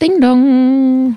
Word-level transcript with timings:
Ding 0.00 0.20
dong. 0.20 1.16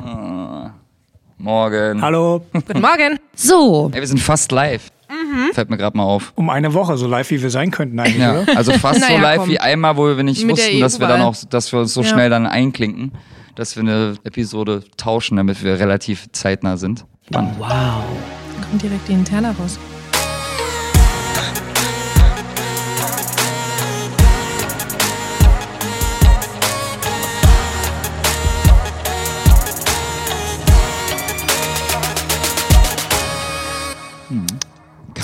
Morgen. 1.38 2.02
Hallo. 2.02 2.44
Guten 2.54 2.82
Morgen. 2.82 3.20
So, 3.36 3.90
Ey, 3.94 4.00
wir 4.00 4.08
sind 4.08 4.20
fast 4.20 4.52
live. 4.52 4.90
Fällt 5.54 5.70
mir 5.70 5.78
gerade 5.78 5.98
mal 5.98 6.04
auf. 6.04 6.32
Um 6.36 6.50
eine 6.50 6.74
Woche, 6.74 6.98
so 6.98 7.06
live 7.08 7.30
wie 7.32 7.42
wir 7.42 7.50
sein 7.50 7.70
könnten 7.72 8.00
eigentlich, 8.00 8.18
Ja, 8.18 8.42
oder? 8.42 8.58
also 8.58 8.72
fast 8.74 9.02
so 9.02 9.06
Naja, 9.08 9.22
live 9.22 9.38
komm. 9.40 9.50
wie 9.50 9.60
einmal, 9.60 9.98
wo 9.98 10.06
wir 10.16 10.24
nicht 10.24 10.46
Mit 10.46 10.58
wussten, 10.58 10.80
dass 10.80 11.00
wir 11.00 11.08
dann 11.08 11.22
auch, 11.22 11.36
dass 11.50 11.72
wir 11.72 11.80
uns 11.80 11.94
so 11.94 12.02
Ja. 12.02 12.08
schnell 12.08 12.30
dann 12.30 12.46
einklinken, 12.48 13.12
dass 13.56 13.76
wir 13.76 13.82
eine 13.84 14.16
Episode 14.24 14.84
tauschen, 14.98 15.38
damit 15.38 15.64
wir 15.64 15.80
relativ 15.80 16.32
zeitnah 16.32 16.78
sind. 16.78 17.06
Spannend. 17.28 17.60
Kommt 17.60 18.82
direkt 18.82 19.08
die 19.08 19.14
Interna 19.14 19.52
raus. 19.60 19.78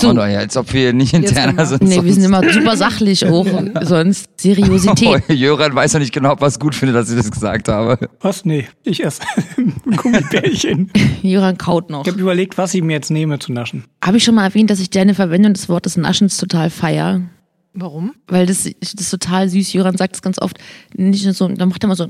Man 0.03 0.15
doch 0.15 0.27
ja, 0.27 0.39
als 0.39 0.55
ob 0.57 0.71
wir 0.73 0.93
nicht 0.93 1.13
interner 1.13 1.65
sind. 1.65 1.81
nee, 1.83 1.95
wir 2.03 2.13
sind 2.13 2.23
sonst- 2.23 2.25
immer 2.25 2.51
super 2.53 2.77
sachlich 2.77 3.25
auch. 3.25 3.45
Sonst 3.81 4.29
Seriosität. 4.39 5.23
Oh, 5.29 5.33
Jöran 5.33 5.73
weiß 5.75 5.93
ja 5.93 5.99
nicht 5.99 6.13
genau, 6.13 6.31
ob 6.33 6.41
er 6.41 6.47
es 6.47 6.59
gut 6.59 6.75
findet, 6.75 6.95
dass 6.95 7.09
ich 7.09 7.17
das 7.17 7.31
gesagt 7.31 7.67
habe. 7.69 7.97
Was? 8.21 8.45
Nee, 8.45 8.67
ich 8.83 9.03
esse 9.03 9.21
ein 9.57 9.73
Gummibärchen. 9.97 10.91
Jöran 11.21 11.57
kaut 11.57 11.89
noch. 11.89 12.05
Ich 12.05 12.11
habe 12.11 12.21
überlegt, 12.21 12.57
was 12.57 12.73
ich 12.73 12.81
mir 12.83 12.93
jetzt 12.93 13.11
nehme 13.11 13.39
zu 13.39 13.51
naschen. 13.51 13.83
Habe 14.03 14.17
ich 14.17 14.23
schon 14.23 14.35
mal 14.35 14.43
erwähnt, 14.45 14.69
dass 14.69 14.79
ich 14.79 14.89
deine 14.89 15.13
Verwendung 15.15 15.53
des 15.53 15.69
Wortes 15.69 15.97
Naschens 15.97 16.37
total 16.37 16.69
feier? 16.69 17.21
Warum? 17.73 18.13
Weil 18.27 18.47
das, 18.47 18.63
das 18.79 18.93
ist 18.93 19.09
total 19.11 19.49
süß. 19.49 19.71
Jöran 19.73 19.97
sagt 19.97 20.13
das 20.15 20.21
ganz 20.23 20.41
oft. 20.41 20.57
Nicht 20.95 21.25
nur 21.25 21.33
so, 21.33 21.47
dann 21.47 21.69
macht 21.69 21.83
er 21.83 21.87
mal 21.89 21.95
so 21.95 22.07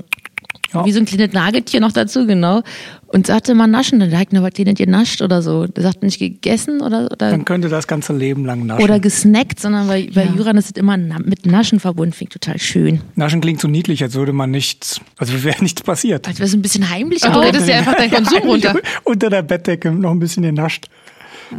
Ja. 0.74 0.84
wie 0.84 0.92
so 0.92 0.98
ein 1.00 1.06
kleines 1.06 1.32
Nagetier 1.32 1.80
noch 1.80 1.92
dazu, 1.92 2.26
genau. 2.26 2.62
Und 3.06 3.26
sagte 3.26 3.54
mal 3.54 3.66
naschen, 3.66 4.00
dann 4.00 4.10
sagt 4.10 4.34
er, 4.34 4.42
was 4.42 4.52
kleines 4.52 4.74
genascht 4.74 5.22
oder 5.22 5.40
so. 5.40 5.66
Der 5.66 5.82
sagt 5.82 6.02
nicht 6.02 6.18
gegessen 6.18 6.82
oder, 6.82 7.04
oder, 7.10 7.30
Dann 7.30 7.46
könnte 7.46 7.70
das 7.70 7.86
ganze 7.86 8.12
Leben 8.14 8.44
lang 8.44 8.66
naschen. 8.66 8.84
oder 8.84 9.00
gesnackt, 9.00 9.60
sondern 9.60 9.86
bei, 9.88 10.10
bei 10.14 10.24
Jöran 10.26 10.58
ist 10.58 10.66
es 10.66 10.72
immer 10.72 10.98
na- 10.98 11.18
mit 11.24 11.46
Naschen 11.46 11.80
verbunden. 11.80 12.12
Finde 12.12 12.32
ich 12.34 12.40
total 12.40 12.58
schön. 12.58 13.00
Naschen 13.14 13.40
klingt 13.40 13.60
so 13.62 13.68
niedlich, 13.68 14.02
als 14.02 14.14
würde 14.14 14.34
man 14.34 14.50
nichts, 14.50 15.00
also 15.16 15.32
wäre 15.42 15.62
nichts 15.62 15.80
passiert. 15.82 16.28
Als 16.28 16.38
wäre 16.38 16.48
es 16.48 16.54
ein 16.54 16.60
bisschen 16.60 16.90
heimlich. 16.90 17.22
Du 17.22 17.28
auch. 17.28 17.42
redest 17.42 17.66
ja 17.66 17.78
einfach 17.78 17.94
deinen 17.96 18.10
Konsum 18.10 18.38
runter. 18.42 18.74
Unter 19.04 19.30
der 19.30 19.42
Bettdecke 19.42 19.90
noch 19.90 20.10
ein 20.10 20.18
bisschen 20.18 20.42
genascht. 20.42 20.88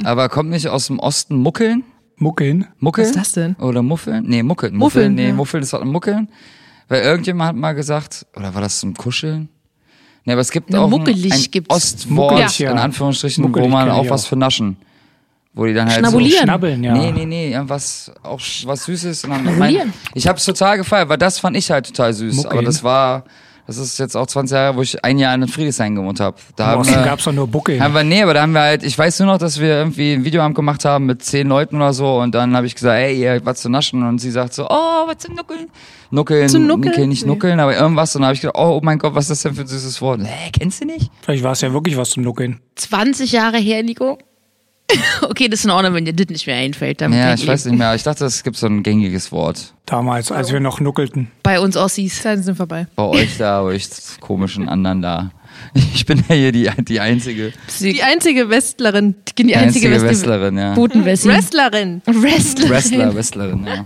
Aber 0.03 0.29
kommt 0.29 0.51
nicht 0.51 0.67
aus 0.67 0.85
dem 0.85 0.99
Osten 0.99 1.35
Muckeln? 1.35 1.83
Muckeln. 2.17 2.67
Muckeln? 2.77 3.05
Was 3.07 3.15
ist 3.15 3.19
das 3.19 3.31
denn? 3.31 3.55
Oder 3.55 3.81
Muffeln? 3.81 4.23
Nee, 4.27 4.43
Muckeln. 4.43 4.75
Muffeln, 4.75 5.15
Nee, 5.15 5.29
ja. 5.29 5.33
Muffeln 5.33 5.63
ist 5.63 5.73
auch 5.73 5.83
Muckeln. 5.83 6.27
Weil 6.89 7.03
irgendjemand 7.03 7.49
hat 7.49 7.55
mal 7.55 7.73
gesagt, 7.73 8.25
oder 8.35 8.53
war 8.53 8.61
das 8.61 8.79
zum 8.79 8.95
Kuscheln? 8.95 9.47
Nee, 10.25 10.33
aber 10.33 10.41
es 10.41 10.51
gibt 10.51 10.71
Na, 10.71 10.81
auch 10.81 10.89
muckelig 10.89 11.31
ein, 11.31 11.39
ein 11.39 11.51
gibt's. 11.51 11.73
Ostwort, 11.73 12.59
ja. 12.59 12.71
in 12.71 12.77
Anführungsstrichen, 12.77 13.43
Muckelig 13.43 13.65
wo 13.65 13.69
man 13.69 13.89
auch 13.89 14.03
ich 14.03 14.09
was 14.09 14.25
auch. 14.25 14.29
für 14.29 14.35
naschen. 14.35 14.75
Wo 15.53 15.65
die 15.65 15.73
dann 15.73 15.87
halt 15.87 15.99
Schnabulieren. 15.99 16.43
Schnabbeln, 16.43 16.83
ja. 16.83 16.95
so... 16.95 17.01
Nee, 17.01 17.11
nee, 17.11 17.25
nee, 17.25 17.51
irgendwas, 17.53 18.11
auch 18.23 18.39
was 18.65 18.85
Süßes. 18.85 19.23
Und 19.23 19.31
dann 19.31 19.57
mein, 19.57 19.93
ich 20.13 20.27
hab's 20.27 20.45
total 20.45 20.77
gefeiert, 20.77 21.09
weil 21.09 21.17
das 21.17 21.39
fand 21.39 21.55
ich 21.57 21.71
halt 21.71 21.87
total 21.87 22.13
süß. 22.13 22.35
Muckeln. 22.35 22.53
Aber 22.53 22.63
das 22.63 22.83
war... 22.83 23.23
Das 23.69 23.77
ist 23.77 23.99
jetzt 23.99 24.17
auch 24.17 24.25
20 24.25 24.55
Jahre, 24.55 24.75
wo 24.77 24.81
ich 24.81 25.05
ein 25.05 25.19
Jahr 25.19 25.35
in 25.35 25.47
Friedrichshain 25.47 25.93
gewohnt 25.93 26.19
habe. 26.19 26.35
Da 26.55 26.65
haben 26.65 26.87
wir, 26.87 26.93
gab 27.03 27.19
es 27.19 27.25
doch 27.25 27.31
nur 27.31 27.45
Buckeln. 27.45 27.79
haben 27.79 27.93
wir, 27.93 28.03
nee, 28.03 28.23
aber 28.23 28.33
da 28.33 28.41
haben 28.41 28.53
wir 28.53 28.61
halt, 28.61 28.81
ich 28.81 28.97
weiß 28.97 29.19
nur 29.19 29.27
noch, 29.27 29.37
dass 29.37 29.59
wir 29.59 29.67
irgendwie 29.67 30.13
ein 30.13 30.25
Videoabend 30.25 30.55
gemacht 30.55 30.85
haben 30.85 31.05
mit 31.05 31.21
zehn 31.23 31.47
Leuten 31.47 31.75
oder 31.75 31.93
so 31.93 32.17
und 32.19 32.33
dann 32.33 32.55
habe 32.55 32.65
ich 32.65 32.73
gesagt, 32.73 32.97
ey, 32.97 33.21
ihr 33.21 33.33
habt 33.35 33.45
was 33.45 33.61
zu 33.61 33.69
naschen 33.69 34.01
und 34.01 34.17
sie 34.17 34.31
sagt 34.31 34.55
so, 34.55 34.65
oh, 34.67 35.05
was 35.07 35.19
zum 35.19 35.35
Nuckeln? 35.35 35.67
Nuckeln, 36.09 36.49
Zum 36.49 36.65
Nuckeln? 36.65 36.93
okay, 36.95 37.05
nicht 37.05 37.21
Nee. 37.27 37.29
nuckeln, 37.31 37.59
aber 37.59 37.77
irgendwas 37.77 38.15
und 38.15 38.21
dann 38.23 38.29
habe 38.29 38.33
ich 38.33 38.41
gedacht, 38.41 38.57
oh, 38.57 38.77
oh 38.77 38.81
mein 38.81 38.97
Gott, 38.97 39.13
was 39.13 39.25
ist 39.25 39.29
das 39.29 39.41
denn 39.43 39.53
für 39.53 39.61
ein 39.61 39.67
süßes 39.67 40.01
Wort? 40.01 40.21
Hä, 40.23 40.49
kennst 40.51 40.81
du 40.81 40.85
nicht? 40.87 41.11
Vielleicht 41.21 41.43
war 41.43 41.51
es 41.51 41.61
ja 41.61 41.71
wirklich 41.71 41.95
was 41.95 42.09
zum 42.09 42.23
Nuckeln. 42.23 42.59
20 42.75 43.31
Jahre 43.31 43.57
her, 43.59 43.83
Nico. 43.83 44.17
okay, 45.29 45.47
das 45.47 45.59
ist 45.59 45.65
in 45.65 45.71
Ordnung, 45.71 45.93
wenn 45.93 46.05
dir 46.05 46.13
das 46.13 46.27
nicht 46.27 46.47
mehr 46.47 46.57
einfällt. 46.57 47.01
Damit 47.01 47.19
Ja, 47.19 47.33
ich 47.33 47.47
weiß 47.47 47.65
nicht 47.65 47.77
mehr, 47.77 47.93
ich 47.95 48.03
dachte, 48.03 48.25
es 48.25 48.43
gibt 48.43 48.57
so 48.57 48.67
ein 48.67 48.83
gängiges 48.83 49.31
Wort. 49.31 49.73
Damals, 49.85 50.31
als 50.31 50.51
wir 50.51 50.59
noch 50.59 50.79
nuckelten. 50.79 51.31
Bei 51.43 51.59
uns 51.59 51.77
Ossis. 51.77 52.21
Zeiten 52.21 52.43
sind 52.43 52.55
vorbei. 52.55 52.87
Bei 52.95 53.03
euch 53.03 53.37
da, 53.37 53.59
aber 53.59 53.73
ich 53.73 53.87
komischen 54.19 54.69
anderen 54.69 55.01
da. 55.01 55.31
Ich 55.93 56.05
bin 56.05 56.23
ja 56.27 56.35
hier 56.35 56.51
die, 56.51 56.69
die 56.79 56.99
einzige, 56.99 57.51
Die 57.79 58.01
einzige 58.01 58.49
Westlerin. 58.49 59.15
die, 59.37 59.43
die 59.43 59.55
einzige, 59.55 59.87
einzige 59.87 59.91
West 59.91 60.05
Wrestlerin, 60.05 60.57
ja. 60.57 60.73
Botenwessi. 60.73 61.27
Wrestlerin. 61.27 62.01
Wrestler. 62.05 62.69
Wrestler, 62.69 63.15
Wrestlerin, 63.15 63.65
ja. 63.67 63.85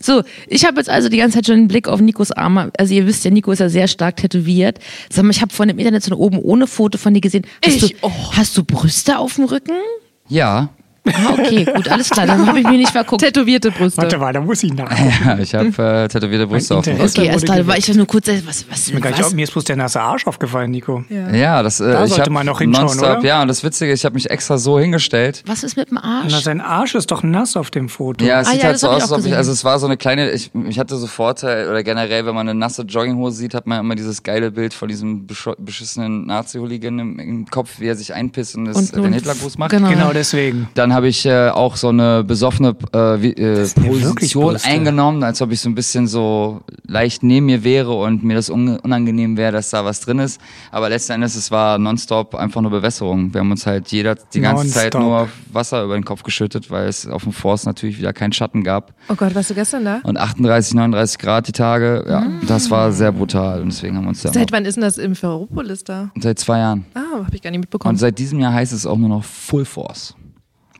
So, 0.00 0.22
ich 0.48 0.64
habe 0.64 0.78
jetzt 0.78 0.88
also 0.90 1.08
die 1.08 1.16
ganze 1.18 1.36
Zeit 1.36 1.46
schon 1.46 1.56
einen 1.56 1.68
Blick 1.68 1.88
auf 1.88 2.00
Nikos 2.00 2.32
Arme. 2.32 2.70
Also 2.78 2.94
ihr 2.94 3.06
wisst 3.06 3.24
ja, 3.24 3.30
Nico 3.30 3.52
ist 3.52 3.58
ja 3.60 3.68
sehr 3.68 3.88
stark 3.88 4.16
tätowiert. 4.16 4.78
Sag 5.10 5.24
mal, 5.24 5.30
ich 5.30 5.40
habe 5.42 5.52
von 5.52 5.68
dem 5.68 5.78
Internet 5.78 6.02
so 6.02 6.14
oben 6.16 6.38
ohne 6.38 6.66
Foto 6.66 6.98
von 6.98 7.14
dir 7.14 7.20
gesehen. 7.20 7.44
Hast, 7.64 7.82
Ich? 7.82 7.96
du, 8.00 8.10
hast 8.32 8.56
du 8.56 8.64
Brüste 8.64 9.18
auf 9.18 9.34
dem 9.36 9.44
Rücken? 9.44 9.74
Ja, 10.28 10.70
Ah, 11.08 11.32
okay, 11.32 11.64
gut, 11.64 11.88
alles 11.88 12.10
klar. 12.10 12.26
Dann 12.26 12.46
habe 12.46 12.58
ich 12.60 12.66
mich 12.66 12.78
nicht 12.78 12.90
verguckt. 12.92 13.22
Tätowierte 13.22 13.70
Brüste. 13.70 14.02
Warte 14.02 14.18
mal, 14.18 14.32
da 14.32 14.40
muss 14.40 14.62
ich 14.62 14.72
nach. 14.72 14.90
ja 15.24 15.38
ich 15.38 15.54
habe 15.54 15.66
äh, 16.04 16.08
tätowierte 16.08 16.46
Brüste 16.46 16.76
auf. 16.76 16.86
Okay, 16.86 17.26
erst 17.26 17.48
da 17.48 17.66
war 17.66 17.76
ich 17.78 17.92
nur 17.94 18.06
kurz, 18.06 18.28
äh, 18.28 18.42
was, 18.46 18.64
was, 18.70 18.92
Mir, 18.92 19.02
was? 19.02 19.20
auf, 19.26 19.32
mir 19.32 19.44
ist 19.44 19.52
bloß 19.52 19.64
der 19.64 19.76
nasse 19.76 20.00
Arsch 20.00 20.26
aufgefallen, 20.26 20.70
Nico. 20.70 21.04
Ja. 21.08 21.30
Ja, 21.34 21.62
das 21.62 21.80
äh, 21.80 21.92
Da 21.92 22.04
ich 22.04 22.12
sollte 22.12 22.30
man 22.30 22.46
noch 22.46 22.58
hinschauen, 22.60 22.86
nonstop, 22.86 23.18
oder? 23.18 23.26
Ja, 23.26 23.42
und 23.42 23.48
das 23.48 23.62
Witzige, 23.64 23.92
ich 23.92 24.04
habe 24.04 24.14
mich 24.14 24.30
extra 24.30 24.58
so 24.58 24.78
hingestellt. 24.78 25.42
was 25.46 25.62
ist 25.62 25.76
mit 25.76 25.90
dem 25.90 25.98
Arsch? 25.98 26.32
Na, 26.32 26.40
sein 26.40 26.60
Arsch 26.60 26.94
ist 26.94 27.10
doch 27.10 27.22
nass 27.22 27.56
auf 27.56 27.70
dem 27.70 27.88
Foto. 27.88 28.24
Ja, 28.24 28.40
es 28.40 28.48
Ah 28.48 28.50
sieht 28.52 28.60
ja, 28.62 28.68
halt 28.68 28.78
so 28.78 28.88
aus, 28.88 28.96
auch 28.96 29.12
als 29.12 29.12
ob 29.12 29.26
ich, 29.26 29.36
also 29.36 29.52
es 29.52 29.64
war 29.64 29.78
so 29.78 29.86
eine 29.86 29.96
kleine, 29.96 30.30
ich, 30.30 30.50
ich 30.68 30.78
hatte 30.78 30.96
so 30.96 31.06
Vorteil, 31.06 31.68
oder 31.68 31.82
generell, 31.82 32.26
wenn 32.26 32.34
man 32.34 32.48
eine 32.48 32.58
nasse 32.58 32.82
Jogginghose 32.82 33.36
sieht, 33.36 33.54
hat 33.54 33.66
man 33.66 33.80
immer 33.80 33.94
dieses 33.94 34.22
geile 34.22 34.50
Bild 34.50 34.74
von 34.74 34.88
diesem 34.88 35.26
beschissenen 35.58 36.26
Nazi-Hooligan 36.26 36.98
im, 36.98 37.18
im 37.18 37.46
Kopf, 37.46 37.78
wie 37.80 37.86
er 37.86 37.96
sich 37.96 38.14
einpisst 38.14 38.56
und, 38.56 38.66
das, 38.66 38.76
Und- 38.76 38.96
den 38.96 39.12
Hitlergruß 39.12 39.58
macht. 39.58 39.70
genau. 39.70 39.88
Genau 39.90 40.12
deswegen. 40.12 40.68
Dann 40.74 40.92
habe 40.96 41.08
ich 41.08 41.26
äh, 41.26 41.50
auch 41.50 41.76
so 41.76 41.88
eine 41.90 42.24
besoffene 42.24 42.70
äh, 42.92 43.20
wie, 43.20 43.32
äh, 43.34 43.68
Position 43.68 44.56
eingenommen, 44.64 45.22
als 45.22 45.42
ob 45.42 45.52
ich 45.52 45.60
so 45.60 45.68
ein 45.68 45.74
bisschen 45.74 46.06
so 46.06 46.62
leicht 46.86 47.22
neben 47.22 47.46
mir 47.46 47.62
wäre 47.64 47.92
und 47.92 48.24
mir 48.24 48.34
das 48.34 48.48
un 48.48 48.78
unangenehm 48.78 49.36
wäre, 49.36 49.52
dass 49.52 49.68
da 49.70 49.84
was 49.84 50.00
drin 50.00 50.18
ist. 50.18 50.40
Aber 50.70 50.88
letzten 50.88 51.12
Endes, 51.12 51.36
es 51.36 51.50
war 51.50 51.78
nonstop 51.78 52.34
einfach 52.34 52.62
nur 52.62 52.70
Bewässerung. 52.70 53.32
Wir 53.34 53.40
haben 53.40 53.50
uns 53.50 53.66
halt 53.66 53.88
jeder 53.88 54.14
die 54.14 54.40
ganze 54.40 54.68
Zeit 54.68 54.94
Nonstop. 54.94 55.02
nur 55.02 55.28
Wasser 55.52 55.84
über 55.84 55.94
den 55.94 56.04
Kopf 56.04 56.22
geschüttet, 56.22 56.70
weil 56.70 56.88
es 56.88 57.06
auf 57.06 57.24
dem 57.24 57.32
Forst 57.32 57.66
natürlich 57.66 57.98
wieder 57.98 58.12
keinen 58.14 58.32
Schatten 58.32 58.64
gab. 58.64 58.94
Oh 59.10 59.14
Gott, 59.14 59.34
warst 59.34 59.50
du 59.50 59.54
gestern 59.54 59.84
da? 59.84 60.00
Und 60.02 60.16
38, 60.16 60.74
39 60.74 61.18
Grad 61.18 61.46
die 61.46 61.52
Tage, 61.52 62.04
ja, 62.08 62.26
das 62.48 62.70
war 62.70 62.90
sehr 62.92 63.12
brutal 63.12 63.60
und 63.60 63.70
deswegen 63.70 63.96
haben 63.96 64.04
wir 64.04 64.08
uns 64.08 64.22
da 64.22 64.32
Seit 64.32 64.50
wann 64.50 64.64
ist 64.64 64.76
denn 64.76 64.82
das 64.82 64.96
im 64.96 65.14
Ferropolis 65.14 65.84
da? 65.84 66.10
seit 66.18 66.38
zwei 66.38 66.58
Jahren. 66.60 66.86
Ah, 66.94 67.24
habe 67.24 67.36
ich 67.36 67.42
gar 67.42 67.50
nicht 67.50 67.58
Und 67.58 67.64
mitbekommen. 67.64 67.96
seit 67.98 68.18
diesem 68.18 68.40
Jahr 68.40 68.54
heißt 68.54 68.72
es 68.72 68.86
auch 68.86 68.96
nur 68.96 69.10
noch 69.10 69.22
Full 69.24 69.66
Force. 69.66 70.14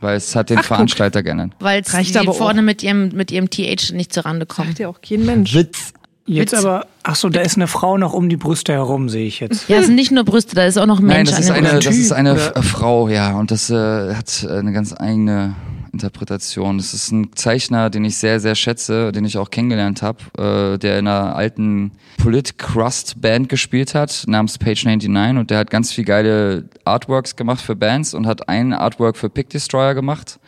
Weil 0.01 0.17
es 0.17 0.37
hat 0.37 0.51
den 0.51 0.63
Veranstalter 0.63 1.23
geändert. 1.23 1.53
Weil 1.61 1.83
Reicht 1.87 2.13
sie 2.13 2.19
aber 2.19 2.35
vorne 2.35 2.63
mit 2.63 2.83
ihrem, 2.83 3.09
mit 3.09 3.31
ihrem 3.31 3.51
TH 3.51 3.93
nicht 3.93 4.13
zurande 4.13 4.47
kommen. 4.47 4.69
Sagt 4.69 4.79
ja 4.81 4.89
auch 4.89 5.01
kein 5.01 5.25
Mensch. 5.25 5.55
Witz. 5.55 5.93
Jetzt 6.29 6.55
aber, 6.55 6.87
ach 7.05 7.15
so, 7.15 7.29
da 7.29 7.41
ist 7.41 7.57
eine 7.57 7.69
Frau 7.69 7.99
noch 7.99 8.13
um 8.13 8.29
die 8.29 8.37
Brüste 8.37 8.73
herum, 8.73 9.09
sehe 9.09 9.27
ich 9.27 9.39
jetzt. 9.39 9.69
Ja, 9.69 9.79
es 9.79 9.87
sind 9.87 9.95
nicht 9.95 10.11
nur 10.11 10.25
Brüste, 10.25 10.57
da 10.57 10.65
ist 10.65 10.77
auch 10.77 10.87
noch 10.87 10.99
ein 10.99 11.07
Nein, 11.07 11.19
Mensch 11.19 11.31
das 11.31 11.37
an 11.37 11.45
ist 11.45 11.51
eine, 11.51 11.79
das 11.79 11.97
ist 11.97 12.13
eine 12.13 12.37
Frau, 12.37 13.09
ja, 13.09 13.37
und 13.39 13.53
das 13.53 13.71
äh, 13.71 14.13
hat 14.13 14.45
äh, 14.45 14.59
eine 14.59 14.73
ganz 14.73 14.93
eigene 14.93 15.55
Interpretation. 15.97 16.77
Das 16.77 16.93
ist 16.93 17.11
ein 17.11 17.31
Zeichner, 17.35 17.89
den 17.89 18.05
ich 18.05 18.19
sehr, 18.19 18.39
sehr 18.39 18.55
schätze, 18.55 19.13
den 19.13 19.25
ich 19.25 19.39
auch 19.39 19.51
kennengelernt 19.51 20.03
habe, 20.03 20.19
äh, 20.39 20.79
der 20.79 20.99
in 20.99 21.09
einer 21.09 21.35
alten 21.35 21.93
Polit-Crust-Band 22.19 23.49
gespielt 23.49 23.95
hat, 23.95 24.25
namens 24.27 24.59
Page 24.59 24.85
99 24.85 25.39
und 25.39 25.51
der 25.51 25.59
hat 25.59 25.71
ganz 25.71 25.93
viel 25.93 26.05
geile 26.05 26.69
Artworks 26.85 27.37
gemacht 27.37 27.61
für 27.63 27.75
Bands 27.75 28.13
und 28.15 28.27
hat 28.27 28.49
ein 28.49 28.73
Artwork 28.73 29.17
für 29.17 29.31
Pick 29.31 29.49
Destroyer 29.49 29.95
gemacht. 29.95 30.39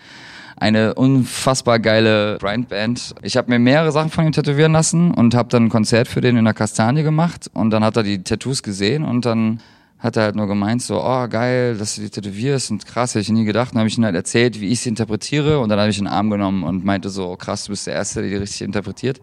Eine 0.56 0.94
unfassbar 0.94 1.78
geile 1.78 2.36
Band. 2.38 3.14
Ich 3.22 3.36
habe 3.36 3.50
mir 3.50 3.60
mehrere 3.60 3.92
Sachen 3.92 4.10
von 4.10 4.26
ihm 4.26 4.32
tätowieren 4.32 4.72
lassen 4.72 5.14
und 5.14 5.34
habe 5.34 5.48
dann 5.48 5.66
ein 5.66 5.68
Konzert 5.68 6.08
für 6.08 6.20
den 6.20 6.36
in 6.36 6.44
der 6.44 6.54
Kastanie 6.54 7.04
gemacht 7.04 7.48
und 7.54 7.70
dann 7.70 7.84
hat 7.84 7.96
er 7.96 8.02
die 8.02 8.22
Tattoos 8.22 8.62
gesehen 8.62 9.04
und 9.04 9.24
dann 9.24 9.60
hat 9.98 10.16
er 10.16 10.24
halt 10.24 10.36
nur 10.36 10.46
gemeint 10.46 10.80
so, 10.80 11.02
oh 11.02 11.26
geil, 11.28 11.76
dass 11.76 11.96
du 11.96 12.02
die 12.02 12.10
tätowierst 12.10 12.70
und 12.70 12.86
krass, 12.86 13.14
hätte 13.14 13.22
ich 13.22 13.30
nie 13.30 13.44
gedacht. 13.44 13.72
Dann 13.72 13.80
habe 13.80 13.88
ich 13.88 13.98
ihm 13.98 14.04
halt 14.04 14.14
erzählt, 14.14 14.60
wie 14.60 14.68
ich 14.68 14.80
sie 14.80 14.90
interpretiere 14.90 15.58
und 15.58 15.68
dann 15.70 15.80
habe 15.80 15.90
ich 15.90 15.96
ihn 15.96 16.02
in 16.02 16.04
den 16.04 16.14
Arm 16.14 16.30
genommen 16.30 16.62
und 16.62 16.84
meinte 16.84 17.10
so, 17.10 17.34
krass, 17.36 17.64
du 17.64 17.70
bist 17.70 17.86
der 17.86 17.94
Erste, 17.94 18.20
der 18.20 18.30
die 18.30 18.36
richtig 18.36 18.62
interpretiert. 18.62 19.20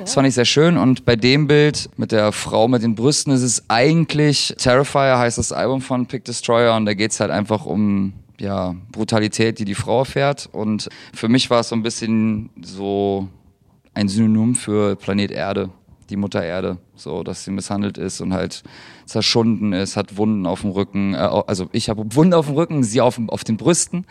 Das 0.00 0.14
fand 0.14 0.26
ich 0.26 0.34
sehr 0.34 0.44
schön 0.44 0.76
und 0.78 1.04
bei 1.04 1.14
dem 1.14 1.46
Bild 1.46 1.88
mit 1.96 2.10
der 2.10 2.32
Frau 2.32 2.66
mit 2.66 2.82
den 2.82 2.96
Brüsten 2.96 3.32
ist 3.32 3.42
es 3.42 3.64
eigentlich, 3.68 4.54
Terrifier 4.58 5.18
heißt 5.18 5.38
das 5.38 5.52
Album 5.52 5.80
von 5.80 6.06
Pick 6.06 6.24
Destroyer 6.24 6.76
und 6.76 6.86
da 6.86 6.94
geht's 6.94 7.20
halt 7.20 7.30
einfach 7.30 7.64
um 7.64 8.12
ja, 8.40 8.74
Brutalität, 8.90 9.60
die 9.60 9.64
die 9.64 9.74
Frau 9.74 10.00
erfährt 10.00 10.48
und 10.50 10.88
für 11.14 11.28
mich 11.28 11.50
war 11.50 11.60
es 11.60 11.68
so 11.68 11.76
ein 11.76 11.82
bisschen 11.82 12.50
so 12.62 13.28
ein 13.94 14.08
Synonym 14.08 14.56
für 14.56 14.96
Planet 14.96 15.30
Erde, 15.30 15.70
die 16.10 16.16
Mutter 16.16 16.42
Erde, 16.42 16.78
so 16.94 17.22
dass 17.22 17.44
sie 17.44 17.50
misshandelt 17.50 17.98
ist 17.98 18.20
und 18.20 18.32
halt 18.32 18.62
zerschunden 19.04 19.72
ist, 19.72 19.96
hat 19.96 20.16
Wunden 20.16 20.46
auf 20.46 20.62
dem 20.62 20.70
Rücken, 20.70 21.14
äh, 21.14 21.18
also 21.18 21.68
ich 21.72 21.88
habe 21.88 22.04
Wunden 22.14 22.34
auf 22.34 22.46
dem 22.46 22.54
Rücken, 22.54 22.84
sie 22.84 23.00
auf, 23.00 23.20
auf 23.28 23.44
den 23.44 23.56
Brüsten. 23.56 24.06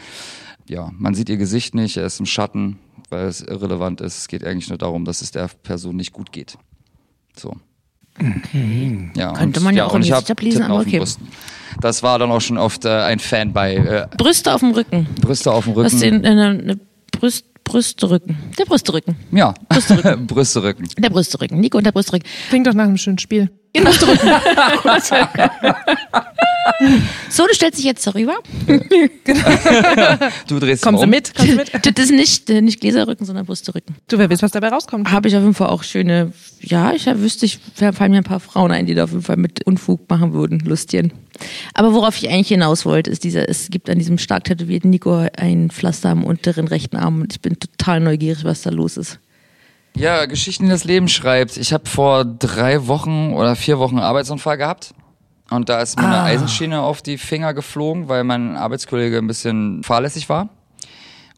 Ja, 0.67 0.91
man 0.97 1.13
sieht 1.13 1.29
ihr 1.29 1.37
Gesicht 1.37 1.75
nicht, 1.75 1.97
er 1.97 2.05
ist 2.05 2.19
im 2.19 2.25
Schatten, 2.25 2.79
weil 3.09 3.25
es 3.27 3.41
irrelevant 3.41 4.01
ist. 4.01 4.17
Es 4.17 4.27
geht 4.27 4.43
eigentlich 4.43 4.69
nur 4.69 4.79
darum, 4.79 5.05
dass 5.05 5.21
es 5.21 5.31
der 5.31 5.47
Person 5.63 5.95
nicht 5.95 6.11
gut 6.11 6.31
geht. 6.31 6.57
So. 7.35 7.55
Ja, 9.15 9.33
Könnte 9.33 9.59
und, 9.59 9.63
man 9.63 9.75
ja 9.75 9.85
auch 9.85 9.93
im 9.93 10.01
hab 10.03 10.09
Newsletter 10.09 10.43
lesen, 10.43 10.63
aber 10.63 10.79
okay. 10.79 11.03
Das 11.81 12.03
war 12.03 12.17
dann 12.17 12.31
auch 12.31 12.39
schon 12.39 12.57
oft 12.57 12.85
äh, 12.85 12.89
ein 12.89 13.19
Fan 13.19 13.51
bei 13.51 13.75
äh, 13.75 14.07
Brüste 14.17 14.53
auf 14.53 14.61
dem 14.61 14.71
Rücken. 14.71 15.07
Brüste 15.19 15.51
auf 15.51 15.65
dem 15.65 15.73
Du 15.73 15.83
hast 15.83 16.01
den, 16.01 16.15
Rücken. 16.15 16.25
äh, 16.25 16.29
eine 16.29 16.79
Brüst, 17.11 17.45
Brüsterücken. 17.65 18.37
Der 18.57 18.65
Brüsterücken. 18.65 19.15
Ja, 19.31 19.53
Brüsterücken. 19.67 20.27
Der 20.97 21.09
Brüsterücken. 21.09 21.59
Nico 21.59 21.77
und 21.77 21.83
der 21.83 21.91
Brüsterücken. 21.91 22.27
Klingt 22.49 22.67
doch 22.67 22.73
nach 22.73 22.85
einem 22.85 22.97
schönen 22.97 23.17
Spiel. 23.17 23.49
So, 27.29 27.45
du 27.45 27.53
stellst 27.53 27.77
dich 27.77 27.85
jetzt 27.85 28.05
darüber. 28.07 28.35
Du 30.47 30.59
drehst 30.59 30.83
Sie 30.83 30.89
um. 30.89 31.09
mit? 31.09 31.35
Kommen 31.35 31.49
Sie 31.49 31.55
mit? 31.55 31.71
Das 31.73 32.05
ist 32.05 32.11
nicht, 32.11 32.49
äh, 32.49 32.61
nicht 32.61 32.81
Gläserrücken, 32.81 33.25
sondern 33.25 33.45
Brüsterücken. 33.45 33.95
Du, 34.07 34.17
wer 34.17 34.29
weiß, 34.29 34.41
was 34.41 34.51
dabei 34.51 34.69
rauskommt. 34.69 35.11
Habe 35.11 35.27
ich 35.27 35.35
auf 35.35 35.41
jeden 35.41 35.53
Fall 35.53 35.67
auch 35.67 35.83
schöne, 35.83 36.31
ja, 36.61 36.93
ich 36.93 37.05
wüsste, 37.05 37.45
ich 37.45 37.59
fallen 37.75 38.11
mir 38.11 38.17
ein 38.17 38.23
paar 38.23 38.39
Frauen 38.39 38.71
ein, 38.71 38.85
die 38.85 38.95
da 38.95 39.03
auf 39.03 39.11
jeden 39.11 39.21
Fall 39.21 39.37
mit 39.37 39.65
Unfug 39.65 40.09
machen 40.09 40.33
würden, 40.33 40.59
Lustchen. 40.59 41.13
Aber 41.73 41.93
worauf 41.93 42.17
ich 42.17 42.29
eigentlich 42.29 42.47
hinaus 42.47 42.85
wollte, 42.85 43.11
ist 43.11 43.23
dieser, 43.23 43.47
es 43.47 43.69
gibt 43.69 43.89
an 43.89 43.99
diesem 43.99 44.17
stark 44.17 44.45
tätowierten 44.45 44.89
Nico 44.89 45.27
ein 45.37 45.69
Pflaster 45.69 46.09
am 46.09 46.23
unteren 46.23 46.67
rechten 46.67 46.95
Arm 46.95 47.21
und 47.21 47.33
ich 47.33 47.41
bin 47.41 47.59
total 47.59 47.99
neugierig, 47.99 48.43
was 48.43 48.61
da 48.61 48.69
los 48.69 48.97
ist. 48.97 49.19
Ja, 49.95 50.25
Geschichten, 50.25 50.65
die 50.65 50.69
das 50.69 50.83
Leben 50.83 51.07
schreibt. 51.07 51.57
Ich 51.57 51.71
habe 51.73 51.87
vor 51.87 52.25
drei 52.25 52.87
Wochen 52.87 53.33
oder 53.33 53.55
vier 53.55 53.79
Wochen 53.79 53.95
einen 53.97 54.05
Arbeitsunfall 54.05 54.57
gehabt. 54.57 54.93
Und 55.49 55.69
da 55.69 55.79
ist 55.81 55.97
mir 55.97 56.05
eine 56.05 56.23
Eisenschiene 56.23 56.81
auf 56.81 57.01
die 57.01 57.17
Finger 57.17 57.53
geflogen, 57.53 58.09
weil 58.09 58.23
mein 58.23 58.57
Arbeitskollege 58.57 59.17
ein 59.19 59.27
bisschen 59.27 59.83
fahrlässig 59.83 60.27
war. 60.27 60.49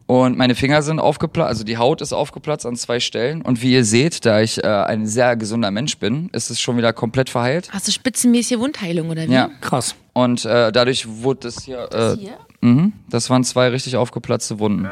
Und 0.06 0.38
meine 0.38 0.56
Finger 0.56 0.82
sind 0.82 1.00
aufgeplatzt, 1.02 1.50
also 1.50 1.64
die 1.66 1.78
Haut 1.78 2.02
ist 2.02 2.14
aufgeplatzt 2.14 2.66
an 2.66 2.78
zwei 2.78 3.02
Stellen. 3.02 3.42
Und 3.42 3.62
wie 3.62 3.74
ihr 3.74 3.84
seht, 3.84 4.26
da 4.26 4.40
ich 4.40 4.64
äh, 4.64 4.68
ein 4.68 5.06
sehr 5.06 5.36
gesunder 5.36 5.70
Mensch 5.70 5.98
bin, 5.98 6.30
ist 6.32 6.50
es 6.50 6.62
schon 6.62 6.78
wieder 6.78 6.94
komplett 6.94 7.30
verheilt. 7.30 7.68
Hast 7.74 7.90
du 7.90 7.92
spitzenmäßige 7.92 8.58
Wundheilung 8.60 9.10
oder 9.10 9.28
wie? 9.28 9.34
Ja. 9.34 9.50
Krass. 9.60 9.96
Und 10.14 10.46
äh, 10.46 10.72
dadurch 10.72 11.06
wurde 11.22 11.42
das 11.42 11.62
hier. 11.66 11.90
Äh, 11.92 12.16
Hier? 12.18 12.38
Mhm, 12.62 12.94
das 13.10 13.30
waren 13.30 13.44
zwei 13.44 13.68
richtig 13.68 13.98
aufgeplatzte 13.98 14.60
Wunden. 14.60 14.90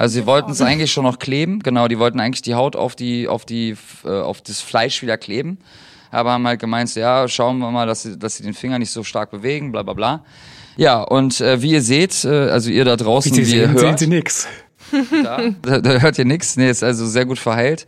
Also 0.00 0.14
sie 0.14 0.24
wollten 0.24 0.50
es 0.50 0.62
eigentlich 0.62 0.90
schon 0.90 1.04
noch 1.04 1.18
kleben, 1.18 1.58
genau, 1.58 1.86
die 1.86 1.98
wollten 1.98 2.20
eigentlich 2.20 2.40
die 2.40 2.54
Haut 2.54 2.74
auf 2.74 2.96
die, 2.96 3.28
auf 3.28 3.44
die, 3.44 3.76
äh, 4.02 4.08
auf 4.08 4.40
das 4.40 4.62
Fleisch 4.62 5.02
wieder 5.02 5.18
kleben. 5.18 5.58
Aber 6.10 6.30
haben 6.30 6.46
halt 6.46 6.58
gemeint, 6.58 6.94
ja, 6.94 7.28
schauen 7.28 7.58
wir 7.58 7.70
mal, 7.70 7.86
dass 7.86 8.04
sie, 8.04 8.18
dass 8.18 8.38
sie 8.38 8.42
den 8.42 8.54
Finger 8.54 8.78
nicht 8.78 8.92
so 8.92 9.04
stark 9.04 9.30
bewegen, 9.30 9.72
bla 9.72 9.82
bla 9.82 9.92
bla. 9.92 10.24
Ja, 10.78 11.02
und 11.02 11.42
äh, 11.42 11.60
wie 11.60 11.72
ihr 11.72 11.82
seht, 11.82 12.24
äh, 12.24 12.48
also 12.48 12.70
ihr 12.70 12.86
da 12.86 12.96
draußen, 12.96 13.30
Wie 13.36 13.44
Sie 13.44 13.52
wie 13.52 13.58
ihr 13.58 13.66
sehen, 13.66 13.76
sehen 13.76 13.88
hört, 13.88 13.98
Sie 13.98 14.06
nix. 14.06 14.48
da, 15.22 15.50
da, 15.60 15.80
da 15.82 15.90
hört 15.98 16.18
ihr 16.18 16.24
nichts. 16.24 16.56
Nee, 16.56 16.70
ist 16.70 16.82
also 16.82 17.04
sehr 17.04 17.26
gut 17.26 17.38
verheilt. 17.38 17.86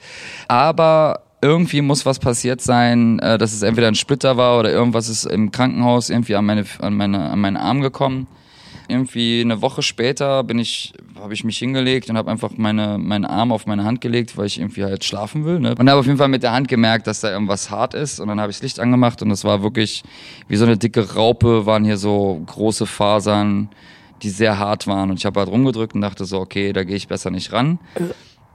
Aber 0.48 1.22
irgendwie 1.40 1.80
muss 1.80 2.04
was 2.04 2.18
passiert 2.18 2.60
sein, 2.60 3.20
äh, 3.20 3.38
dass 3.38 3.54
es 3.54 3.62
entweder 3.62 3.88
ein 3.88 3.94
Splitter 3.94 4.36
war 4.36 4.58
oder 4.58 4.70
irgendwas 4.70 5.08
ist 5.08 5.24
im 5.24 5.50
Krankenhaus 5.50 6.10
irgendwie 6.10 6.36
an 6.36 6.44
meine 6.44 6.66
an 6.78 6.94
meine 6.94 7.30
an 7.30 7.40
meinen 7.40 7.56
Arm 7.56 7.80
gekommen. 7.80 8.26
Irgendwie 8.92 9.40
eine 9.40 9.62
Woche 9.62 9.82
später 9.82 10.44
bin 10.44 10.58
ich 10.58 10.92
habe 11.18 11.34
ich 11.34 11.44
mich 11.44 11.58
hingelegt 11.58 12.10
und 12.10 12.16
habe 12.16 12.30
einfach 12.30 12.50
meine 12.56 12.98
meinen 12.98 13.24
Arm 13.24 13.52
auf 13.52 13.66
meine 13.66 13.84
Hand 13.84 14.00
gelegt, 14.00 14.36
weil 14.36 14.46
ich 14.46 14.58
irgendwie 14.58 14.84
halt 14.84 15.04
schlafen 15.04 15.44
will, 15.44 15.60
ne? 15.60 15.74
Und 15.78 15.88
habe 15.88 15.98
auf 15.98 16.06
jeden 16.06 16.18
Fall 16.18 16.28
mit 16.28 16.42
der 16.42 16.52
Hand 16.52 16.68
gemerkt, 16.68 17.06
dass 17.06 17.20
da 17.20 17.30
irgendwas 17.30 17.70
hart 17.70 17.94
ist 17.94 18.20
und 18.20 18.28
dann 18.28 18.40
habe 18.40 18.50
ich 18.50 18.58
das 18.58 18.62
Licht 18.62 18.80
angemacht 18.80 19.22
und 19.22 19.30
es 19.30 19.44
war 19.44 19.62
wirklich 19.62 20.02
wie 20.48 20.56
so 20.56 20.64
eine 20.64 20.76
dicke 20.76 21.14
Raupe, 21.14 21.66
waren 21.66 21.84
hier 21.84 21.96
so 21.96 22.42
große 22.46 22.86
Fasern, 22.86 23.68
die 24.22 24.30
sehr 24.30 24.58
hart 24.58 24.86
waren 24.86 25.10
und 25.10 25.18
ich 25.18 25.26
habe 25.26 25.40
halt 25.40 25.48
rumgedrückt 25.48 25.94
und 25.94 26.00
dachte 26.00 26.24
so, 26.24 26.38
okay, 26.40 26.72
da 26.72 26.84
gehe 26.84 26.96
ich 26.96 27.08
besser 27.08 27.30
nicht 27.30 27.52
ran. 27.52 27.78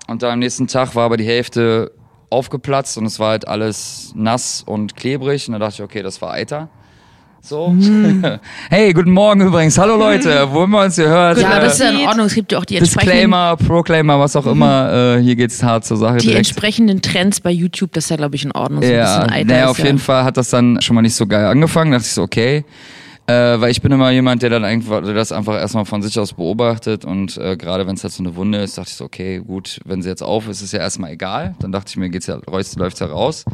Und 0.08 0.24
dann 0.24 0.32
am 0.32 0.40
nächsten 0.40 0.68
Tag 0.68 0.96
war 0.96 1.06
aber 1.06 1.18
die 1.18 1.26
Hälfte 1.26 1.92
aufgeplatzt 2.30 2.98
und 2.98 3.06
es 3.06 3.20
war 3.20 3.30
halt 3.30 3.48
alles 3.48 4.12
nass 4.16 4.64
und 4.66 4.96
klebrig. 4.96 5.48
Und 5.48 5.54
da 5.54 5.60
dachte 5.60 5.76
ich, 5.76 5.82
okay, 5.82 6.02
das 6.02 6.22
war 6.22 6.32
Eiter. 6.32 6.70
So. 7.48 7.74
hey, 8.70 8.92
guten 8.92 9.12
Morgen 9.12 9.40
übrigens. 9.40 9.78
Hallo 9.78 9.96
Leute, 9.96 10.50
wo 10.52 10.66
immer 10.66 10.84
uns 10.84 10.96
hier 10.96 11.08
hört. 11.08 11.38
Ja, 11.38 11.58
äh, 11.58 11.62
das 11.62 11.76
ist 11.76 11.80
ja 11.80 11.92
in 11.92 12.06
Ordnung. 12.06 12.26
Es 12.26 12.36
gibt 12.36 12.52
ja 12.52 12.58
auch 12.58 12.66
die 12.66 12.76
entsprechenden, 12.76 13.10
Disclaimer, 13.10 13.56
Proclaimer, 13.56 14.20
was 14.20 14.36
auch 14.36 14.46
immer. 14.48 15.16
Äh, 15.16 15.22
hier 15.22 15.38
geht's 15.38 15.64
hart 15.64 15.86
zur 15.86 15.96
Sache. 15.96 16.18
die 16.18 16.28
direkt. 16.28 16.40
entsprechenden 16.40 17.02
Trends 17.02 17.40
bei 17.40 17.52
YouTube. 17.52 17.94
Das 17.94 18.04
ist 18.04 18.10
ja, 18.10 18.18
glaube 18.18 18.36
ich, 18.36 18.44
in 18.44 18.52
Ordnung. 18.52 18.84
So 18.84 18.92
Ja, 18.92 19.26
naja, 19.28 19.70
auf 19.70 19.80
ja, 19.80 19.86
jeden 19.86 20.00
Fall 20.00 20.26
hat 20.26 20.36
das 20.36 20.50
dann 20.50 20.82
schon 20.82 20.96
mal 20.96 21.02
nicht 21.02 21.16
so 21.16 21.26
geil 21.26 21.46
angefangen. 21.46 21.92
Da 21.92 22.00
dachte 22.00 22.08
ich 22.08 22.16
so, 22.16 22.24
okay. 22.24 22.66
Äh, 23.28 23.62
weil 23.62 23.72
ich 23.72 23.82
bin 23.82 23.94
immer 23.94 24.12
jemand, 24.12 24.42
der 24.42 24.50
dann 24.50 24.66
einfach, 24.66 25.02
der 25.02 25.14
das 25.14 25.32
einfach 25.32 25.56
erstmal 25.56 25.86
von 25.86 26.02
sich 26.02 26.20
aus 26.20 26.34
beobachtet 26.34 27.06
und 27.06 27.38
äh, 27.38 27.56
gerade 27.56 27.88
wenn 27.88 27.96
es 27.96 28.04
halt 28.04 28.14
so 28.14 28.24
eine 28.24 28.36
Wunde 28.36 28.60
ist, 28.60 28.78
dachte 28.78 28.90
ich 28.90 28.96
so, 28.96 29.06
okay, 29.06 29.40
gut, 29.40 29.80
wenn 29.86 30.02
sie 30.02 30.10
jetzt 30.10 30.22
auf 30.22 30.50
ist, 30.50 30.62
ist 30.62 30.74
ja 30.74 30.80
erstmal 30.80 31.12
egal. 31.12 31.56
Dann 31.60 31.72
dachte 31.72 31.90
ich 31.90 31.98
mir, 31.98 32.10
geht's 32.10 32.28
ja, 32.28 32.40
läuft's 32.46 33.00
ja 33.00 33.08
raus. 33.08 33.46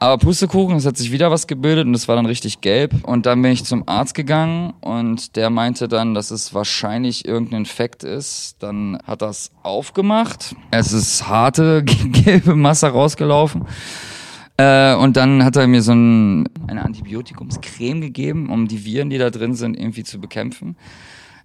Aber 0.00 0.18
Pustekuchen, 0.18 0.76
es 0.76 0.86
hat 0.86 0.96
sich 0.96 1.10
wieder 1.10 1.30
was 1.32 1.48
gebildet 1.48 1.86
und 1.86 1.94
es 1.94 2.06
war 2.06 2.14
dann 2.14 2.26
richtig 2.26 2.60
gelb. 2.60 3.04
Und 3.04 3.26
dann 3.26 3.42
bin 3.42 3.50
ich 3.50 3.64
zum 3.64 3.88
Arzt 3.88 4.14
gegangen 4.14 4.72
und 4.80 5.34
der 5.34 5.50
meinte 5.50 5.88
dann, 5.88 6.14
dass 6.14 6.30
es 6.30 6.54
wahrscheinlich 6.54 7.26
irgendein 7.26 7.60
Infekt 7.60 8.04
ist. 8.04 8.56
Dann 8.60 8.98
hat 9.04 9.22
das 9.22 9.50
aufgemacht. 9.64 10.54
Es 10.70 10.92
ist 10.92 11.26
harte 11.26 11.82
gelbe 11.84 12.54
Masse 12.54 12.86
rausgelaufen. 12.86 13.64
Äh, 14.56 14.94
und 14.94 15.16
dann 15.16 15.44
hat 15.44 15.56
er 15.56 15.66
mir 15.66 15.82
so 15.82 15.92
ein, 15.92 16.48
eine 16.68 16.84
Antibiotikumscreme 16.84 18.00
gegeben, 18.00 18.50
um 18.50 18.68
die 18.68 18.84
Viren, 18.84 19.10
die 19.10 19.18
da 19.18 19.30
drin 19.30 19.54
sind, 19.54 19.76
irgendwie 19.76 20.04
zu 20.04 20.20
bekämpfen. 20.20 20.76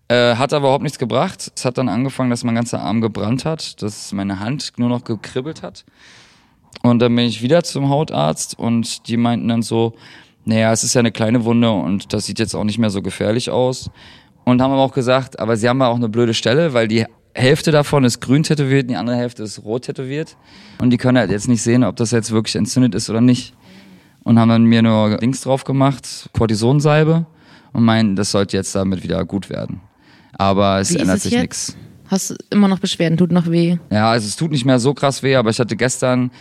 Äh, 0.10 0.36
hat 0.36 0.54
aber 0.54 0.68
überhaupt 0.68 0.84
nichts 0.84 1.00
gebracht. 1.00 1.52
Es 1.56 1.66
hat 1.66 1.80
dann 1.80 1.90
angefangen, 1.90 2.30
dass 2.30 2.44
mein 2.44 2.56
ganzer 2.56 2.82
Arm 2.82 3.02
gebrannt 3.02 3.46
hat, 3.46 3.82
dass 3.82 4.12
meine 4.12 4.40
Hand 4.40 4.74
nur 4.78 4.90
noch 4.90 5.04
gekribbelt 5.04 5.64
hat. 5.64 5.86
Und 6.82 7.00
dann 7.00 7.16
bin 7.16 7.26
ich 7.26 7.42
wieder 7.42 7.64
zum 7.64 7.90
Hautarzt 7.90 8.58
und 8.58 9.08
die 9.08 9.18
meinten 9.18 9.48
dann 9.48 9.62
so, 9.62 9.94
naja, 10.46 10.72
es 10.72 10.84
ist 10.84 10.94
ja 10.94 11.00
eine 11.00 11.12
kleine 11.12 11.46
Wunde 11.46 11.72
und 11.72 12.12
das 12.14 12.26
sieht 12.26 12.40
jetzt 12.40 12.56
auch 12.56 12.64
nicht 12.64 12.78
mehr 12.78 12.90
so 12.90 13.02
gefährlich 13.02 13.50
aus. 13.50 13.90
Und 14.44 14.62
haben 14.62 14.72
aber 14.74 14.82
auch 14.82 14.94
gesagt, 14.94 15.40
aber 15.40 15.56
sie 15.56 15.70
haben 15.70 15.80
ja 15.80 15.88
auch 15.88 15.96
eine 15.96 16.10
blöde 16.10 16.34
Stelle, 16.34 16.74
weil 16.74 16.90
die 16.90 17.06
Hälfte 17.34 17.72
davon 17.72 18.04
ist 18.04 18.20
grün 18.20 18.44
tätowiert 18.44 18.84
und 18.84 18.90
die 18.90 18.96
andere 18.96 19.16
Hälfte 19.16 19.44
ist 19.44 19.64
rot 19.64 19.84
tätowiert. 19.84 20.36
Und 20.80 20.90
die 20.90 20.98
können 20.98 21.18
halt 21.18 21.32
jetzt 21.32 21.48
nicht 21.48 21.62
sehen, 21.62 21.84
ob 21.84 21.96
das 21.96 22.12
jetzt 22.12 22.32
wirklich 22.32 22.56
entzündet 22.56 22.94
ist 22.94 23.10
oder 23.10 23.22
nicht. 23.22 23.54
Und 24.24 24.40
haben 24.40 24.50
dann 24.50 24.64
mir 24.66 24.82
nur 24.82 25.18
Dings 25.18 25.42
drauf 25.42 25.64
gemacht, 25.64 26.30
Cortisonsalbe 26.34 27.26
und 27.72 27.84
meinen, 27.84 28.16
das 28.16 28.32
sollte 28.32 28.58
jetzt 28.58 28.74
damit 28.76 29.04
wieder 29.04 29.24
gut 29.26 29.50
werden. 29.50 29.82
Aber 30.38 30.80
es 30.80 30.94
Wie 30.94 30.98
ändert 30.98 31.18
es 31.18 31.24
sich 31.24 31.38
nichts. 31.38 31.76
Hast 32.08 32.32
du 32.32 32.36
immer 32.50 32.68
noch 32.68 32.80
Beschwerden? 32.80 33.18
Tut 33.18 33.32
noch 33.32 33.50
weh? 33.50 33.78
Ja, 33.90 34.12
also 34.12 34.28
es 34.28 34.36
tut 34.36 34.52
nicht 34.52 34.66
mehr 34.66 34.80
so 34.80 34.94
krass 34.94 35.24
weh, 35.24 35.36
aber 35.36 35.50
ich 35.50 35.60
hatte 35.60 35.76
gestern, 35.76 36.32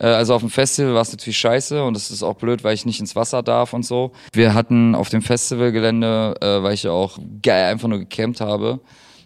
äh, 0.00 0.06
also 0.06 0.34
auf 0.34 0.40
dem 0.40 0.50
Festival 0.50 0.94
war 0.94 1.02
es 1.02 1.12
natürlich 1.12 1.38
scheiße 1.38 1.82
und 1.84 1.96
es 1.96 2.10
ist 2.10 2.22
auch 2.22 2.34
blöd, 2.34 2.64
weil 2.64 2.74
ich 2.74 2.86
nicht 2.86 3.00
ins 3.00 3.14
Wasser 3.14 3.42
darf 3.42 3.72
und 3.72 3.84
so. 3.84 4.12
Wir 4.32 4.54
hatten 4.54 4.94
auf 4.94 5.08
dem 5.10 5.22
Festivalgelände, 5.22 6.34
äh, 6.40 6.62
weil 6.62 6.74
ich 6.74 6.84
ja 6.84 6.90
auch 6.90 7.18
geil 7.42 7.70
einfach 7.70 7.88
nur 7.88 7.98
gecampt 7.98 8.40
habe, 8.40 8.80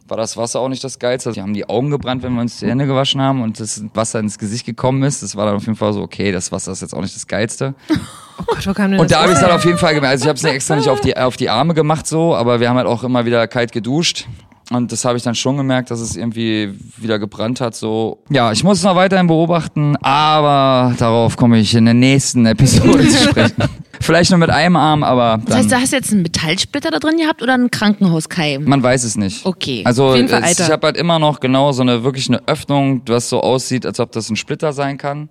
war 0.07 0.17
das 0.19 0.37
Wasser 0.37 0.61
auch 0.61 0.69
nicht 0.69 0.85
das 0.85 0.99
Geilste. 0.99 1.35
Wir 1.35 1.43
haben 1.43 1.55
die 1.55 1.67
Augen 1.69 1.91
gebrannt, 1.91 2.23
wenn 2.23 2.35
wir 2.35 2.43
uns 2.43 2.59
die 2.59 2.67
Hände 2.67 2.87
gewaschen 2.87 3.23
haben 3.23 3.43
und 3.43 3.59
das 3.59 3.83
Wasser 3.95 4.19
ins 4.21 4.39
Gesicht 4.39 4.67
gekommen 4.67 5.03
ist. 5.03 5.23
Das 5.23 5.35
war 5.35 5.47
dann 5.47 5.57
auf 5.57 5.65
jeden 5.65 5.77
Fall 5.77 5.95
so, 5.95 6.03
okay, 6.03 6.31
das 6.31 6.53
Wasser 6.53 6.73
ist 6.73 6.83
jetzt 6.83 6.95
auch 6.95 7.01
nicht 7.01 7.15
das 7.15 7.27
Geilste. 7.27 7.75
Oh 8.37 8.43
Gott, 8.49 8.67
wo 8.67 8.73
kam 8.73 8.91
denn 8.91 8.99
Und 8.99 9.13
da 9.13 9.21
habe 9.21 9.29
ich 9.29 9.37
es 9.37 9.41
dann 9.41 9.53
auf 9.53 9.65
jeden 9.65 9.79
Fall 9.79 9.95
gemerkt. 9.95 10.11
Also 10.11 10.25
ich 10.25 10.29
habe 10.29 10.37
es 10.37 10.43
extra 10.43 10.75
nicht 10.75 10.89
auf 10.89 11.01
die, 11.01 11.17
auf 11.17 11.37
die 11.37 11.51
Arme 11.51 11.73
gemacht 11.73 12.05
so, 12.05 12.35
aber 12.35 12.59
wir 12.59 12.69
haben 12.69 12.77
halt 12.77 12.89
auch 12.89 13.05
immer 13.05 13.27
wieder 13.27 13.47
kalt 13.47 13.71
geduscht. 13.71 14.27
Und 14.71 14.93
das 14.93 15.05
habe 15.05 15.17
ich 15.17 15.23
dann 15.23 15.35
schon 15.35 15.57
gemerkt, 15.57 15.91
dass 15.91 16.01
es 16.01 16.17
irgendwie 16.17 16.73
wieder 16.97 17.19
gebrannt 17.19 17.61
hat. 17.61 17.75
So, 17.75 18.23
ja, 18.31 18.51
ich 18.51 18.65
muss 18.65 18.79
es 18.79 18.85
noch 18.85 18.97
weiterhin 18.97 19.27
beobachten, 19.27 19.97
aber 19.97 20.95
darauf 20.99 21.37
komme 21.37 21.59
ich 21.59 21.75
in 21.75 21.85
der 21.85 21.95
nächsten 21.95 22.47
Episode 22.47 23.07
zu 23.09 23.25
sprechen. 23.25 23.63
Vielleicht 24.01 24.31
nur 24.31 24.39
mit 24.39 24.51
einem 24.51 24.77
Arm, 24.77 25.03
aber 25.03 25.41
Das 25.45 25.57
heißt, 25.57 25.65
dann, 25.65 25.79
da 25.79 25.83
hast 25.83 25.93
du 25.93 25.97
jetzt 25.97 26.13
einen 26.13 26.23
Metallsplitter 26.23 26.91
da 26.91 26.99
drin 26.99 27.17
gehabt 27.17 27.43
oder 27.43 27.55
einen 27.55 27.71
Krankenhauskeim? 27.71 28.65
man 28.65 28.83
weiß 28.83 29.05
es 29.05 29.17
nicht. 29.17 29.47
Okay. 29.47 29.83
Also 29.87 30.15
es, 30.15 30.59
ich 30.61 30.71
habe 30.71 30.89
halt 30.89 30.97
immer 30.97 31.19
noch 31.19 31.41
genau 31.41 31.73
so 31.73 31.83
eine 31.83 32.05
wirklich 32.05 32.29
eine 32.29 32.43
Öffnung, 32.47 33.03
was 33.07 33.29
so 33.29 33.41
aussieht, 33.41 33.87
als 33.87 34.01
ob 34.01 34.13
das 34.13 34.29
ein 34.29 34.37
Splitter 34.37 34.73
sein 34.73 34.99
kann. 34.99 35.29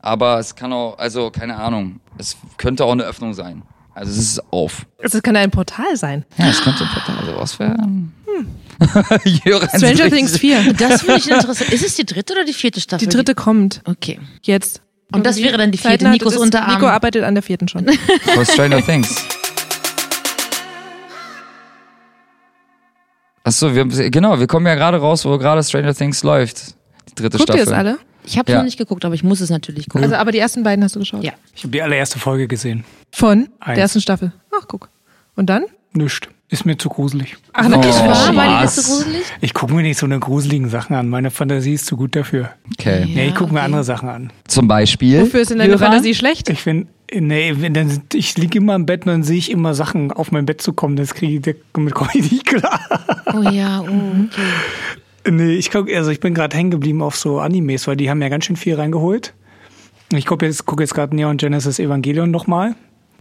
Aber 0.00 0.38
es 0.38 0.54
kann 0.54 0.72
auch, 0.72 0.96
also 0.98 1.30
keine 1.30 1.56
Ahnung, 1.56 2.00
es 2.18 2.36
könnte 2.56 2.84
auch 2.84 2.92
eine 2.92 3.02
Öffnung 3.02 3.34
sein. 3.34 3.62
Also 3.98 4.12
es 4.12 4.18
ist 4.18 4.52
auf. 4.52 4.86
Das 5.02 5.20
kann 5.22 5.34
ein 5.34 5.50
Portal 5.50 5.96
sein. 5.96 6.24
Ja, 6.36 6.48
es 6.50 6.60
könnte 6.62 6.84
ein 6.84 6.90
Portal 6.90 7.26
sowas 7.26 7.58
werden. 7.58 8.14
Jöran 9.44 9.68
ist 9.72 9.76
Stranger 9.84 10.08
Things 10.08 10.38
4. 10.38 10.72
Das 10.74 11.02
finde 11.02 11.18
ich 11.18 11.28
interessant. 11.28 11.72
Ist 11.72 11.84
es 11.84 11.96
die 11.96 12.06
dritte 12.06 12.34
oder 12.34 12.44
die 12.44 12.52
vierte 12.52 12.80
Staffel? 12.80 13.08
Die 13.08 13.12
dritte 13.12 13.34
kommt 13.34 13.82
Okay. 13.86 14.20
jetzt. 14.42 14.82
Und 15.12 15.26
das 15.26 15.38
wäre 15.38 15.58
dann 15.58 15.72
die 15.72 15.78
vierte, 15.78 15.96
Zeitnah, 15.98 16.10
Nikos 16.10 16.36
Unterarm. 16.36 16.74
Nico 16.74 16.86
arbeitet 16.86 17.24
an 17.24 17.34
der 17.34 17.42
vierten 17.42 17.66
schon. 17.66 17.88
For 18.34 18.44
Stranger 18.44 18.80
Things. 18.84 19.16
Achso, 23.42 23.74
wir, 23.74 23.84
genau, 24.10 24.38
wir 24.38 24.46
kommen 24.46 24.66
ja 24.66 24.74
gerade 24.76 24.98
raus, 24.98 25.24
wo 25.24 25.38
gerade 25.38 25.62
Stranger 25.64 25.94
Things 25.94 26.22
läuft. 26.22 26.74
Die 27.10 27.14
dritte 27.16 27.38
Guckt 27.38 27.50
ihr 27.50 27.62
Staffel. 27.62 27.72
es 27.72 27.78
alle? 27.78 27.98
Ich 28.28 28.38
habe 28.38 28.50
Ja. 28.52 28.58
noch 28.58 28.64
nicht 28.64 28.78
geguckt, 28.78 29.04
aber 29.04 29.14
ich 29.14 29.24
muss 29.24 29.40
es 29.40 29.50
natürlich 29.50 29.88
gucken. 29.88 30.04
Also, 30.04 30.16
aber 30.16 30.32
die 30.32 30.38
ersten 30.38 30.62
beiden 30.62 30.84
hast 30.84 30.94
du 30.96 31.00
geschaut? 31.00 31.22
ja. 31.24 31.32
Ich 31.54 31.62
habe 31.62 31.72
die 31.72 31.82
allererste 31.82 32.18
Folge 32.18 32.46
gesehen. 32.48 32.84
Von 33.12 33.48
Eins. 33.60 33.74
der 33.74 33.78
ersten 33.78 34.00
Staffel. 34.00 34.32
Ach, 34.52 34.66
guck. 34.68 34.88
Und 35.36 35.46
dann? 35.50 35.64
Nischt. 35.94 36.28
Ist 36.50 36.64
mir 36.64 36.78
zu 36.78 36.88
gruselig. 36.88 37.36
Ach, 37.52 37.66
na, 37.68 37.76
Oh, 37.76 37.80
ich 37.80 37.88
War, 37.88 38.34
war 38.34 38.60
die 38.60 38.64
was? 38.64 38.76
nicht 38.76 38.86
so 38.86 38.94
gruselig? 38.94 39.22
Ich 39.42 39.52
gucke 39.54 39.74
mir 39.74 39.82
nicht 39.82 39.98
so 39.98 40.06
eine 40.06 40.18
gruseligen 40.18 40.70
Sachen 40.70 40.96
an. 40.96 41.08
Meine 41.08 41.30
Fantasie 41.30 41.74
ist 41.74 41.84
zu 41.84 41.96
gut 41.98 42.16
dafür. 42.16 42.50
Okay. 42.78 43.04
nee, 43.06 43.28
ich 43.28 43.34
gucke 43.34 43.52
mir 43.52 43.58
okay. 43.58 43.66
andere 43.66 43.84
Sachen 43.84 44.08
an. 44.08 44.32
Zum 44.46 44.66
Beispiel. 44.66 45.20
Wofür 45.20 45.40
ist 45.40 45.50
denn 45.50 45.58
deine 45.58 45.72
Hörer? 45.72 45.78
Fantasie 45.80 46.14
schlecht? 46.14 46.48
Ich 46.48 46.62
finde, 46.62 46.86
nee, 47.12 47.52
wenn 47.58 47.74
dann, 47.74 48.00
ich 48.14 48.38
liege 48.38 48.58
immer 48.58 48.74
im 48.76 48.86
Bett 48.86 49.04
und 49.04 49.12
dann 49.12 49.22
sehe 49.24 49.36
ich 49.36 49.50
immer 49.50 49.74
Sachen 49.74 50.10
auf 50.10 50.32
mein 50.32 50.46
Bett 50.46 50.62
zu 50.62 50.72
kommen. 50.72 50.96
Das 50.96 51.12
kriege 51.14 51.50
ich, 51.50 51.56
damit 51.74 51.92
komme 51.94 52.10
ich 52.14 52.32
nicht 52.32 52.46
klar. 52.46 52.80
Oh 53.34 53.42
ja, 53.50 53.82
oh, 53.82 53.84
okay. 53.84 54.40
Nee, 55.30 55.56
ich 55.56 55.70
guck, 55.70 55.92
also 55.92 56.10
ich 56.10 56.20
bin 56.20 56.34
gerade 56.34 56.56
hängen 56.56 56.70
geblieben 56.70 57.02
auf 57.02 57.16
so 57.16 57.38
Animes, 57.38 57.86
weil 57.86 57.96
die 57.96 58.10
haben 58.10 58.22
ja 58.22 58.28
ganz 58.28 58.46
schön 58.46 58.56
viel 58.56 58.74
reingeholt. 58.74 59.34
Ich 60.12 60.26
gucke 60.26 60.46
jetzt, 60.46 60.64
guck 60.64 60.80
jetzt 60.80 60.94
gerade 60.94 61.14
Neon 61.14 61.36
Genesis 61.36 61.78
Evangelion 61.78 62.30
nochmal. 62.30 62.74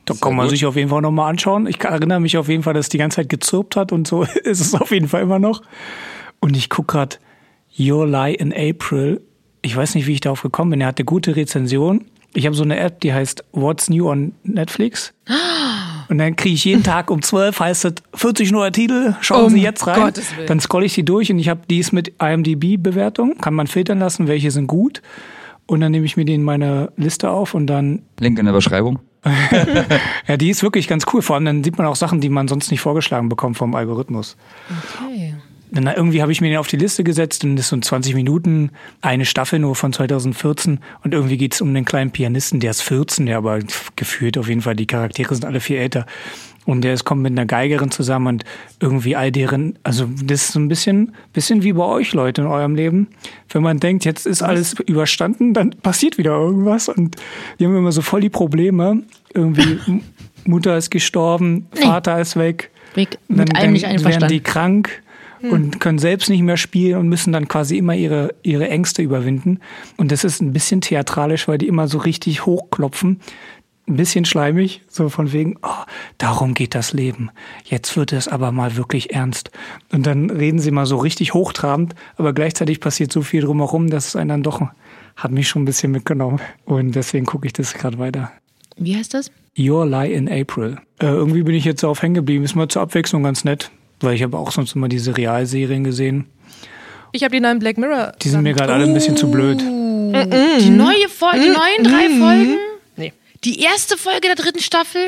Da 0.06 0.14
kann 0.14 0.36
man 0.36 0.46
gut. 0.46 0.52
sich 0.52 0.66
auf 0.66 0.78
jeden 0.78 0.90
Fall 0.90 1.02
nochmal 1.02 1.30
anschauen. 1.30 1.68
Ich 1.68 1.84
erinnere 1.84 2.22
mich 2.22 2.38
auf 2.38 2.48
jeden 2.48 2.64
Fall, 2.64 2.74
dass 2.74 2.86
es 2.86 2.90
die 2.90 2.98
ganze 2.98 3.18
Zeit 3.18 3.30
gezirpt 3.30 3.76
hat 3.76 3.92
und 3.92 4.08
so 4.08 4.24
ist 4.44 4.62
es 4.62 4.74
auf 4.74 4.92
jeden 4.92 5.10
Fall 5.10 5.22
immer 5.22 5.40
noch. 5.40 5.62
Und 6.40 6.56
ich 6.56 6.70
gucke 6.70 6.94
gerade 6.94 7.18
Your 7.78 8.08
Lie 8.08 8.36
in 8.36 8.54
April. 8.54 9.22
Ich 9.62 9.76
weiß 9.76 9.96
nicht, 9.96 10.08
wie 10.08 10.14
ich 10.14 10.22
darauf 10.22 10.42
gekommen 10.42 10.72
bin. 10.72 10.82
Er 10.82 10.88
hatte 10.88 11.04
gute 11.04 11.36
Rezension. 11.36 12.06
Ich 12.34 12.46
habe 12.46 12.56
so 12.56 12.64
eine 12.64 12.78
App, 12.80 13.02
die 13.02 13.14
heißt 13.14 13.44
What's 13.52 13.90
New 13.90 14.10
on 14.10 14.34
Netflix. 14.44 15.14
Und 16.10 16.18
dann 16.20 16.36
kriege 16.36 16.56
ich 16.56 16.66
jeden 16.66 16.84
Tag 16.84 17.12
um 17.12 17.22
12, 17.22 17.60
heißt 17.60 17.86
es 17.86 17.94
40 18.14 18.52
neue 18.52 18.72
Titel, 18.72 19.16
schauen 19.22 19.46
Um 19.46 19.50
Sie 19.52 19.62
jetzt 19.62 19.86
rein. 19.88 20.14
Dann 20.48 20.60
scroll 20.60 20.86
ich 20.86 20.94
die 20.94 21.04
durch 21.04 21.32
und 21.32 21.40
ich 21.40 21.50
habe 21.50 21.62
dies 21.70 21.92
mit 21.92 22.14
IMDb-Bewertung. 22.22 23.38
Kann 23.40 23.54
man 23.54 23.68
filtern 23.68 24.00
lassen, 24.00 24.28
welche 24.28 24.52
sind 24.52 24.68
gut. 24.68 25.02
Und 25.66 25.82
dann 25.82 25.92
nehme 25.92 26.06
ich 26.06 26.16
mir 26.16 26.24
die 26.24 26.34
in 26.34 26.44
meine 26.44 26.92
Liste 26.96 27.30
auf 27.30 27.54
und 27.54 27.68
dann, 27.68 28.04
Link 28.20 28.40
in 28.40 28.46
der 28.46 28.54
Beschreibung. 28.54 29.00
ja, 30.28 30.38
die 30.38 30.50
ist 30.50 30.64
wirklich 30.64 30.88
ganz 30.88 31.06
cool. 31.12 31.22
Vor 31.22 31.36
allem 31.36 31.46
dann 31.46 31.64
sieht 31.64 31.78
man 31.78 31.88
auch 31.88 31.98
Sachen, 31.98 32.22
die 32.22 32.30
man 32.30 32.48
sonst 32.48 32.72
nicht 32.72 32.80
vorgeschlagen 32.80 33.28
bekommt 33.28 33.58
vom 33.58 33.76
Algorithmus. 33.76 34.38
okay. 35.06 35.36
Dann 35.72 35.88
irgendwie 35.88 36.22
habe 36.22 36.32
ich 36.32 36.40
mir 36.40 36.50
den 36.50 36.58
auf 36.58 36.68
die 36.68 36.78
Liste 36.78 37.04
gesetzt 37.04 37.44
und 37.44 37.56
das 37.56 37.66
ist 37.66 37.70
so 37.70 37.78
20 37.78 38.16
Minuten, 38.16 38.72
eine 39.02 39.26
Staffel 39.26 39.60
nur 39.60 39.76
von 39.76 39.92
2014 39.92 40.80
und 41.04 41.14
irgendwie 41.14 41.38
geht 41.38 41.54
es 41.54 41.62
um 41.62 41.74
den 41.74 41.84
kleinen 41.84 42.12
Pianisten, 42.12 42.60
der 42.60 42.72
ist 42.72 42.82
14, 42.82 43.26
der 43.26 43.38
aber 43.38 43.60
gefühlt 43.96 44.38
auf 44.38 44.48
jeden 44.48 44.62
Fall, 44.62 44.76
die 44.76 44.88
Charaktere 44.88 45.36
sind 45.36 45.46
alle 45.46 45.60
viel 45.60 45.78
älter. 45.78 46.06
Und 46.66 46.82
der 46.82 46.94
ist, 46.94 47.06
kommt 47.06 47.22
mit 47.22 47.32
einer 47.32 47.46
Geigerin 47.46 47.92
zusammen 47.92 48.28
und 48.28 48.44
irgendwie 48.82 49.16
all 49.16 49.32
deren, 49.32 49.80
also 49.84 50.06
das 50.22 50.44
ist 50.44 50.52
so 50.52 50.60
ein 50.60 50.68
bisschen, 50.68 51.14
bisschen 51.32 51.64
wie 51.64 51.72
bei 51.72 51.86
euch 51.86 52.12
Leute 52.12 52.42
in 52.42 52.48
eurem 52.48 52.76
Leben. 52.76 53.08
Wenn 53.50 53.64
man 53.64 53.80
denkt, 53.80 54.04
jetzt 54.04 54.28
ist 54.28 54.44
alles 54.44 54.76
überstanden, 54.86 55.54
dann 55.54 55.70
passiert 55.70 56.18
wieder 56.18 56.32
irgendwas 56.32 56.90
und 56.90 57.16
die 57.58 57.66
haben 57.66 57.78
immer 57.78 57.94
so 57.94 58.02
voll 58.02 58.20
die 58.20 58.30
Probleme. 58.30 59.04
Irgendwie 59.34 59.80
Mutter 60.44 60.78
ist 60.78 60.92
gestorben, 60.92 61.68
Vater 61.72 62.20
ist 62.20 62.36
weg. 62.36 62.70
Weg, 62.96 63.18
mit 63.30 63.56
allem 63.56 63.72
nicht 63.72 63.84
werden 63.84 64.28
die 64.28 64.42
einverstanden. 64.42 64.90
Krank 65.40 65.54
und 65.54 65.80
können 65.80 66.00
selbst 66.00 66.30
nicht 66.30 66.42
mehr 66.42 66.58
spielen 66.58 67.00
und 67.00 67.10
müssen 67.10 67.34
dann 67.34 67.48
quasi 67.48 67.78
immer 67.78 67.96
ihre, 67.96 68.36
ihre 68.44 68.70
Ängste 68.70 69.02
überwinden. 69.02 69.60
Und 69.98 70.12
das 70.12 70.24
ist 70.24 70.42
ein 70.42 70.54
bisschen 70.54 70.82
theatralisch, 70.82 71.48
weil 71.48 71.58
die 71.58 71.68
immer 71.68 71.88
so 71.88 71.98
richtig 71.98 72.46
hochklopfen. 72.46 73.22
Ein 73.90 73.96
bisschen 73.96 74.26
schleimig, 74.26 74.82
so 74.90 75.08
von 75.08 75.32
wegen, 75.32 75.56
oh, 75.64 75.84
darum 76.18 76.54
geht 76.54 76.76
das 76.76 76.92
Leben. 76.92 77.30
Jetzt 77.64 77.96
wird 77.96 78.12
es 78.12 78.28
aber 78.28 78.52
mal 78.52 78.76
wirklich 78.76 79.14
ernst. 79.14 79.50
Und 79.94 80.06
dann 80.06 80.30
reden 80.30 80.60
sie 80.60 80.72
mal 80.72 80.86
so 80.86 80.98
richtig 80.98 81.34
hochtrabend, 81.34 81.96
aber 82.18 82.34
gleichzeitig 82.34 82.82
passiert 82.82 83.14
so 83.14 83.22
viel 83.22 83.42
drumherum, 83.44 83.90
dass 83.90 84.08
es 84.08 84.16
einen 84.18 84.30
dann 84.30 84.44
doch, 84.44 84.62
hat 85.16 85.32
mich 85.32 85.48
schon 85.48 85.62
ein 85.62 85.66
bisschen 85.66 85.94
mitgenommen. 85.94 86.42
Und 86.66 86.96
deswegen 86.96 87.26
gucke 87.26 87.48
ich 87.48 87.54
das 87.54 87.76
gerade 87.76 87.98
weiter. 87.98 88.32
Wie 88.76 88.96
heißt 88.96 89.14
das? 89.14 89.32
Your 89.58 89.86
Lie 89.86 90.14
in 90.14 90.30
April. 90.30 90.78
Äh, 91.00 91.08
irgendwie 91.08 91.44
bin 91.44 91.56
ich 91.56 91.66
jetzt 91.66 91.82
darauf 91.82 92.02
hängen 92.02 92.14
geblieben. 92.14 92.44
Ist 92.44 92.56
mal 92.56 92.68
zur 92.68 92.84
Abwechslung 92.84 93.24
ganz 93.24 93.44
nett, 93.44 93.72
weil 94.00 94.16
ich 94.16 94.24
habe 94.24 94.38
auch 94.38 94.52
sonst 94.52 94.76
immer 94.76 94.88
diese 94.88 95.16
Realserien 95.18 95.84
gesehen. 95.84 96.26
Ich 97.12 97.24
habe 97.24 97.34
die 97.34 97.40
neuen 97.40 97.60
Black 97.60 97.78
Mirror. 97.78 98.14
Die 98.22 98.30
sind 98.30 98.44
mir 98.44 98.54
gerade 98.54 98.74
alle 98.74 98.84
ein 98.86 98.94
bisschen 98.94 99.16
zu 99.18 99.32
blöd. 99.32 99.60
Die 99.62 100.70
neue 100.70 101.10
Folge, 101.10 101.40
die 101.40 101.50
neuen 101.50 101.84
drei 101.84 102.10
Folgen? 102.20 102.58
Nee. 102.96 103.14
Die 103.44 103.60
erste 103.62 103.98
Folge 103.98 104.22
der 104.22 104.36
dritten 104.36 104.60
Staffel? 104.60 105.02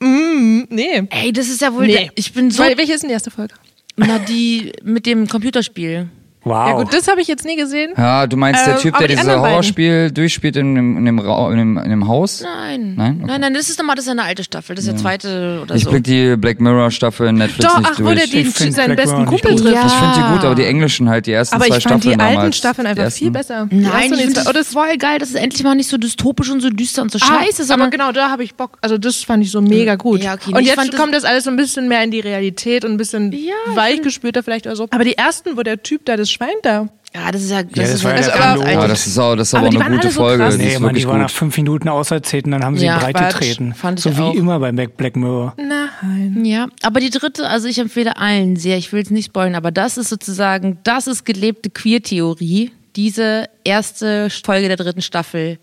Nee. 0.00 1.02
Ey, 1.10 1.32
das 1.32 1.48
ist 1.48 1.60
ja 1.60 1.72
wohl. 1.74 1.86
Nee. 1.86 1.92
Der, 1.92 2.10
ich 2.14 2.32
bin 2.32 2.50
so. 2.50 2.62
Weil, 2.62 2.78
welche 2.78 2.92
ist 2.92 3.02
denn 3.02 3.08
die 3.08 3.14
erste 3.14 3.30
Folge? 3.30 3.54
Na, 3.96 4.18
die 4.18 4.72
mit 4.84 5.06
dem 5.06 5.26
Computerspiel. 5.26 6.08
Wow. 6.48 6.68
Ja 6.68 6.72
gut, 6.74 6.92
das 6.94 7.08
habe 7.08 7.20
ich 7.20 7.28
jetzt 7.28 7.44
nie 7.44 7.56
gesehen. 7.56 7.92
Ja, 7.96 8.26
du 8.26 8.36
meinst 8.36 8.66
der 8.66 8.74
Ähm, 8.74 8.80
Typ, 8.80 8.94
aber 8.94 9.06
der 9.06 9.16
die 9.16 9.20
dieses 9.22 9.26
beiden? 9.36 9.50
Horrorspiel 9.50 10.10
durchspielt 10.10 10.56
in 10.56 10.74
dem, 10.74 10.96
in 10.98 11.04
dem, 11.04 11.18
Ra 11.18 11.50
in 11.52 11.58
dem, 11.58 11.78
in 11.78 11.90
dem 11.90 12.08
Haus? 12.08 12.42
Nein. 12.42 12.94
Nein? 12.96 13.16
Okay. 13.18 13.26
Nein, 13.26 13.40
nein, 13.40 13.54
das 13.54 13.68
ist 13.70 13.78
nochmal, 13.78 13.96
das 13.96 14.06
ist 14.06 14.10
eine 14.10 14.22
alte 14.24 14.44
Staffel. 14.44 14.74
Das 14.76 14.84
ist 14.84 14.90
der 14.92 14.96
zweite 14.98 15.60
oder 15.62 15.74
Ich 15.74 15.84
so. 15.84 15.90
blick 15.90 16.04
die 16.04 16.36
Black 16.36 16.60
Mirror 16.60 16.90
Staffel 16.90 17.28
in 17.28 17.36
Netflix 17.36 17.72
Doch, 17.72 17.78
nicht 17.78 17.90
ach, 17.92 17.98
wo 18.00 18.04
durch. 18.04 18.16
der 18.18 18.26
die, 18.26 18.40
Ich 18.48 18.54
find 18.54 18.74
seinen 18.74 18.94
Black 18.94 18.98
besten 19.08 19.26
Kumpel 19.26 19.50
gut. 19.52 19.60
trifft. 19.62 19.74
Ja. 19.74 19.86
ich 19.86 19.92
finde 19.92 20.14
die 20.14 20.32
gut, 20.34 20.44
aber 20.44 20.54
die 20.54 20.64
englischen 20.64 21.08
halt, 21.08 21.26
die 21.26 21.32
ersten 21.32 21.56
Aber 21.56 21.64
zwei 21.66 21.76
ich 21.78 21.82
fand 21.84 22.02
Staffeln 22.02 22.18
die 22.18 22.22
alten 22.24 22.34
damals. 22.36 22.56
Staffeln 22.56 22.84
Die 22.86 22.90
einfach 23.00 23.12
viel 23.16 23.30
besser. 23.30 23.68
Die 23.70 23.76
Nein, 23.76 24.12
ich 24.12 24.18
die 24.18 24.24
zweite- 24.28 24.34
das 24.34 24.46
oh, 24.48 24.52
das 24.52 24.68
voll 24.68 24.96
geil, 24.98 25.18
dass 25.18 25.28
es 25.30 25.34
endlich 25.34 25.62
mal 25.64 25.74
nicht 25.74 25.88
so 25.88 25.96
dystopisch 25.98 26.50
und 26.50 26.60
so 26.60 26.70
düster 26.70 27.02
und 27.02 27.10
so 27.12 27.18
Ah, 27.22 27.26
scheiße, 27.42 27.62
aber 27.62 27.64
sondern 27.66 27.90
genau, 27.90 28.12
da 28.12 28.30
habe 28.30 28.44
ich 28.44 28.54
Bock. 28.54 28.78
Also 28.80 28.98
das 28.98 29.16
fand 29.24 29.44
ich 29.44 29.50
so 29.50 29.60
mega 29.60 29.96
gut. 29.96 30.22
Ja, 30.22 30.34
okay, 30.34 30.52
und 30.54 30.60
ich 30.60 30.68
jetzt 30.68 30.96
kommt 30.96 31.14
das 31.14 31.24
alles 31.24 31.44
so 31.44 31.50
ein 31.50 31.56
bisschen 31.56 31.88
mehr 31.88 32.02
in 32.02 32.10
die 32.10 32.20
Realität 32.20 32.84
und 32.84 32.92
ein 32.92 32.96
bisschen 32.96 33.32
Ja, 33.32 33.38
ich 33.70 33.76
weichgespülter 33.76 34.42
vielleicht 34.42 34.66
oder 34.66 34.76
so. 34.76 34.86
Aber 34.90 35.04
die 35.04 35.16
ersten, 35.18 35.56
wo 35.56 35.62
der 35.62 35.82
Typ 35.82 36.04
da, 36.04 36.16
das 36.16 36.30
Schwein 36.38 36.54
da. 36.62 36.88
ja, 37.14 37.30
das 37.32 37.42
ist 37.42 37.50
ja, 37.50 37.62
das 37.62 37.72
das 37.74 37.90
ist 37.94 38.04
war 38.04 38.14
ja 38.14 38.20
ja 38.20 38.26
ganz 38.28 38.40
Kanone. 38.40 38.72
Ja, 38.72 38.86
das 38.88 39.06
ist 39.06 39.18
auch, 39.18 39.34
das 39.36 39.48
ist 39.48 39.54
Aber 39.54 39.66
aber, 39.66 39.70
die 39.76 39.82
eine 39.82 39.96
gute 39.96 40.10
so 40.10 40.20
Folge. 40.22 40.44
krass. 40.44 40.56
Die 40.56 40.64
Nee, 40.64 40.80
wirklich 40.80 41.02
die 41.04 41.08
waren 41.08 41.18
nach 41.18 41.28
gut. 41.28 41.36
fünf 41.36 41.56
Minuten 41.56 41.88
auserzählt 41.88 42.44
und 42.46 42.52
dann 42.52 42.64
haben 42.64 42.76
sie 42.78 42.86
Ja, 42.86 42.98
breit 42.98 43.16
Quatsch. 43.16 43.32
getreten. 43.40 43.74
Fand 43.74 43.98
ich 43.98 44.04
so 44.04 44.16
wie 44.16 44.22
auch. 44.22 44.34
immer 44.34 44.58
bei 44.60 44.72
Black 44.72 44.96
Black 44.96 45.16
Mirror. 45.16 45.54
Nein. 45.56 46.44
Ja, 46.44 46.68
aber 46.82 47.00
die 47.00 47.10
dritte, 47.10 47.46
also 47.48 47.66
ich 47.68 47.78
empfehle 47.78 48.16
allen 48.16 48.56
sehr, 48.56 48.78
ich 48.78 48.92
will 48.92 49.02
es 49.02 49.10
nicht 49.10 49.26
spoilern, 49.26 49.54
aber 49.56 49.70
das 49.70 49.98
ist 49.98 50.08
sozusagen, 50.10 50.78
das 50.84 51.06
ist 51.06 51.24
gelebte 51.24 51.70
Queer-Theorie. 51.70 52.70
Diese 52.96 53.44
erste 53.64 54.28
Folge 54.30 54.68
der 54.68 54.76
dritten 54.76 55.02
Staffel, 55.02 55.58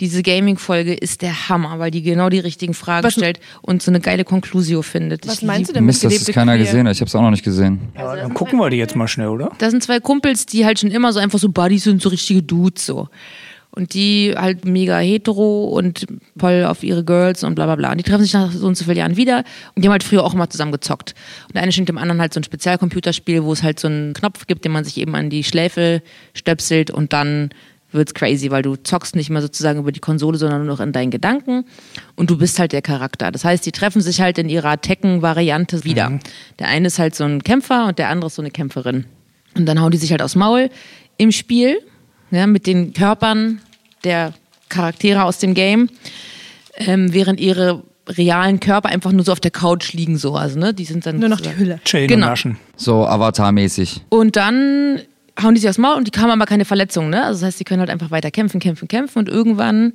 diese 0.00 0.22
Gaming-Folge 0.22 0.94
ist 0.94 1.22
der 1.22 1.48
Hammer, 1.48 1.78
weil 1.78 1.90
die 1.90 2.02
genau 2.02 2.28
die 2.28 2.38
richtigen 2.38 2.74
Fragen 2.74 3.04
Was- 3.04 3.14
stellt 3.14 3.40
und 3.62 3.82
so 3.82 3.90
eine 3.90 4.00
geile 4.00 4.24
Conclusio 4.24 4.82
findet. 4.82 5.26
Was 5.26 5.38
Ich 5.38 5.42
meinst 5.42 5.70
du 5.70 5.74
denn 5.74 5.84
mit 5.84 5.94
Mist, 5.94 6.04
dass 6.04 6.24
das 6.24 6.34
keiner 6.34 6.54
Queer? 6.54 6.64
gesehen 6.66 6.86
hat. 6.86 6.94
Ich 6.94 7.00
habe 7.00 7.08
es 7.08 7.14
auch 7.14 7.22
noch 7.22 7.30
nicht 7.30 7.44
gesehen. 7.44 7.80
Ja, 7.96 8.14
dann 8.14 8.32
gucken 8.34 8.58
wir 8.58 8.70
die 8.70 8.76
jetzt 8.76 8.94
mal 8.94 9.08
schnell, 9.08 9.28
oder? 9.28 9.50
Das 9.58 9.70
sind 9.72 9.82
zwei 9.82 9.98
Kumpels, 10.00 10.46
die 10.46 10.64
halt 10.64 10.78
schon 10.78 10.90
immer 10.90 11.12
so 11.12 11.18
einfach 11.18 11.38
so 11.38 11.48
Buddies 11.48 11.84
sind, 11.84 12.00
so 12.00 12.08
richtige 12.10 12.42
Dudes 12.42 12.86
so. 12.86 13.08
Und 13.70 13.92
die 13.94 14.34
halt 14.36 14.64
mega 14.64 14.98
hetero 14.98 15.64
und 15.66 16.06
voll 16.38 16.64
auf 16.64 16.82
ihre 16.82 17.04
Girls 17.04 17.44
und 17.44 17.54
bla 17.54 17.66
bla 17.66 17.76
bla. 17.76 17.90
Und 17.92 17.98
die 17.98 18.02
treffen 18.02 18.22
sich 18.22 18.32
nach 18.32 18.50
so 18.50 18.66
und 18.66 18.76
so 18.76 18.84
vielen 18.84 18.96
Jahren 18.96 19.16
wieder 19.16 19.44
und 19.74 19.82
die 19.84 19.88
haben 19.88 19.92
halt 19.92 20.02
früher 20.04 20.24
auch 20.24 20.32
immer 20.34 20.48
zusammen 20.48 20.72
gezockt. 20.72 21.14
Und 21.48 21.54
der 21.54 21.62
eine 21.62 21.70
schenkt 21.70 21.88
dem 21.88 21.98
anderen 21.98 22.20
halt 22.20 22.32
so 22.32 22.40
ein 22.40 22.44
Spezialcomputerspiel, 22.44 23.44
wo 23.44 23.52
es 23.52 23.62
halt 23.62 23.78
so 23.78 23.88
einen 23.88 24.14
Knopf 24.14 24.46
gibt, 24.46 24.64
den 24.64 24.72
man 24.72 24.84
sich 24.84 24.96
eben 24.96 25.14
an 25.14 25.28
die 25.28 25.44
Schläfe 25.44 26.02
stöpselt 26.34 26.90
und 26.90 27.12
dann 27.12 27.50
wird's 27.92 28.12
crazy, 28.14 28.50
weil 28.50 28.62
du 28.62 28.76
zockst 28.76 29.16
nicht 29.16 29.30
mehr 29.30 29.40
sozusagen 29.42 29.78
über 29.78 29.92
die 29.92 30.00
Konsole, 30.00 30.36
sondern 30.38 30.64
nur 30.66 30.74
noch 30.76 30.80
in 30.80 30.92
deinen 30.92 31.10
Gedanken 31.10 31.64
und 32.16 32.28
du 32.30 32.36
bist 32.36 32.58
halt 32.58 32.72
der 32.72 32.82
Charakter. 32.82 33.30
Das 33.32 33.44
heißt, 33.44 33.64
die 33.64 33.72
treffen 33.72 34.02
sich 34.02 34.20
halt 34.20 34.38
in 34.38 34.48
ihrer 34.48 34.80
Tekken-Variante 34.80 35.84
wieder. 35.84 36.18
Der 36.58 36.68
eine 36.68 36.88
ist 36.88 36.98
halt 36.98 37.14
so 37.14 37.24
ein 37.24 37.42
Kämpfer 37.42 37.86
und 37.86 37.98
der 37.98 38.08
andere 38.10 38.26
ist 38.26 38.34
so 38.34 38.42
eine 38.42 38.50
Kämpferin. 38.50 39.06
Und 39.56 39.66
dann 39.66 39.80
hauen 39.80 39.90
die 39.90 39.96
sich 39.96 40.10
halt 40.10 40.22
aufs 40.22 40.34
Maul 40.36 40.68
im 41.16 41.32
Spiel, 41.32 41.80
ja, 42.30 42.46
mit 42.46 42.66
den 42.66 42.92
Körpern 42.92 43.60
der 44.04 44.34
Charaktere 44.68 45.24
aus 45.24 45.38
dem 45.38 45.54
Game, 45.54 45.88
ähm, 46.76 47.12
während 47.14 47.40
ihre 47.40 47.82
realen 48.06 48.60
Körper 48.60 48.88
einfach 48.90 49.12
nur 49.12 49.24
so 49.24 49.32
auf 49.32 49.40
der 49.40 49.50
Couch 49.50 49.92
liegen, 49.94 50.16
so. 50.18 50.34
Also, 50.34 50.58
ne, 50.58 50.72
die 50.74 50.84
sind 50.84 51.04
dann. 51.06 51.18
Nur 51.18 51.28
noch 51.28 51.40
die 51.40 51.56
Hülle. 51.56 51.80
Chillen 51.84 52.08
Genau. 52.08 52.26
und 52.26 52.30
naschen. 52.30 52.58
So 52.76 53.06
Avatar-mäßig. 53.06 54.02
Und 54.10 54.36
dann 54.36 55.00
hauen 55.40 55.54
die 55.54 55.60
sich 55.60 55.68
aufs 55.68 55.78
Maul 55.78 55.96
und 55.96 56.14
die 56.14 56.20
haben 56.20 56.30
aber 56.30 56.46
keine 56.46 56.64
Verletzungen, 56.64 57.10
ne? 57.10 57.24
Also 57.24 57.40
das 57.40 57.48
heißt, 57.48 57.60
die 57.60 57.64
können 57.64 57.80
halt 57.80 57.90
einfach 57.90 58.10
weiter 58.10 58.30
kämpfen, 58.30 58.60
kämpfen, 58.60 58.88
kämpfen 58.88 59.18
und 59.20 59.28
irgendwann 59.28 59.92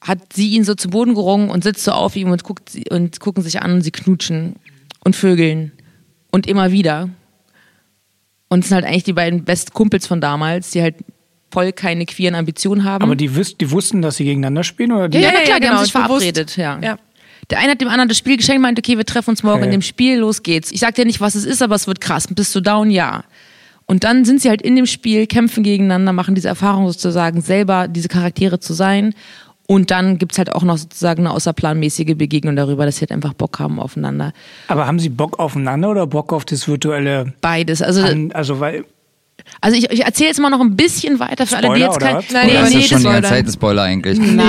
hat 0.00 0.32
sie 0.32 0.50
ihn 0.50 0.64
so 0.64 0.74
zu 0.74 0.90
Boden 0.90 1.14
gerungen 1.14 1.48
und 1.48 1.62
sitzt 1.64 1.84
so 1.84 1.92
auf 1.92 2.16
ihm 2.16 2.30
und 2.30 2.42
guckt 2.42 2.72
und 2.90 3.20
gucken 3.20 3.42
sich 3.42 3.62
an 3.62 3.72
und 3.72 3.82
sie 3.82 3.92
knutschen 3.92 4.56
und 5.04 5.16
vögeln 5.16 5.72
und 6.30 6.46
immer 6.46 6.72
wieder. 6.72 7.08
Und 8.48 8.60
es 8.60 8.68
sind 8.68 8.74
halt 8.74 8.84
eigentlich 8.84 9.04
die 9.04 9.12
beiden 9.12 9.44
besten 9.44 9.72
Kumpels 9.72 10.06
von 10.06 10.20
damals, 10.20 10.72
die 10.72 10.82
halt 10.82 10.96
voll 11.50 11.72
keine 11.72 12.04
queeren 12.04 12.34
Ambitionen 12.34 12.84
haben. 12.84 13.02
Aber 13.02 13.16
die, 13.16 13.34
wüs 13.34 13.56
die 13.56 13.70
wussten, 13.70 14.02
dass 14.02 14.16
sie 14.16 14.24
gegeneinander 14.24 14.64
spielen? 14.64 14.92
Oder 14.92 15.08
die? 15.08 15.18
Ja, 15.18 15.28
ja, 15.28 15.34
ja, 15.34 15.44
klar, 15.44 15.56
die 15.60 15.62
genau, 15.62 15.76
haben 15.76 15.84
sich 15.84 15.92
verabredet, 15.92 16.56
ja. 16.56 16.78
Ja. 16.82 16.98
Der 17.50 17.58
eine 17.58 17.72
hat 17.72 17.80
dem 17.80 17.88
anderen 17.88 18.08
das 18.08 18.18
Spiel 18.18 18.36
geschenkt, 18.36 18.62
meinte, 18.62 18.80
okay, 18.80 18.96
wir 18.96 19.04
treffen 19.04 19.30
uns 19.30 19.42
morgen 19.42 19.58
Okay. 19.58 19.66
in 19.66 19.70
dem 19.72 19.82
Spiel, 19.82 20.18
los 20.18 20.42
geht's. 20.42 20.72
Ich 20.72 20.80
sag 20.80 20.94
dir 20.94 21.04
nicht, 21.04 21.20
was 21.20 21.34
es 21.34 21.44
ist, 21.44 21.62
aber 21.62 21.74
es 21.74 21.86
wird 21.86 22.00
krass. 22.00 22.26
Bist 22.28 22.54
du 22.54 22.60
down? 22.60 22.90
Ja. 22.90 23.24
Und 23.92 24.04
dann 24.04 24.24
sind 24.24 24.40
sie 24.40 24.48
halt 24.48 24.62
in 24.62 24.74
dem 24.74 24.86
Spiel, 24.86 25.26
kämpfen 25.26 25.62
gegeneinander, 25.62 26.14
machen 26.14 26.34
diese 26.34 26.48
Erfahrung 26.48 26.86
sozusagen 26.86 27.42
selber, 27.42 27.88
diese 27.88 28.08
Charaktere 28.08 28.58
zu 28.58 28.72
sein. 28.72 29.14
Und 29.66 29.90
dann 29.90 30.16
gibt's 30.16 30.38
halt 30.38 30.50
auch 30.50 30.62
noch 30.62 30.78
sozusagen 30.78 31.26
eine 31.26 31.34
außerplanmäßige 31.34 32.16
Begegnung 32.16 32.56
darüber, 32.56 32.86
dass 32.86 32.96
sie 32.96 33.00
halt 33.02 33.12
einfach 33.12 33.34
Bock 33.34 33.58
haben 33.58 33.78
aufeinander. 33.78 34.32
Aber 34.68 34.86
haben 34.86 34.98
sie 34.98 35.10
Bock 35.10 35.38
aufeinander 35.38 35.90
oder 35.90 36.06
Bock 36.06 36.32
auf 36.32 36.46
das 36.46 36.66
virtuelle? 36.66 37.34
Beides. 37.42 37.82
Also 37.82 38.00
An, 38.00 38.32
also 38.32 38.60
weil 38.60 38.86
Also 39.60 39.76
ich, 39.76 39.90
ich 39.90 40.04
erzähle 40.04 40.28
jetzt 40.28 40.40
mal 40.40 40.50
noch 40.50 40.60
ein 40.60 40.76
bisschen 40.76 41.18
weiter 41.18 41.46
für 41.46 41.56
alle, 41.56 41.68
die 41.74 41.82
Spoiler, 41.82 41.86
jetzt 41.86 42.00
kein. 42.00 42.14
Nein, 42.32 42.46
nee, 42.46 42.56
aber 42.56 42.64
das 42.64 42.74
nee, 42.74 42.80
ist 42.80 42.88
schon 42.88 42.98
die 42.98 43.04
das 43.04 43.12
ganze 43.12 43.28
Zeit 43.28 43.46
ein 43.46 43.52
Spoiler 43.52 43.82
eigentlich. 43.82 44.18
Nein, 44.18 44.36
nein, 44.36 44.44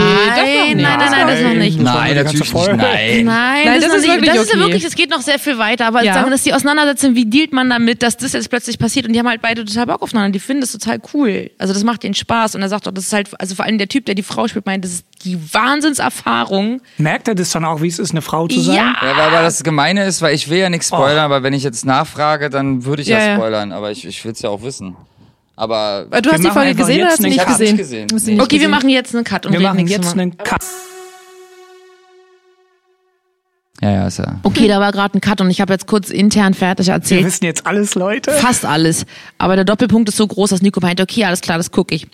nicht. 0.76 0.76
nein, 0.78 1.00
nein, 1.12 1.28
das 1.28 1.42
noch 1.42 1.54
nicht. 1.54 1.80
Nein, 1.80 2.16
natürlich 2.16 2.54
nicht. 2.54 2.68
Nein. 2.68 2.78
Nein, 2.78 3.26
Nein, 3.26 3.66
das, 3.66 3.84
das 3.90 3.96
ist 3.98 4.04
ist 4.04 4.08
noch 4.08 4.14
nicht, 4.16 4.22
wirklich 4.24 4.34
das 4.34 4.44
ist 4.44 4.50
ja 4.50 4.56
okay. 4.60 4.66
wirklich, 4.66 4.84
es 4.86 4.96
geht 4.96 5.10
noch 5.10 5.22
sehr 5.22 5.40
viel 5.40 5.58
weiter, 5.58 5.86
aber 5.88 6.04
Ja. 6.04 6.14
sagen, 6.14 6.32
dass 6.32 6.44
die 6.44 6.54
auseinandersetzen, 6.54 7.16
wie 7.16 7.26
dealt 7.26 7.54
man 7.54 7.70
damit, 7.70 8.04
dass 8.04 8.18
das 8.18 8.34
jetzt 8.34 8.50
plötzlich 8.50 8.80
passiert 8.80 9.06
und 9.08 9.14
die 9.14 9.20
haben 9.20 9.28
halt 9.28 9.42
beide 9.42 9.66
total 9.66 9.86
Bock 9.88 10.02
aufeinander, 10.02 10.32
die 10.32 10.40
finden 10.40 10.62
das 10.62 10.72
total 10.72 11.00
cool. 11.14 11.52
Also 11.58 11.74
das 11.74 11.84
macht 11.84 12.04
ihnen 12.04 12.14
Spaß 12.14 12.56
und 12.56 12.62
er 12.62 12.70
sagt 12.70 12.88
doch, 12.88 12.92
das 12.92 13.06
ist 13.06 13.14
halt, 13.14 13.30
also 13.40 13.56
vor 13.56 13.66
allem 13.66 13.78
der 13.78 13.88
Typ, 13.88 14.06
der 14.06 14.16
die 14.16 14.24
Frau 14.24 14.48
spielt, 14.48 14.66
meint, 14.66 14.84
das 14.84 14.92
ist 14.92 15.06
die 15.24 15.38
Wahnsinnserfahrung. 15.54 16.82
Merkt 16.98 17.28
er 17.28 17.36
das 17.36 17.52
dann 17.52 17.66
auch, 17.66 17.82
wie 17.82 17.88
es 17.88 18.00
ist, 18.00 18.12
eine 18.12 18.22
Frau 18.22 18.48
zu 18.48 18.60
sein? 18.60 18.76
Ja. 18.76 18.94
Ja, 19.02 19.12
aber, 19.12 19.22
aber 19.24 19.42
das 19.42 19.64
Gemeine 19.64 20.06
ist, 20.06 20.22
weil 20.22 20.36
ich 20.36 20.50
will 20.50 20.60
ja 20.60 20.70
nichts 20.70 20.88
spoilern, 20.88 21.20
aber 21.26 21.44
wenn 21.44 21.54
ich 21.54 21.64
jetzt 21.64 21.86
nachfrage, 21.86 22.50
dann 22.50 22.86
würde 22.86 23.02
ich 23.02 23.08
ja, 23.08 23.20
Ja, 23.20 23.36
spoilern, 23.36 23.72
aber 23.72 23.92
ich, 23.92 24.06
ich 24.06 24.24
will 24.26 24.32
es 24.34 24.42
ja 24.42 24.50
auch 24.50 24.62
wissen. 24.64 24.96
Aber 25.56 26.08
Weil 26.10 26.22
Du 26.22 26.32
hast 26.32 26.44
die 26.44 26.50
Folge 26.50 26.74
gesehen 26.74 27.02
oder 27.02 27.10
hast 27.12 27.20
du 27.20 27.28
nicht 27.28 27.46
gesehen? 27.46 27.78
gesehen. 27.78 28.08
Nee. 28.26 28.42
Okay, 28.42 28.60
wir 28.60 28.70
machen 28.70 28.90
jetzt 28.90 29.14
einen 29.16 29.24
Cut 29.24 29.46
und 29.46 29.52
Wir 29.54 29.60
reden 29.60 29.70
machen 29.70 29.88
jetzt 29.88 30.16
Mal. 30.16 30.22
einen 30.24 30.38
Cut. 30.38 30.62
Ja, 33.84 33.92
ja, 33.92 34.08
ist 34.08 34.20
ja. 34.20 34.40
Okay, 34.44 34.68
da 34.70 34.80
war 34.80 34.92
gerade 34.94 35.18
ein 35.18 35.22
Cut 35.22 35.42
und 35.42 35.50
ich 35.52 35.60
habe 35.60 35.74
jetzt 35.74 35.88
kurz 35.88 36.10
intern 36.10 36.54
fertig 36.54 36.88
Wir 36.88 36.94
erzählt. 36.94 37.26
wissen 37.26 37.44
jetzt 37.44 37.68
alles, 37.68 37.96
Leute. 37.96 38.32
Fast 38.32 38.66
alles. 38.66 39.06
Aber 39.38 39.56
der 39.58 39.66
Doppelpunkt 39.66 40.08
ist 40.08 40.16
so 40.18 40.26
groß, 40.26 40.52
dass 40.52 40.62
Nico 40.62 40.80
meinte, 40.80 41.04
okay, 41.04 41.26
alles 41.26 41.42
klar, 41.42 41.58
das 41.58 41.70
gucke 41.72 41.94
ich. 41.94 42.08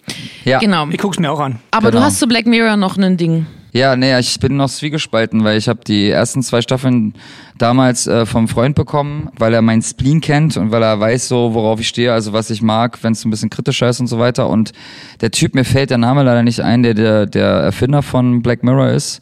Ja. 0.46 0.58
Genau. 0.60 0.88
Ich 0.90 0.98
guck's 0.98 1.20
mir 1.20 1.32
auch 1.32 1.40
an. 1.40 1.60
Aber 1.72 1.92
du 1.92 1.98
Genau. 1.98 2.08
hast 2.08 2.18
zu 2.20 2.28
Black 2.28 2.48
Mirror 2.48 2.76
noch 2.76 2.98
ein 2.98 3.18
Ding. 3.18 3.46
Ja, 3.72 3.96
nee, 3.96 4.18
ich 4.18 4.40
bin 4.40 4.58
noch 4.58 4.70
zwiegespalten, 4.72 5.44
weil 5.44 5.56
ich 5.60 5.70
habe 5.70 5.82
die 5.86 6.10
ersten 6.10 6.42
zwei 6.42 6.64
Staffeln 6.64 7.14
damals 7.60 8.08
äh, 8.08 8.26
vom 8.26 8.48
Freund 8.48 8.74
bekommen, 8.76 9.30
weil 9.38 9.54
er 9.54 9.62
meinen 9.62 9.84
Spleen 9.84 10.22
kennt 10.22 10.58
und 10.58 10.72
weil 10.72 10.82
er 10.82 11.00
weiß 11.00 11.28
so, 11.28 11.54
worauf 11.54 11.80
ich 11.80 11.88
stehe, 11.88 12.12
also 12.12 12.34
was 12.34 12.50
ich 12.50 12.64
mag, 12.64 12.98
wenn 13.04 13.14
es 13.14 13.24
ein 13.26 13.30
bisschen 13.30 13.52
kritischer 13.52 13.88
ist 13.90 14.00
und 14.00 14.08
so 14.08 14.18
weiter. 14.18 14.50
Und 14.50 14.72
der 15.22 15.30
Typ, 15.30 15.54
mir 15.54 15.66
fällt 15.66 15.92
der 15.92 16.00
Name 16.00 16.24
leider 16.24 16.42
nicht 16.42 16.62
ein, 16.62 16.82
der 16.82 16.96
der, 16.96 17.28
der 17.28 17.46
Erfinder 17.48 18.02
von 18.02 18.42
Black 18.42 18.64
Mirror 18.64 18.90
ist. 18.90 19.20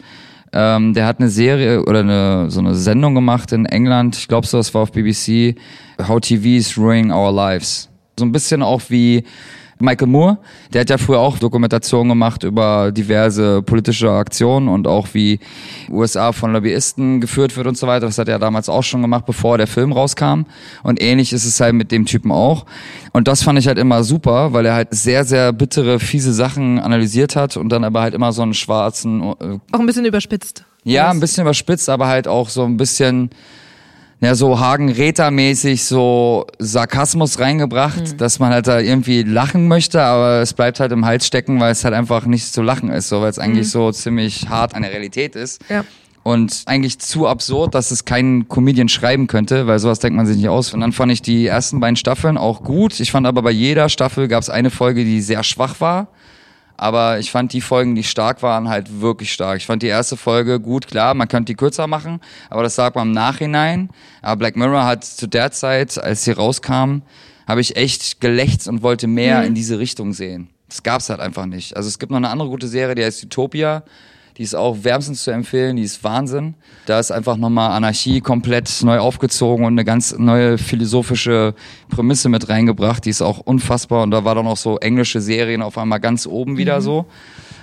Ähm, 0.60 0.96
der 0.96 1.06
hat 1.06 1.20
eine 1.20 1.30
Serie 1.30 1.84
oder 1.84 2.00
eine 2.00 2.50
so 2.50 2.60
eine 2.60 2.74
Sendung 2.74 3.14
gemacht 3.14 3.52
in 3.52 3.68
England, 3.68 4.18
ich 4.18 4.28
glaube 4.28 4.48
so, 4.48 4.58
das 4.58 4.74
war 4.74 4.82
auf 4.82 4.92
BBC, 4.92 5.56
How 6.02 6.20
TV 6.20 6.46
is 6.58 6.76
Ruining 6.80 7.12
Our 7.12 7.32
Lives. 7.32 7.90
So 8.18 8.26
ein 8.26 8.32
bisschen 8.32 8.64
auch 8.64 8.82
wie 8.90 9.24
Michael 9.80 10.08
Moore, 10.08 10.38
der 10.74 10.82
hat 10.82 10.90
ja 10.90 10.98
früher 10.98 11.20
auch 11.20 11.38
Dokumentationen 11.38 12.10
gemacht 12.10 12.44
über 12.44 12.92
diverse 12.92 13.62
politische 13.62 14.12
Aktionen 14.12 14.68
und 14.68 14.88
auch 14.88 15.10
wie 15.14 15.40
USA 15.90 16.32
von 16.32 16.54
Lobbyisten 16.54 17.22
geführt 17.22 17.56
wird 17.56 17.68
und 17.68 17.78
so 17.78 17.86
weiter. 17.88 18.06
Das 18.08 18.18
hat 18.18 18.28
er 18.28 18.40
damals 18.40 18.70
auch 18.70 18.84
schon 18.84 19.02
gemacht, 19.02 19.26
bevor 19.26 19.58
der 19.58 19.68
Film 19.68 19.92
rauskam. 19.92 20.46
Und 20.84 21.02
ähnlich 21.02 21.34
ist 21.34 21.46
es 21.46 21.60
halt 21.60 21.76
mit 21.76 21.92
dem 21.92 22.06
Typen 22.06 22.32
auch. 22.32 22.66
Und 23.14 23.28
das 23.28 23.44
fand 23.44 23.60
ich 23.60 23.68
halt 23.68 23.78
immer 23.78 24.04
super, 24.04 24.54
weil 24.54 24.66
er 24.66 24.74
halt 24.74 24.90
sehr, 24.92 25.24
sehr 25.26 25.54
bittere, 25.54 26.00
fiese 26.00 26.34
Sachen 26.34 26.80
analysiert 26.80 27.36
hat 27.36 27.58
und 27.58 27.70
dann 27.70 27.84
aber 27.84 28.02
halt 28.02 28.14
immer 28.14 28.32
so 28.32 28.42
einen 28.42 28.54
schwarzen, 28.54 29.22
äh, 29.22 29.60
Auch 29.72 29.80
ein 29.80 29.86
bisschen 29.86 30.06
überspitzt. 30.06 30.66
ja, 30.84 31.10
ein 31.10 31.20
bisschen 31.20 31.42
überspitzt, 31.44 31.90
aber 31.90 32.08
halt 32.08 32.28
auch 32.28 32.50
so 32.50 32.64
ein 32.64 32.78
bisschen, 32.78 33.30
ja, 34.20 34.34
so 34.34 34.60
Hagen-Räter-mäßig 34.60 35.84
so 35.84 36.48
Sarkasmus 36.58 37.40
reingebracht, 37.40 38.20
dass 38.20 38.40
man 38.40 38.52
halt 38.52 38.68
da 38.68 38.80
irgendwie 38.80 39.22
lachen 39.22 39.68
möchte, 39.68 40.02
aber 40.02 40.42
es 40.42 40.54
bleibt 40.54 40.80
halt 40.80 40.92
im 40.92 41.06
Hals 41.06 41.28
stecken, 41.28 41.60
weil 41.60 41.72
es 41.72 41.84
halt 41.84 41.94
einfach 41.94 42.26
nicht 42.26 42.52
zu 42.52 42.64
lachen 42.64 42.90
ist, 42.90 43.10
so, 43.10 43.22
weil 43.22 43.30
es 43.30 43.38
eigentlich 43.38 43.70
so 43.70 43.92
ziemlich 43.92 44.50
hart 44.50 44.74
an 44.74 44.82
der 44.82 44.92
Realität 44.92 45.36
ist. 45.36 45.62
Ja. 45.70 45.86
Und 46.24 46.64
eigentlich 46.66 47.00
zu 47.00 47.28
absurd, 47.28 47.74
dass 47.74 47.92
es 47.92 48.04
kein 48.04 48.50
Comedian 48.50 48.90
schreiben 48.90 49.28
könnte, 49.28 49.66
weil 49.66 49.80
sowas 49.80 50.00
denkt 50.00 50.18
man 50.18 50.26
sich 50.26 50.36
nicht 50.36 50.50
aus. 50.50 50.74
Und 50.74 50.82
dann 50.82 50.92
fand 50.92 51.12
ich 51.12 51.22
die 51.22 51.46
ersten 51.46 51.80
beiden 51.80 51.96
Staffeln 51.96 52.38
auch 52.38 52.64
gut. 52.64 53.00
Ich 53.00 53.12
fand 53.12 53.26
aber 53.26 53.44
bei 53.44 53.52
jeder 53.52 53.88
Staffel 53.88 54.28
gab 54.28 54.42
es 54.42 54.50
eine 54.50 54.70
Folge, 54.70 55.06
die 55.06 55.22
sehr 55.22 55.44
schwach 55.44 55.80
war. 55.80 56.08
Aber 56.78 57.20
ich 57.20 57.32
fand 57.32 57.54
die 57.54 57.62
Folgen, 57.62 57.96
die 57.96 58.04
stark 58.04 58.44
waren, 58.44 58.70
halt 58.70 59.02
wirklich 59.02 59.34
stark. 59.34 59.58
Ich 59.58 59.66
fand 59.66 59.82
die 59.82 59.88
erste 59.88 60.16
Folge 60.16 60.60
gut, 60.60 60.88
klar, 60.88 61.16
man 61.16 61.28
könnte 61.28 61.52
die 61.52 61.58
kürzer 61.58 61.88
machen, 61.88 62.22
aber 62.50 62.64
das 62.64 62.76
sagt 62.76 62.96
man 62.96 63.08
im 63.08 63.14
Nachhinein. 63.14 63.90
Aber 64.22 64.38
Black 64.38 64.56
Mirror 64.56 64.86
hat 64.86 65.04
zu 65.04 65.28
der 65.28 65.52
Zeit, 65.52 65.98
als 65.98 66.24
sie 66.24 66.32
rauskam, 66.32 67.02
habe 67.48 67.62
ich 67.62 67.76
echt 67.76 68.22
gelächzt 68.22 68.68
und 68.68 68.84
wollte 68.84 69.08
mehr 69.08 69.44
in 69.44 69.56
diese 69.56 69.80
Richtung 69.80 70.14
sehen. 70.14 70.50
Das 70.68 70.84
gab's 70.84 71.10
halt 71.10 71.20
einfach 71.20 71.46
nicht. 71.46 71.76
Also 71.76 71.88
es 71.88 71.98
gibt 71.98 72.12
noch 72.12 72.18
eine 72.18 72.30
andere 72.30 72.50
gute 72.50 72.68
Serie, 72.68 72.94
die 72.94 73.04
heißt 73.04 73.24
Utopia. 73.24 73.84
Die 74.38 74.44
ist 74.44 74.56
auch 74.56 74.84
wärmstens 74.84 75.24
zu 75.24 75.32
empfehlen, 75.32 75.77
die 75.77 75.84
ist 75.84 76.03
Wahnsinn. 76.03 76.53
Da 76.86 77.00
ist 77.00 77.12
einfach 77.12 77.38
nochmal 77.38 77.72
Anarchie 77.72 78.22
komplett 78.22 78.84
neu 78.84 79.00
aufgezogen 79.00 79.65
und 79.65 79.74
eine 79.74 79.84
ganz 79.84 80.15
neue 80.15 80.60
philosophische 80.60 81.56
Prämisse 81.89 82.30
mit 82.30 82.47
reingebracht. 82.47 83.04
Die 83.06 83.10
ist 83.10 83.23
auch 83.23 83.39
unfassbar 83.39 84.04
und 84.04 84.12
da 84.12 84.23
war 84.26 84.36
dann 84.36 84.45
auch 84.45 84.58
so 84.58 84.78
englische 84.78 85.21
Serien 85.21 85.63
auf 85.63 85.78
einmal 85.78 86.00
ganz 86.00 86.28
oben 86.28 86.58
wieder 86.58 86.82
so. 86.82 87.08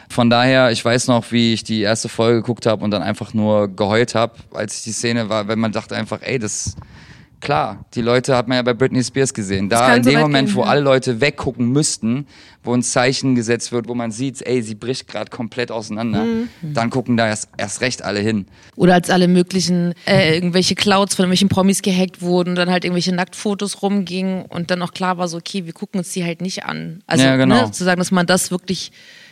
Von 0.09 0.31
daher, 0.31 0.71
ich 0.73 0.85
weiß 0.85 1.09
noch, 1.09 1.31
wie 1.31 1.55
ich 1.55 1.65
die 1.65 1.81
erste 1.81 2.09
Folge 2.09 2.41
geguckt 2.41 2.67
habe 2.67 2.85
und 2.85 2.91
dann 2.91 3.03
einfach 3.03 3.35
nur 3.35 3.69
geheult 3.69 4.15
habe, 4.15 4.35
als 4.53 4.79
ich 4.79 4.85
die 4.85 4.93
Szene 4.93 5.29
war, 5.29 5.49
wenn 5.49 5.59
man 5.59 5.73
dachte 5.73 5.97
einfach, 5.97 6.19
ey, 6.23 6.39
das 6.39 6.77
klar, 7.45 7.85
die 7.95 8.01
Leute 8.01 8.37
hat 8.37 8.49
man 8.49 8.57
ja 8.57 8.63
bei 8.63 8.75
Britney 8.75 9.05
Spears 9.05 9.33
gesehen. 9.33 9.69
Da 9.69 9.95
in 9.95 10.03
so 10.03 10.11
dem 10.11 10.21
Moment, 10.21 10.49
gehen, 10.49 10.57
wo 10.57 10.63
ja. 10.63 10.67
alle 10.69 10.81
Leute 10.81 11.21
weggucken 11.21 11.71
müssten, 11.71 12.27
wo 12.65 12.75
ein 12.75 12.83
Zeichen 12.83 13.35
gesetzt 13.35 13.71
wird, 13.71 13.87
wo 13.87 13.95
man 13.95 14.11
sieht, 14.11 14.43
ey, 14.43 14.63
sie 14.63 14.75
bricht 14.75 15.07
gerade 15.07 15.31
komplett 15.31 15.71
auseinander, 15.71 16.25
Mhm. 16.25 16.49
dann 16.63 16.91
gucken 16.91 17.17
da 17.17 17.29
erst, 17.29 17.49
erst 17.57 17.81
recht 17.83 18.03
alle 18.03 18.21
hin. 18.21 18.47
Oder 18.75 18.95
als 18.95 19.11
alle 19.11 19.29
möglichen, 19.29 19.95
äh, 20.07 20.35
irgendwelche 20.35 20.75
Clouds 20.75 21.15
von 21.15 21.25
irgendwelchen 21.25 21.49
Promis 21.51 21.83
gehackt 21.83 22.23
wurden 22.23 22.55
dann 22.55 22.71
halt 22.71 22.85
irgendwelche 22.85 23.15
Nacktfotos 23.15 23.83
rumgingen 23.83 24.47
und 24.47 24.71
dann 24.71 24.83
auch 24.83 24.93
klar 24.93 25.19
war 25.19 25.29
so, 25.29 25.37
okay, 25.37 25.67
wir 25.67 25.73
gucken 25.73 25.99
uns 25.99 26.13
die 26.13 26.25
halt 26.25 26.41
nicht 26.41 26.65
an. 26.65 27.03
Also 27.07 27.25
Ja, 27.25 27.37
genau. 27.37 27.67
ne, 27.67 27.71
zu 27.71 27.85
sagen, 27.85 27.99
dass 28.01 28.11
man 28.11 28.27
das 28.27 28.51
wirklich 28.51 28.91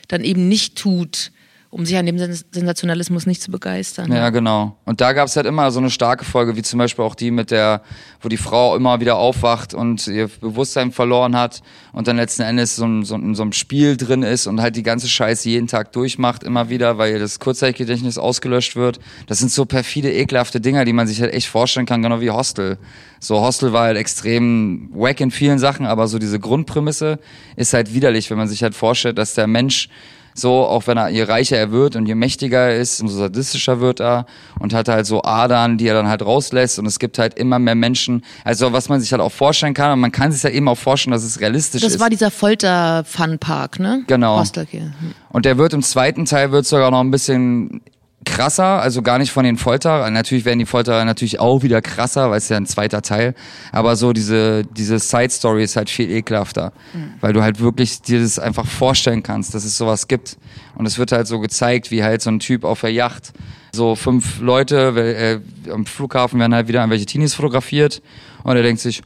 dann 0.09 0.22
eben 0.22 0.48
nicht 0.48 0.77
tut, 0.77 1.33
um 1.72 1.87
sich 1.87 1.96
an 1.96 2.04
dem 2.04 2.18
Sens 2.18 2.44
Sensationalismus 2.52 3.24
nicht 3.24 3.42
zu 3.42 3.50
begeistern. 3.50 4.12
Ja, 4.12 4.28
genau. 4.28 4.76
Und 4.85 5.00
da 5.00 5.14
gab's 5.14 5.37
halt 5.37 5.46
immer 5.46 5.70
so 5.70 5.80
eine 5.80 5.88
starke 5.88 6.22
Folge, 6.24 6.54
wie 6.54 6.61
zum 6.62 6.78
Beispiel 6.78 7.02
auch 7.02 7.14
die 7.14 7.30
mit 7.30 7.50
der, 7.50 7.80
wo 8.20 8.28
die 8.28 8.37
Frau 8.37 8.76
immer 8.76 9.00
wieder 9.00 9.16
aufwacht 9.16 9.72
und 9.72 10.06
ihr 10.06 10.28
Bewusstsein 10.28 10.92
verloren 10.92 11.35
hat 11.35 11.62
und 11.94 12.08
dann 12.08 12.16
letzten 12.18 12.42
Endes 12.42 12.76
so, 12.76 12.85
ein- 12.85 13.04
so 13.04 13.14
in 13.14 13.35
so 13.35 13.40
einem 13.42 13.52
Spiel 13.52 13.96
drin 13.96 14.22
ist 14.22 14.46
und 14.46 14.61
halt 14.61 14.76
die 14.76 14.82
ganze 14.82 15.08
Scheiße 15.08 15.48
jeden 15.48 15.66
Tag 15.66 15.92
durchmacht, 15.92 16.44
immer 16.44 16.68
wieder, 16.68 16.98
weil 16.98 17.14
ihr 17.14 17.18
das 17.18 17.40
Kurzzeitgedächtnis 17.40 18.18
ausgelöscht 18.18 18.76
wird. 18.76 19.00
Das 19.26 19.38
sind 19.38 19.50
so 19.50 19.64
perfide, 19.64 20.12
ekelhafte 20.12 20.61
Dinger, 20.61 20.85
die 20.85 20.92
man 20.92 21.06
sich 21.06 21.22
halt 21.22 21.32
echt 21.32 21.48
vorstellen 21.48 21.87
kann, 21.87 22.02
genau 22.02 22.20
wie 22.20 22.30
Hostel. 22.30 22.76
So 23.18 23.40
Hostel 23.40 23.72
war 23.72 23.85
halt 23.85 23.96
extrem 23.96 24.90
wack 24.92 25.20
in 25.20 25.30
vielen 25.30 25.58
Sachen, 25.58 25.87
aber 25.87 26.06
so 26.06 26.18
diese 26.18 26.38
Grundprämisse 26.38 27.18
ist 27.56 27.72
halt 27.72 27.94
widerlich, 27.94 28.28
wenn 28.30 28.37
man 28.37 28.48
sich 28.48 28.62
halt 28.62 28.74
vorstellt, 28.74 29.16
dass 29.16 29.32
der 29.32 29.46
Mensch 29.46 29.88
so, 30.35 30.64
auch 30.64 30.87
wenn 30.87 30.97
er, 30.97 31.09
je 31.09 31.23
reicher 31.25 31.57
er 31.57 31.71
wird 31.73 31.97
und 31.97 32.07
je 32.07 32.14
mächtiger 32.14 32.59
er 32.71 32.77
ist, 32.79 33.01
umso 33.01 33.18
sadistischer 33.18 33.81
wird 33.81 34.01
er 34.01 34.27
und 34.59 34.73
hat 34.75 34.88
halt 34.88 35.07
so 35.07 35.23
Adern, 35.23 35.79
die 35.79 35.87
er 35.88 35.95
dann 35.95 36.09
halt 36.09 36.23
rauslässt 36.25 36.79
und 36.79 36.87
es 36.87 36.99
gibt 36.99 37.18
halt 37.18 37.35
immer 37.35 37.59
mehr 37.59 37.75
Menschen, 37.75 38.25
also 38.45 38.73
was 38.73 38.88
man 38.88 39.01
sich 39.01 39.12
halt 39.12 39.21
auch 39.23 39.33
vorstellen 39.33 39.75
kann 39.75 39.92
und 39.92 40.01
man 40.01 40.12
kann 40.12 40.33
sich 40.33 40.42
ja 40.42 40.51
eben 40.51 40.68
auch 40.68 40.79
vorstellen, 40.79 41.12
dass 41.12 41.25
es 41.25 41.40
realistisch 41.40 41.83
Das 41.83 41.95
ist. 41.95 42.01
war 42.01 42.11
dieser 42.11 42.31
Folter-Fun-Park, 42.31 43.79
ne? 43.79 44.05
Genau. 44.07 44.38
Hostel, 44.38 44.64
okay. 44.64 44.90
Und 45.31 45.45
der 45.45 45.59
wird 45.59 45.73
im 45.75 45.83
zweiten 45.83 46.25
Teil 46.25 46.53
wird 46.53 46.66
sogar 46.66 46.90
noch 46.90 47.01
ein 47.01 47.11
bisschen 47.11 47.81
krasser, 48.24 48.80
also 48.80 49.02
gar 49.02 49.18
nicht 49.18 49.32
von 49.32 49.44
den 49.44 49.56
Folter. 49.56 50.08
Natürlich 50.11 50.44
werden 50.44 50.58
die 50.58 50.66
Folter 50.66 51.04
natürlich 51.04 51.40
auch 51.40 51.62
wieder 51.62 51.82
krasser, 51.82 52.30
weil 52.30 52.38
es 52.38 52.48
ja 52.48 52.56
ein 52.56 52.66
zweiter 52.66 53.02
Teil. 53.02 53.35
Aber 53.72 53.96
so 53.96 54.12
diese, 54.12 54.64
diese 54.64 54.98
Side 54.98 55.30
Story 55.30 55.64
ist 55.64 55.76
halt 55.76 55.90
viel 55.90 56.11
ekelhafter. 56.11 56.72
Weil 57.20 57.32
du 57.32 57.42
halt 57.42 57.61
wirklich 57.61 58.00
dir 58.02 58.20
das 58.20 58.38
einfach 58.38 58.66
vorstellen 58.66 59.22
kannst, 59.22 59.54
dass 59.54 59.64
es 59.64 59.76
sowas 59.76 60.08
gibt. 60.08 60.38
Und 60.76 60.87
es 60.87 60.98
wird 60.98 61.12
halt 61.12 61.26
so 61.26 61.40
gezeigt, 61.40 61.90
wie 61.90 62.02
halt 62.02 62.22
so 62.22 62.30
ein 62.30 62.38
Typ 62.38 62.64
auf 62.64 62.80
der 62.80 62.92
Yacht, 62.92 63.32
so 63.72 63.96
fünf 63.96 64.40
Leute, 64.40 65.40
äh, 65.66 65.70
am 65.70 65.87
Flughafen 65.87 66.38
werden 66.38 66.54
halt 66.54 66.68
wieder 66.68 66.80
irgendwelche 66.80 67.06
Teenies 67.06 67.35
fotografiert. 67.35 68.02
Und 68.44 68.56
er 68.56 68.62
denkt 68.62 68.80
sich, 68.80 69.02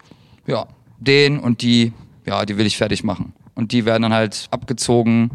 ja, 0.46 0.66
den 0.98 1.38
und 1.38 1.62
die, 1.62 1.92
ja, 2.26 2.44
die 2.44 2.56
will 2.58 2.66
ich 2.66 2.76
fertig 2.76 3.04
machen. 3.04 3.32
Und 3.54 3.72
die 3.72 3.84
werden 3.84 4.02
dann 4.02 4.12
halt 4.12 4.48
abgezogen, 4.50 5.30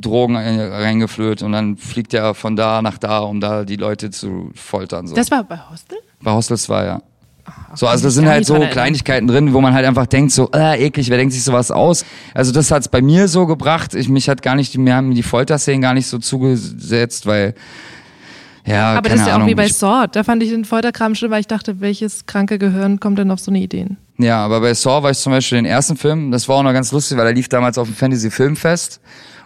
Drogen 0.00 0.36
reingeflöht 0.36 1.42
und 1.42 1.52
dann 1.52 1.76
fliegt 1.76 2.14
er 2.14 2.34
von 2.34 2.56
da 2.56 2.82
nach 2.82 2.98
da, 2.98 3.20
um 3.20 3.40
da 3.40 3.64
die 3.64 3.76
Leute 3.76 4.10
zu 4.10 4.50
foltern. 4.54 5.06
So. 5.06 5.14
Das 5.14 5.30
war 5.30 5.44
bei 5.44 5.58
Hostel? 5.70 5.98
Bei 6.22 6.32
Hostels 6.32 6.68
war 6.68 6.84
ja. 6.84 7.02
So, 7.74 7.86
also 7.86 8.04
das 8.04 8.14
sind 8.14 8.28
halt 8.28 8.46
so 8.46 8.54
erinnern. 8.54 8.70
Kleinigkeiten 8.70 9.26
drin, 9.26 9.52
wo 9.52 9.60
man 9.60 9.74
halt 9.74 9.86
einfach 9.86 10.06
denkt, 10.06 10.32
so, 10.32 10.50
äh, 10.54 10.84
eklig, 10.86 11.10
wer 11.10 11.16
denkt 11.18 11.32
sich 11.32 11.42
sowas 11.42 11.70
aus? 11.70 12.04
Also 12.34 12.52
das 12.52 12.70
hat's 12.70 12.88
bei 12.88 13.02
mir 13.02 13.28
so 13.28 13.46
gebracht. 13.46 13.94
Ich, 13.94 14.08
mich 14.08 14.28
hat 14.28 14.42
gar 14.42 14.54
nicht, 14.54 14.76
mir 14.76 14.94
haben 14.94 15.14
die 15.14 15.22
Folterszenen 15.22 15.80
gar 15.80 15.94
nicht 15.94 16.06
so 16.06 16.18
zugesetzt, 16.18 17.26
weil, 17.26 17.54
ja, 18.64 18.92
Aber 18.92 19.08
das 19.08 19.20
ist 19.20 19.26
ja 19.26 19.34
Ahnung. 19.34 19.46
auch 19.46 19.50
wie 19.50 19.54
bei 19.54 19.68
Sword. 19.68 20.16
Da 20.16 20.22
fand 20.22 20.42
ich 20.42 20.50
den 20.50 20.64
Folterkram 20.64 21.14
schlimm, 21.14 21.30
weil 21.30 21.40
ich 21.40 21.48
dachte, 21.48 21.80
welches 21.80 22.26
kranke 22.26 22.58
Gehirn 22.58 23.00
kommt 23.00 23.18
denn 23.18 23.30
auf 23.30 23.40
so 23.40 23.50
eine 23.50 23.60
Ideen? 23.60 23.96
Ja, 24.18 24.44
aber 24.44 24.60
bei 24.60 24.74
Saw 24.74 25.02
war 25.02 25.10
ich 25.10 25.18
zum 25.18 25.32
Beispiel 25.32 25.56
den 25.56 25.64
ersten 25.64 25.96
Film, 25.96 26.30
das 26.30 26.46
war 26.46 26.56
auch 26.56 26.62
noch 26.62 26.74
ganz 26.74 26.92
lustig, 26.92 27.16
weil 27.16 27.26
er 27.26 27.32
lief 27.32 27.48
damals 27.48 27.78
auf 27.78 27.88
dem 27.88 27.96
Fantasy 27.96 28.30
Filmfest. 28.30 29.00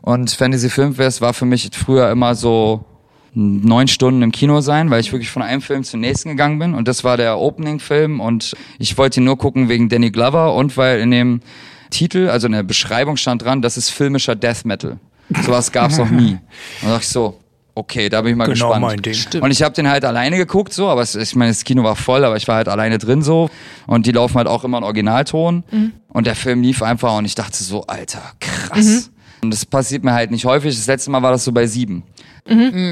Und 0.05 0.31
Fantasy 0.31 0.69
Filmfest 0.69 1.21
war 1.23 1.33
für 1.33 1.47
mich 1.47 1.71
früher 1.73 2.11
immer 2.11 2.35
so 2.35 2.85
neun 3.33 3.89
Stunden 3.89 4.21
im 4.21 4.33
Kino 4.33 4.61
sein, 4.61 4.91
weil 4.91 5.01
ich 5.01 5.11
wirklich 5.13 5.31
von 5.31 5.41
einem 5.43 5.63
Film 5.63 5.83
zum 5.83 6.01
nächsten 6.01 6.29
gegangen 6.29 6.59
bin. 6.59 6.75
Und 6.75 6.87
das 6.89 7.05
war 7.05 7.17
der 7.17 7.39
Opening-Film 7.39 8.21
und 8.21 8.55
ich 8.79 8.99
wollte 8.99 9.21
ihn 9.21 9.25
nur 9.25 9.39
gucken 9.39 9.69
wegen 9.71 9.89
Danny 9.89 10.11
Glover 10.11 10.55
und 10.55 10.77
weil 10.77 11.01
in 11.01 11.11
dem 11.11 11.41
Titel, 11.91 12.29
also 12.29 12.47
in 12.47 12.53
der 12.53 12.63
Beschreibung 12.63 13.17
stand 13.17 13.43
dran, 13.43 13.63
das 13.63 13.77
ist 13.79 13.89
filmischer 13.91 14.37
Death 14.37 14.65
Metal. 14.67 14.99
Sowas 15.43 15.73
gab's 15.73 15.97
noch 15.97 16.11
nie. 16.11 16.33
Und 16.83 16.83
da 16.83 16.89
dachte 16.89 17.03
ich 17.05 17.09
so, 17.09 17.41
okay, 17.75 18.11
da 18.11 18.21
bin 18.21 18.33
ich 18.33 18.37
mal 18.37 18.45
Genau 18.45 18.69
gespannt. 18.69 18.83
mein 18.83 19.01
Ding. 19.03 19.43
Und 19.43 19.51
ich 19.51 19.63
habe 19.63 19.75
den 19.75 19.89
halt 19.89 20.05
alleine 20.05 20.37
geguckt, 20.37 20.75
so, 20.75 20.89
aber 20.89 21.01
es, 21.01 21.15
ich 21.15 21.35
meine, 21.35 21.51
das 21.51 21.65
Kino 21.65 21.83
war 21.83 21.97
voll, 21.97 22.25
aber 22.25 22.37
ich 22.37 22.47
war 22.47 22.57
halt 22.57 22.69
alleine 22.69 22.99
drin 22.99 23.23
so. 23.23 23.49
Und 23.87 24.05
die 24.07 24.13
laufen 24.13 24.37
halt 24.37 24.49
auch 24.49 24.65
immer 24.65 24.79
in 24.79 24.85
Originalton. 24.85 25.65
Und 26.09 26.27
der 26.27 26.35
Film 26.37 26.61
lief 26.63 26.83
einfach 26.83 27.17
und 27.17 27.25
ich 27.25 27.35
dachte 27.35 27.65
so, 27.65 27.87
Alter, 27.87 28.21
krass. 28.39 29.11
Und 29.45 29.51
das 29.53 29.65
passiert 29.67 30.05
mir 30.05 30.13
halt 30.13 30.31
nicht 30.31 30.45
häufig. 30.45 30.75
Das 30.75 30.87
letzte 30.87 31.11
Mal 31.11 31.23
war 31.23 31.33
das 31.33 31.45
so 31.45 31.53
bei 31.53 31.67
sieben. 31.67 32.03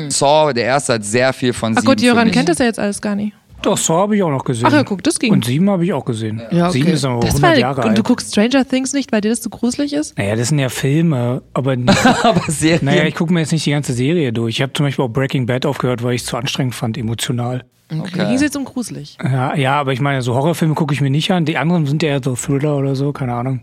Saw, 0.08 0.52
der 0.52 0.64
erste 0.64 0.94
hat 0.94 1.04
sehr 1.04 1.32
viel 1.32 1.52
von 1.52 1.72
Ach 1.72 1.80
sieben. 1.80 1.86
gut, 1.90 2.00
für 2.00 2.06
Joran 2.06 2.30
kennt 2.30 2.48
das 2.48 2.58
ja 2.58 2.66
jetzt 2.66 2.78
alles 2.78 3.00
gar 3.00 3.14
nicht. 3.14 3.34
Doch, 3.62 3.76
Saw 3.76 3.94
habe 4.02 4.16
ich 4.16 4.22
auch 4.24 4.30
noch 4.30 4.42
gesehen. 4.44 4.66
Ach 4.66 4.72
ja, 4.72 4.82
guck, 4.82 5.04
das 5.04 5.18
ging. 5.20 5.32
Und 5.32 5.44
sieben 5.44 5.70
habe 5.70 5.84
ich 5.84 5.92
auch 5.92 6.04
gesehen. 6.04 6.42
Ja, 6.50 6.64
okay. 6.68 6.72
Sieben 6.78 6.88
ist 6.90 7.04
aber 7.04 7.20
Das 7.20 7.30
100 7.30 7.42
war, 7.52 7.58
Jahre 7.58 7.80
und 7.82 7.88
alt. 7.90 7.98
du 7.98 8.02
guckst 8.02 8.32
Stranger 8.32 8.66
Things 8.66 8.92
nicht, 8.92 9.12
weil 9.12 9.20
dir 9.20 9.28
das 9.28 9.40
zu 9.40 9.50
gruselig 9.50 9.92
ist? 9.92 10.18
naja, 10.18 10.34
das 10.34 10.48
sind 10.48 10.58
ja 10.58 10.68
Filme, 10.68 11.42
aber 11.54 11.76
aber 12.24 12.40
Serien. 12.48 12.84
naja, 12.86 13.04
ich 13.04 13.14
gucke 13.14 13.32
mir 13.32 13.40
jetzt 13.40 13.52
nicht 13.52 13.64
die 13.64 13.70
ganze 13.70 13.92
Serie 13.92 14.32
durch. 14.32 14.56
Ich 14.56 14.62
habe 14.62 14.72
zum 14.72 14.86
Beispiel 14.86 15.04
auch 15.04 15.10
Breaking 15.10 15.46
Bad 15.46 15.64
aufgehört, 15.64 16.02
weil 16.02 16.14
ich 16.14 16.22
es 16.22 16.26
zu 16.26 16.36
anstrengend 16.36 16.74
fand, 16.74 16.98
emotional. 16.98 17.64
Mir 17.88 18.02
ging 18.04 18.34
es 18.34 18.40
jetzt 18.40 18.56
um 18.56 18.64
gruselig. 18.64 19.16
Ja, 19.22 19.54
ja, 19.54 19.78
aber 19.78 19.92
ich 19.92 20.00
meine, 20.00 20.22
so 20.22 20.34
Horrorfilme 20.34 20.74
gucke 20.74 20.94
ich 20.94 21.00
mir 21.02 21.10
nicht 21.10 21.30
an. 21.30 21.44
Die 21.44 21.56
anderen 21.58 21.86
sind 21.86 22.02
ja 22.02 22.08
eher 22.08 22.20
so 22.24 22.34
Thriller 22.34 22.76
oder 22.78 22.96
so, 22.96 23.12
keine 23.12 23.34
Ahnung. 23.34 23.60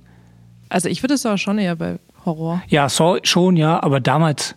Also 0.69 0.87
ich 0.87 1.01
würde 1.03 1.15
es 1.15 1.25
auch 1.25 1.37
schon 1.37 1.57
eher 1.57 1.75
bei 1.75 1.97
Horror. 2.25 2.61
Ja, 2.67 2.89
Saw 2.89 3.19
schon, 3.23 3.55
ja, 3.57 3.81
aber 3.81 3.99
damals, 3.99 4.55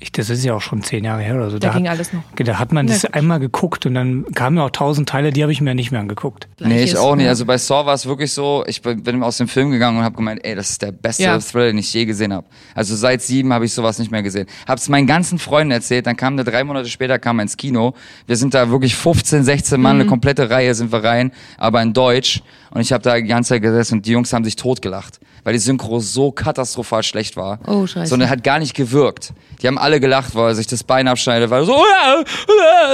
ich, 0.00 0.10
das 0.12 0.28
ist 0.28 0.44
ja 0.44 0.52
auch 0.54 0.60
schon 0.60 0.82
zehn 0.82 1.04
Jahre 1.04 1.22
her 1.22 1.36
oder 1.36 1.50
so. 1.50 1.58
Da 1.58 1.70
ging 1.70 1.84
hat, 1.88 1.92
alles 1.96 2.12
noch. 2.12 2.22
Da 2.36 2.58
hat 2.58 2.72
man 2.72 2.86
das 2.86 3.02
gut. 3.02 3.14
einmal 3.14 3.38
geguckt 3.40 3.86
und 3.86 3.94
dann 3.94 4.26
kamen 4.34 4.56
ja 4.58 4.64
auch 4.64 4.70
tausend 4.70 5.08
Teile, 5.08 5.30
die 5.32 5.40
habe 5.42 5.52
ich 5.52 5.60
mir 5.62 5.74
nicht 5.74 5.92
mehr 5.92 6.00
angeguckt. 6.00 6.48
Nee, 6.58 6.66
ich 6.82 6.90
Gleiches, 6.90 6.96
auch 6.98 7.14
nicht. 7.16 7.28
Also 7.28 7.46
bei 7.46 7.56
Saw 7.56 7.86
war 7.86 7.94
es 7.94 8.04
wirklich 8.04 8.32
so, 8.32 8.64
ich 8.66 8.82
bin 8.82 9.22
aus 9.22 9.38
dem 9.38 9.48
Film 9.48 9.70
gegangen 9.70 9.98
und 9.98 10.04
habe 10.04 10.16
gemeint, 10.16 10.44
ey, 10.44 10.54
das 10.56 10.70
ist 10.70 10.82
der 10.82 10.92
beste 10.92 11.22
Ja. 11.22 11.38
Thriller, 11.38 11.66
den 11.68 11.78
ich 11.78 11.90
je 11.94 12.04
gesehen 12.04 12.34
habe. 12.34 12.46
Also 12.74 12.96
seit 12.96 13.22
sieben 13.22 13.52
habe 13.52 13.64
ich 13.64 13.72
sowas 13.72 13.98
nicht 13.98 14.10
mehr 14.10 14.22
gesehen. 14.22 14.46
Hab's 14.66 14.88
meinen 14.90 15.06
ganzen 15.06 15.38
Freunden 15.38 15.70
erzählt, 15.70 16.06
dann 16.06 16.16
kam 16.16 16.36
der 16.36 16.44
drei 16.44 16.64
Monate 16.64 16.88
später 16.90 17.18
kam 17.18 17.38
er 17.38 17.42
ins 17.44 17.56
Kino. 17.56 17.94
Wir 18.26 18.36
sind 18.36 18.52
da 18.52 18.68
wirklich 18.70 18.96
15, 18.96 19.44
16 19.44 19.80
Mann, 19.80 19.96
Mhm. 19.96 20.00
eine 20.02 20.08
komplette 20.10 20.50
Reihe 20.50 20.74
sind 20.74 20.92
wir 20.92 21.02
rein, 21.04 21.32
aber 21.56 21.80
in 21.80 21.92
Deutsch. 21.94 22.42
Und 22.72 22.80
ich 22.80 22.92
habe 22.92 23.02
da 23.04 23.14
die 23.16 23.22
ganze 23.22 23.50
Zeit 23.50 23.62
gesessen 23.62 23.98
und 23.98 24.06
die 24.06 24.10
Jungs 24.10 24.32
haben 24.32 24.44
sich 24.44 24.56
totgelacht, 24.56 25.20
weil 25.44 25.52
die 25.52 25.58
Synchro 25.58 26.00
so 26.00 26.32
katastrophal 26.32 27.02
schlecht 27.02 27.36
war. 27.36 27.60
Oh, 27.66 27.86
scheiße. 27.86 28.08
Sondern 28.08 28.30
hat 28.30 28.42
gar 28.42 28.58
nicht 28.58 28.74
gewirkt. 28.74 29.32
Die 29.62 29.66
haben 29.66 29.78
alle 29.78 30.00
gelacht, 30.00 30.34
weil 30.34 30.48
er 30.48 30.54
sich 30.54 30.66
das 30.66 30.82
Bein 30.82 31.06
abschneidet, 31.06 31.50
weil 31.50 31.62
er 31.62 31.66
so, 31.66 31.84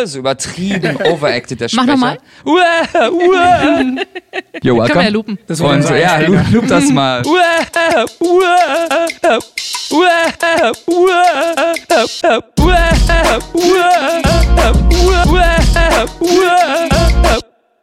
so 0.04 0.18
übertrieben 0.18 0.96
overacted 1.04 1.60
der 1.60 1.68
Mach 1.72 1.84
Sprecher. 1.84 1.86
noch 1.86 1.96
mal. 1.98 2.18
You're 4.62 4.76
welcome. 4.76 4.86
Kann 4.88 4.96
man 4.96 5.04
ja 5.04 5.10
loopen. 5.10 5.38
Das 5.46 5.60
war 5.60 5.70
Und 5.70 5.76
unser 5.76 5.96
ja, 5.98 6.18
loop, 6.18 6.50
loop 6.50 6.68
das 6.68 6.90
mal. 6.90 7.22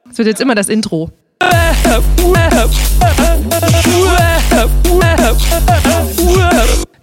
Das 0.08 0.18
wird 0.18 0.28
jetzt 0.28 0.42
immer 0.42 0.56
das 0.56 0.70
Intro. 0.70 1.12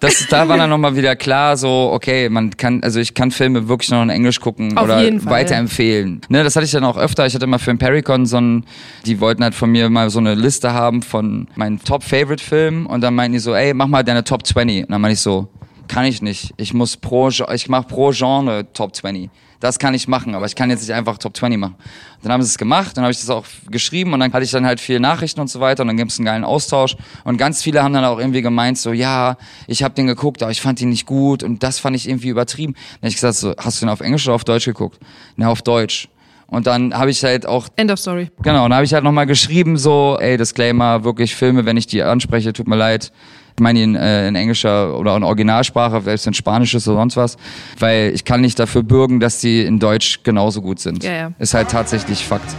Das, 0.01 0.27
da 0.29 0.49
war 0.49 0.59
dann 0.59 0.69
nochmal 0.69 0.97
wieder 0.97 1.17
klar, 1.17 1.57
so, 1.57 1.91
okay, 1.93 2.29
man 2.29 2.51
kann, 2.57 2.83
also 2.83 3.01
ich 3.01 3.15
kann 3.15 3.31
Filme 3.31 3.69
wirklich 3.69 3.91
noch 3.91 4.03
in 4.03 4.11
Englisch 4.11 4.39
gucken 4.39 4.77
Auf 4.77 4.85
oder 4.85 5.01
weiterempfehlen. 5.25 6.21
Ne, 6.29 6.45
das 6.45 6.57
hatte 6.57 6.67
ich 6.67 6.73
dann 6.73 6.85
auch 6.85 6.99
öfter. 6.99 7.25
Ich 7.27 7.35
hatte 7.35 7.47
mal 7.47 7.59
für 7.59 7.71
ein 7.71 7.79
Pericon 7.79 8.27
so 8.27 8.39
ein, 8.39 8.67
die 9.07 9.21
wollten 9.21 9.43
halt 9.43 9.55
von 9.55 9.71
mir 9.71 9.89
mal 9.89 10.11
so 10.11 10.19
eine 10.19 10.35
Liste 10.35 10.75
haben 10.75 11.01
von 11.01 11.49
meinen 11.55 11.83
Top-Favorite-Filmen 11.83 12.85
und 12.85 13.01
dann 13.01 13.15
meinten 13.15 13.33
die 13.33 13.39
so, 13.39 13.55
ey, 13.55 13.73
mach 13.73 13.87
mal 13.87 14.05
deine 14.05 14.25
Top 14.25 14.47
20. 14.47 14.83
Und 14.85 14.91
dann 14.91 15.01
meinte 15.01 15.15
ich 15.15 15.21
so, 15.21 15.49
kann 15.89 16.05
ich 16.05 16.23
nicht. 16.23 16.55
Ich 16.57 16.75
muss 16.75 16.97
pro, 16.97 17.29
ich 17.29 17.69
mach 17.69 17.87
pro 17.87 18.11
Genre 18.11 18.67
Top 18.73 18.95
20. 18.95 19.31
Das 19.61 19.79
kann 19.79 19.95
ich 19.95 20.09
machen, 20.09 20.35
aber 20.35 20.45
ich 20.45 20.57
kann 20.57 20.69
jetzt 20.69 20.83
nicht 20.83 20.93
einfach 20.93 21.17
Top 21.17 21.35
20 21.37 21.59
machen. 21.59 21.75
Und 21.75 22.25
dann 22.25 22.33
haben 22.33 22.43
sie 22.43 22.49
es 22.49 22.59
gemacht, 22.59 22.97
dann 22.97 23.05
habe 23.05 23.13
ich 23.13 23.21
das 23.21 23.31
auch 23.31 23.47
geschrieben 23.71 24.13
und 24.13 24.21
dann 24.21 24.31
hatte 24.33 24.45
ich 24.45 24.51
dann 24.51 24.67
halt 24.67 24.79
viele 24.79 25.01
Nachrichten 25.01 25.41
und 25.41 25.49
so 25.49 25.59
weiter 25.59 25.83
und 25.83 25.89
dann 25.89 25.97
gibt 25.97 26.11
es 26.11 26.19
einen 26.19 26.27
geilen 26.27 26.45
Austausch 26.45 26.97
und 27.25 27.39
ganz 27.39 27.63
viele 27.63 27.83
haben 27.83 27.95
dann 27.95 28.05
auch 28.05 28.19
irgendwie 28.19 28.43
gemeint 28.43 28.77
so, 28.77 28.93
ja, 28.93 29.39
ich 29.67 29.83
habe 29.83 29.95
den 29.95 30.07
geguckt, 30.07 30.43
aber 30.43 30.53
ich 30.53 30.61
fand 30.61 30.83
ihn 30.83 30.91
nicht 30.91 31.07
gut 31.07 31.43
und 31.43 31.63
das 31.63 31.79
fand 31.79 31.97
ich 31.97 32.09
irgendwie 32.09 32.29
übertrieben. 32.29 32.75
Dann 32.75 32.99
habe 32.99 33.09
ich 33.09 33.15
gesagt 33.15 33.37
so, 33.37 33.55
hast 33.57 33.81
du 33.81 33.87
den 33.87 33.91
auf 33.91 34.01
Englisch 34.01 34.27
oder 34.27 34.35
auf 34.35 34.45
Deutsch 34.45 34.67
geguckt? 34.67 34.99
Na, 35.37 35.49
auf 35.49 35.63
Deutsch. 35.63 36.09
Und 36.47 36.67
dann 36.67 36.93
habe 36.93 37.11
ich 37.11 37.25
halt 37.25 37.47
auch 37.47 37.69
End 37.77 37.91
of 37.91 37.99
story. 37.99 38.31
Genau, 38.43 38.65
dann 38.65 38.75
habe 38.75 38.85
ich 38.85 38.93
halt 38.93 39.03
nochmal 39.03 39.27
geschrieben, 39.27 39.77
so, 39.79 40.19
ey, 40.21 40.37
Disclaimer, 40.37 41.05
wirklich 41.05 41.35
Filme, 41.35 41.65
wenn 41.65 41.77
ich 41.77 41.87
die 41.87 42.03
anspreche, 42.03 42.53
tut 42.53 42.69
mir 42.69 42.77
leid. 42.77 43.13
Ich 43.57 43.63
meine 43.63 43.83
in, 43.83 43.95
äh, 43.95 44.27
in 44.27 44.35
englischer 44.35 44.99
oder 44.99 45.17
in 45.17 45.23
Originalsprache, 45.23 46.03
selbst 46.03 46.27
in 46.27 46.35
Spanisches 46.35 46.89
oder 46.89 46.99
sonst 46.99 47.17
was, 47.17 47.37
weil 47.79 48.13
ich 48.13 48.25
kann 48.25 48.41
nicht 48.41 48.59
dafür 48.59 48.83
bürgen, 48.83 49.21
dass 49.21 49.39
die 49.39 49.63
in 49.63 49.79
Deutsch 49.79 50.21
genauso 50.25 50.61
gut 50.61 50.81
sind. 50.81 51.05
Ja, 51.05 51.13
ja. 51.13 51.33
Ist 51.39 51.55
halt 51.55 51.71
tatsächlich 51.71 52.25
Fakt. 52.25 52.55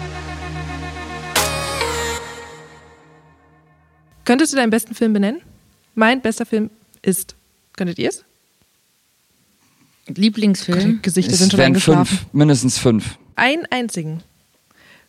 Könntest 4.24 4.54
du 4.54 4.58
deinen 4.58 4.70
besten 4.70 4.96
Film 4.96 5.12
benennen? 5.12 5.42
Mein 5.96 6.22
bester 6.22 6.46
Film 6.46 6.70
ist. 7.02 7.36
Könntet 7.76 8.00
ihr 8.00 8.10
es? 8.10 8.24
Lieblingsfilm. 10.08 11.00
Gesichter 11.02 11.34
Es 11.34 11.40
sind 11.40 11.52
schon 11.52 11.76
fünf, 11.76 12.26
mindestens 12.32 12.78
fünf. 12.78 13.18
Einen 13.36 13.66
einzigen. 13.70 14.22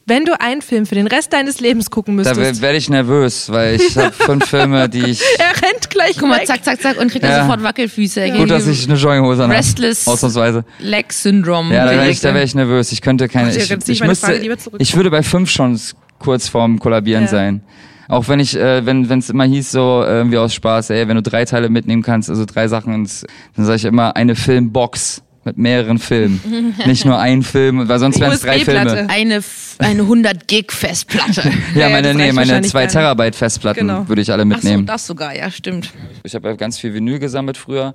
Wenn 0.08 0.24
du 0.24 0.40
einen 0.40 0.62
Film 0.62 0.86
für 0.86 0.94
den 0.94 1.08
Rest 1.08 1.32
deines 1.32 1.58
Lebens 1.58 1.90
gucken 1.90 2.16
Da 2.16 2.32
müsstest. 2.32 2.62
werde 2.62 2.78
ich 2.78 2.88
nervös, 2.88 3.50
weil 3.50 3.74
ich 3.74 3.96
habe 3.98 4.12
fünf 4.12 4.46
Filme, 4.46 4.88
die 4.88 5.02
ich. 5.04 5.20
er 5.38 5.48
rennt 5.68 5.90
gleich 5.90 6.16
Guck 6.16 6.28
mal, 6.28 6.38
weg. 6.38 6.46
zack, 6.46 6.64
zack, 6.64 6.80
zack 6.80 7.00
und 7.00 7.10
kriegt 7.10 7.24
dann 7.24 7.32
Ja. 7.32 7.42
sofort 7.42 7.62
Wackelfüße. 7.64 8.20
Er 8.20 8.30
Gut, 8.36 8.48
dass 8.50 8.68
ich 8.68 8.88
eine 8.88 8.96
Jogginghose 8.96 9.42
an 9.44 9.50
Restless 9.50 10.06
Ausnahmsweise. 10.06 10.64
Leg 10.78 11.12
Syndrome. 11.12 11.74
Ja, 11.74 11.86
da 11.86 11.90
wäre 11.90 12.08
ich, 12.08 12.20
da 12.20 12.32
wär 12.34 12.44
ich 12.44 12.54
nervös. 12.54 12.92
Ich 12.92 13.00
könnte 13.02 13.28
keine. 13.28 13.50
Ja, 13.50 13.56
Ich, 13.56 13.70
ich 13.70 13.88
ich, 13.88 14.04
müsste, 14.04 14.40
ich 14.78 14.96
würde 14.96 15.10
bei 15.10 15.24
fünf 15.24 15.50
schon 15.50 15.78
kurz 16.20 16.48
vorm 16.48 16.78
Kollabieren 16.78 17.24
Ja. 17.24 17.28
sein. 17.28 17.62
Auch 18.08 18.28
wenn 18.28 18.38
ich, 18.38 18.56
äh, 18.56 18.86
wenn 18.86 19.02
es 19.18 19.30
immer 19.30 19.42
hieß 19.44 19.72
so 19.72 20.04
irgendwie 20.06 20.38
aus 20.38 20.54
Spaß, 20.54 20.90
ey, 20.90 21.08
wenn 21.08 21.16
du 21.16 21.22
drei 21.22 21.44
Teile 21.44 21.68
mitnehmen 21.68 22.02
kannst, 22.04 22.30
also 22.30 22.44
drei 22.44 22.68
Sachen, 22.68 22.94
ins, 22.94 23.26
dann 23.56 23.64
sage 23.64 23.76
ich 23.78 23.84
immer 23.84 24.14
eine 24.14 24.36
Filmbox 24.36 25.22
mit 25.46 25.56
mehreren 25.56 25.98
Filmen, 25.98 26.74
nicht 26.87 27.04
nur 27.06 27.18
ein 27.18 27.42
Film, 27.42 27.88
weil 27.88 27.98
sonst 27.98 28.20
wären 28.20 28.32
es 28.32 28.42
drei. 28.42 28.59
Filme. 28.59 29.09
Eine, 29.09 29.40
eine 29.78 30.02
100 30.02 30.46
Gig 30.48 30.72
Festplatte. 30.72 31.50
Ja, 31.74 31.88
meine, 31.88 32.12
nee, 32.14 32.32
meine 32.32 32.37
wahrscheinlich 32.37 32.70
zwei 32.72 32.80
gar 32.80 32.85
nicht. 32.87 32.92
Terabyte 32.92 33.37
Festplatten 33.37 33.80
Genau. 33.87 34.09
würde 34.09 34.22
ich 34.22 34.30
alle 34.32 34.42
Ach 34.42 34.46
so, 34.46 34.54
mitnehmen. 34.54 34.87
das 34.87 35.06
sogar, 35.06 35.35
ja, 35.35 35.50
stimmt. 35.50 35.92
Ich 36.24 36.35
habe 36.35 36.56
ganz 36.56 36.78
viel 36.78 36.92
Vinyl 36.94 37.18
gesammelt 37.18 37.56
früher. 37.56 37.94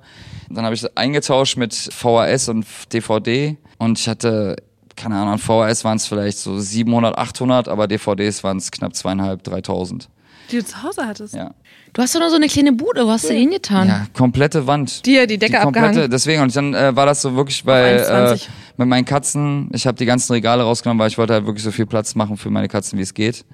Dann 0.50 0.64
habe 0.64 0.74
ich 0.74 0.80
das 0.80 0.96
eingetauscht 0.96 1.56
mit 1.56 1.74
VHS 1.74 2.48
und 2.48 2.66
DVD. 2.92 3.56
Und 3.78 3.98
ich 3.98 4.08
hatte, 4.08 4.56
keine 4.96 5.16
Ahnung, 5.16 5.34
an 5.34 5.38
VHS 5.38 5.84
waren 5.84 5.96
es 5.96 6.06
vielleicht 6.06 6.38
so 6.38 6.58
700, 6.58 7.16
800, 7.18 7.68
aber 7.68 7.86
DVDs 7.88 8.42
waren 8.44 8.56
es 8.58 8.70
knapp 8.70 8.94
zweieinhalb, 8.96 9.42
3000. 9.44 10.08
Die 10.52 10.58
du 10.58 10.64
zu 10.64 10.82
Hause 10.82 11.06
hattest. 11.06 11.34
Ja. 11.34 11.52
Du 11.92 12.02
hast 12.02 12.14
doch 12.14 12.20
noch 12.20 12.28
so 12.28 12.36
eine 12.36 12.46
kleine 12.46 12.72
Bude, 12.72 13.04
wo 13.06 13.10
hast 13.10 13.28
du 13.28 13.32
hingetan? 13.34 13.88
ja, 13.88 14.06
komplette 14.12 14.66
Wand. 14.66 15.04
Dir 15.06 15.26
die 15.26 15.38
Decke 15.38 15.58
komplette, 15.60 15.86
abgehangen. 15.88 16.10
deswegen. 16.10 16.42
Und 16.42 16.54
dann 16.54 16.74
äh, 16.74 16.94
war 16.94 17.06
das 17.06 17.22
so 17.22 17.34
wirklich 17.34 17.64
bei 17.64 17.94
äh, 17.94 18.32
1,20. 18.34 18.48
mit 18.76 18.88
meinen 18.88 19.04
Katzen. 19.04 19.70
Ich 19.72 19.86
habe 19.86 19.96
die 19.98 20.06
ganzen 20.06 20.32
Regale 20.32 20.62
rausgenommen, 20.62 21.00
weil 21.00 21.08
ich 21.08 21.18
wollte 21.18 21.32
halt 21.34 21.46
wirklich 21.46 21.64
so 21.64 21.70
viel 21.70 21.86
Platz 21.86 22.14
machen 22.14 22.36
für 22.36 22.50
meine 22.50 22.68
Katzen, 22.68 22.98
wie 22.98 23.02
es 23.02 23.14
geht. 23.14 23.44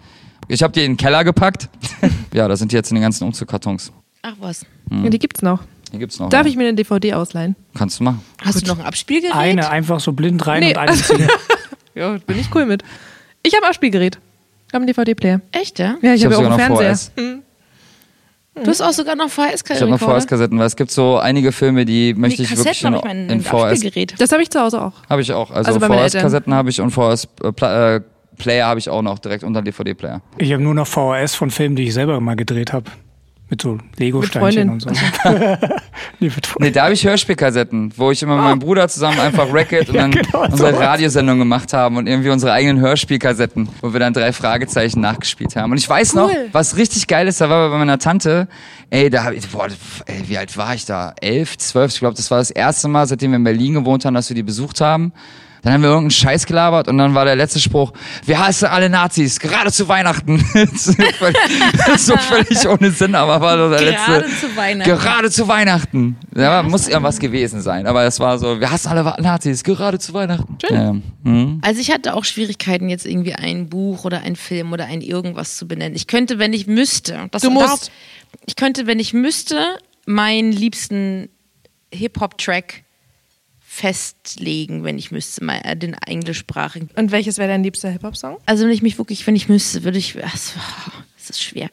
Ich 0.49 0.63
habe 0.63 0.73
die 0.73 0.85
in 0.85 0.93
den 0.93 0.97
Keller 0.97 1.25
gepackt. 1.25 1.69
ja, 2.35 2.49
da 2.49 2.57
sind 2.57 2.73
die 2.73 2.77
jetzt 2.77 2.91
in 2.91 2.97
den 2.97 3.03
ganzen 3.03 3.25
Umzugkartons. 3.25 3.93
Ach 4.23 4.35
was. 4.41 4.67
Ja, 4.91 5.09
die 5.11 5.19
gibt's 5.19 5.43
noch. 5.43 5.63
Hier 5.91 6.01
gibt's 6.01 6.19
noch. 6.19 6.29
Darf 6.29 6.47
ja. 6.47 6.51
ich 6.51 6.57
mir 6.57 6.65
eine 6.69 6.75
DVD 6.75 7.15
ausleihen? 7.15 7.57
Kannst 7.75 8.01
du 8.01 8.05
machen. 8.05 8.23
Hast 8.43 8.63
du 8.63 8.67
noch 8.67 8.79
ein 8.79 8.85
Abspielgerät? 8.85 9.35
Eine, 9.35 9.71
einfach 9.71 10.01
so 10.01 10.13
blind 10.13 10.47
rein 10.47 10.61
Nee. 10.61 10.71
und 10.71 10.79
eine 10.79 10.93
ziehen. 10.97 11.29
Ja, 11.95 12.17
bin 12.27 12.39
ich 12.39 12.55
cool 12.55 12.67
mit. 12.67 12.83
Ich 13.43 13.55
habe 13.55 13.65
ein 13.65 13.69
Abspielgerät. 13.71 14.19
Ich 14.69 14.75
habe 14.75 14.83
einen 14.83 14.87
DVD-Player. 14.87 15.41
Echt, 15.53 15.79
ja? 15.79 15.97
Ja, 16.03 16.15
ich, 16.15 16.21
Ich 16.21 16.25
habe 16.27 16.37
hab 16.37 16.43
ja 16.43 16.49
auch 16.49 16.53
einen 16.53 16.61
sogar 16.61 16.69
noch 16.69 16.79
Fernseher. 16.79 16.95
VHS. 16.95 17.13
Hm. 17.17 17.43
Du 18.65 18.71
hast 18.71 18.81
auch 18.81 18.93
sogar 18.93 19.17
noch 19.17 19.29
VHS-Rekorder. 19.29 19.75
Ich 19.75 19.81
habe 19.81 19.91
noch 19.91 20.01
VHS-Kassetten, 20.01 20.59
weil 20.59 20.67
es 20.67 20.77
gibt 20.77 20.91
so 20.91 21.19
einige 21.19 21.53
Filme, 21.53 21.85
die 21.85 22.13
möchte 22.15 22.43
ich 22.43 22.51
wirklich 22.51 22.83
Kassetten 22.83 22.95
in, 22.95 22.99
habe 22.99 23.09
ich 23.09 23.15
mein 23.15 23.31
in 23.31 23.43
VHS. 24.11 24.19
Das 24.19 24.33
habe 24.33 24.43
ich 24.43 24.51
zu 24.51 24.61
Hause 24.61 24.83
auch. 24.83 24.93
Habe 25.09 25.23
ich 25.23 25.33
auch. 25.33 25.51
Also, 25.51 25.73
Also 25.75 25.87
VHS-Kassetten 25.87 26.53
habe 26.55 26.71
ich 26.71 26.81
und 26.81 26.91
VHS-Player 26.91 28.67
habe 28.67 28.81
ich 28.81 28.91
auch 28.91 29.03
noch 29.03 29.19
direkt 29.21 29.45
unter 29.45 29.63
DVD-Player. 29.63 30.21
Ich 30.39 30.53
habe 30.53 30.63
nur 30.63 30.75
noch 30.75 30.87
VHS 30.87 31.35
von 31.35 31.51
Filmen, 31.51 31.77
die 31.77 31.85
ich 31.85 31.95
selber 31.95 32.21
mal 32.21 32.37
gedreht 32.37 32.73
habe. 32.73 32.91
Mit 33.51 33.63
so 33.63 33.79
Lego-Steinchen 33.97 34.69
und 34.69 34.81
so. 34.83 34.91
nee, 36.21 36.27
mit 36.29 36.49
Nee, 36.59 36.71
da 36.71 36.85
habe 36.85 36.93
ich 36.93 37.05
Hörspielkassetten, 37.07 37.93
wo 37.97 38.11
ich 38.11 38.23
immer 38.23 38.35
mit 38.37 38.45
meinem 38.45 38.59
Bruder 38.59 38.89
zusammen 38.89 39.19
einfach 39.21 39.51
Racket 39.53 39.89
und 39.89 39.95
Ja, 39.95 40.03
dann 40.03 40.11
genau, 40.11 40.43
unsere 40.45 40.73
sowas. 40.73 40.81
Radiosendung 40.87 41.39
gemacht 41.39 41.73
haben 41.73 41.97
und 41.97 42.07
irgendwie 42.07 42.29
unsere 42.29 42.53
eigenen 42.53 42.79
Hörspielkassetten, 42.81 43.69
wo 43.81 43.93
wir 43.95 44.01
dann 44.01 44.13
drei 44.13 44.33
Fragezeichen 44.35 45.01
nachgespielt 45.01 45.57
haben. 45.57 45.73
Und 45.73 45.79
ich 45.79 45.89
weiß 45.89 46.13
noch, 46.15 46.29
Cool. 46.29 46.49
was 46.53 46.77
richtig 46.77 47.07
geil 47.07 47.27
ist, 47.27 47.41
da 47.41 47.49
war 47.49 47.71
bei 47.71 47.79
meiner 47.79 47.99
Tante, 47.99 48.49
ey, 48.91 49.09
da 49.09 49.25
hab 49.25 49.33
ich, 49.33 49.49
boah, 49.49 49.69
ey, 50.05 50.23
wie 50.29 50.37
alt 50.37 50.55
war 50.59 50.75
ich 50.75 50.85
da? 50.85 51.15
Elf, 51.21 51.57
zwölf, 51.57 51.93
ich 51.95 52.01
glaube, 52.01 52.17
das 52.17 52.31
war 52.31 52.39
das 52.39 52.51
erste 52.51 52.89
Mal, 52.89 53.07
seitdem 53.07 53.31
wir 53.31 53.37
in 53.37 53.45
Berlin 53.45 53.75
gewohnt 53.75 54.05
haben, 54.05 54.13
dass 54.15 54.29
wir 54.29 54.35
die 54.37 54.43
besucht 54.43 54.81
haben. 54.83 55.13
Dann 55.63 55.73
haben 55.73 55.83
wir 55.83 55.89
irgendeinen 55.89 56.11
Scheiß 56.13 56.47
gelabert 56.47 56.89
und 56.89 56.99
dann 56.99 57.15
war 57.15 57.25
der 57.25 57.37
letzte 57.37 57.61
Spruch, 57.61 57.93
wir 58.25 58.39
hassen 58.39 58.67
alle 58.67 58.89
Nazis, 58.89 59.41
gerade 59.41 59.73
zu 59.73 59.89
Weihnachten. 59.89 60.39
so 60.75 60.93
völlig, 61.19 61.37
so 61.99 62.17
völlig 62.17 62.69
ohne 62.69 62.91
Sinn, 62.91 63.15
aber 63.15 63.41
war 63.41 63.59
so 63.59 63.69
der 63.71 63.93
Gerade 63.93 64.19
letzte. 64.27 64.47
zu 64.49 64.57
Weihnachten. 64.57 64.91
Gerade 64.91 65.31
zu 65.31 65.49
Weihnachten. 65.49 66.17
Ja, 66.37 66.63
muss 66.63 66.89
irgendwas 66.89 67.19
gewesen 67.19 67.61
sein. 67.61 67.87
Aber 67.87 68.05
es 68.05 68.21
war 68.21 68.39
so, 68.39 68.61
wir 68.61 68.71
hassen 68.71 68.89
alle 68.89 69.03
Nazis, 69.21 69.65
gerade 69.65 69.99
zu 69.99 70.15
Weihnachten. 70.15 70.59
Ja. 70.71 70.95
Mhm. 71.25 71.61
Also 71.63 71.81
ich 71.81 71.91
hatte 71.91 72.15
auch 72.15 72.25
Schwierigkeiten, 72.25 72.89
jetzt 72.89 73.07
irgendwie 73.07 73.35
ein 73.35 73.69
Buch 73.69 74.05
oder 74.05 74.21
ein 74.23 74.37
Film 74.37 74.73
oder 74.73 74.87
ein 74.87 75.01
irgendwas 75.01 75.57
zu 75.57 75.67
benennen. 75.67 75.97
Ich 75.97 76.07
könnte, 76.07 76.39
wenn 76.39 76.53
ich 76.53 76.67
müsste, 76.67 77.27
das 77.31 77.43
Du 77.43 77.51
musst. 77.51 77.67
darauf- 77.67 77.91
ich 78.47 78.57
könnte, 78.57 78.87
wenn 78.87 78.99
ich 79.01 79.13
müsste, 79.13 79.79
meinen 80.07 80.53
liebsten 80.53 81.29
Hip-Hop-Track 81.93 82.85
festlegen, 83.79 84.83
wenn 84.83 84.99
ich 84.99 85.13
müsste, 85.13 85.45
mal 85.45 85.61
äh, 85.63 85.77
den 85.77 85.95
englischsprachigen. 85.95 86.91
Und 86.97 87.13
welches 87.13 87.39
wäre 87.39 87.49
dein 87.49 87.63
liebster 87.63 87.91
Hip-Hop-Song? 87.91 88.39
Also 88.45 88.65
wenn 88.65 88.73
ich 88.73 88.83
mich 88.83 88.99
wirklich, 88.99 89.25
wenn 89.27 89.37
ich 89.37 89.49
müsste, 89.49 89.85
würde 89.85 89.99
ich, 89.99 90.17
es 90.17 91.31
ist 91.31 91.43
schwer. 91.43 91.69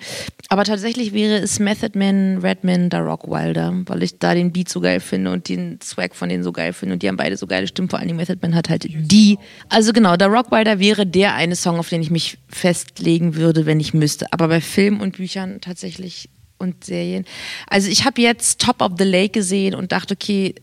Aber 0.49 0.65
tatsächlich 0.65 1.13
wäre 1.13 1.39
es 1.39 1.57
Method 1.57 1.97
Man, 1.97 2.37
Redman, 2.43 2.91
Da 2.91 2.99
Rock 2.99 3.27
Wilder, 3.27 3.73
weil 3.87 4.03
ich 4.03 4.19
da 4.19 4.35
den 4.35 4.51
Beat 4.51 4.69
so 4.69 4.81
geil 4.81 4.99
finde 4.99 5.31
und 5.31 5.49
den 5.49 5.79
Swag 5.81 6.15
von 6.15 6.29
denen 6.29 6.43
so 6.43 6.51
geil 6.51 6.73
finde 6.73 6.93
und 6.93 7.01
die 7.01 7.07
haben 7.07 7.17
beide 7.17 7.37
so 7.37 7.47
geile 7.47 7.67
Stimmen, 7.67 7.89
vor 7.89 7.97
allem 7.97 8.15
Method 8.15 8.37
Man 8.41 8.53
hat 8.53 8.69
halt 8.69 8.85
die. 8.87 9.39
Also 9.69 9.91
genau, 9.91 10.15
Da 10.15 10.27
Rock 10.27 10.51
Wilder 10.51 10.79
wäre 10.79 11.07
der 11.07 11.33
eine 11.33 11.55
Song, 11.55 11.79
auf 11.79 11.89
den 11.89 12.03
ich 12.03 12.11
mich 12.11 12.37
festlegen 12.47 13.35
würde, 13.35 13.65
wenn 13.65 13.79
ich 13.79 13.95
müsste. 13.95 14.31
Aber 14.31 14.47
bei 14.47 14.61
Filmen 14.61 15.01
und 15.01 15.17
Büchern 15.17 15.59
tatsächlich 15.59 16.29
und 16.57 16.83
Serien. 16.83 17.25
Also 17.67 17.89
ich 17.89 18.05
habe 18.05 18.21
jetzt 18.21 18.61
Top 18.61 18.81
of 18.81 18.93
the 18.97 19.03
Lake 19.03 19.29
gesehen 19.29 19.73
und 19.75 19.91
dachte, 19.91 20.13
okay, 20.13 20.55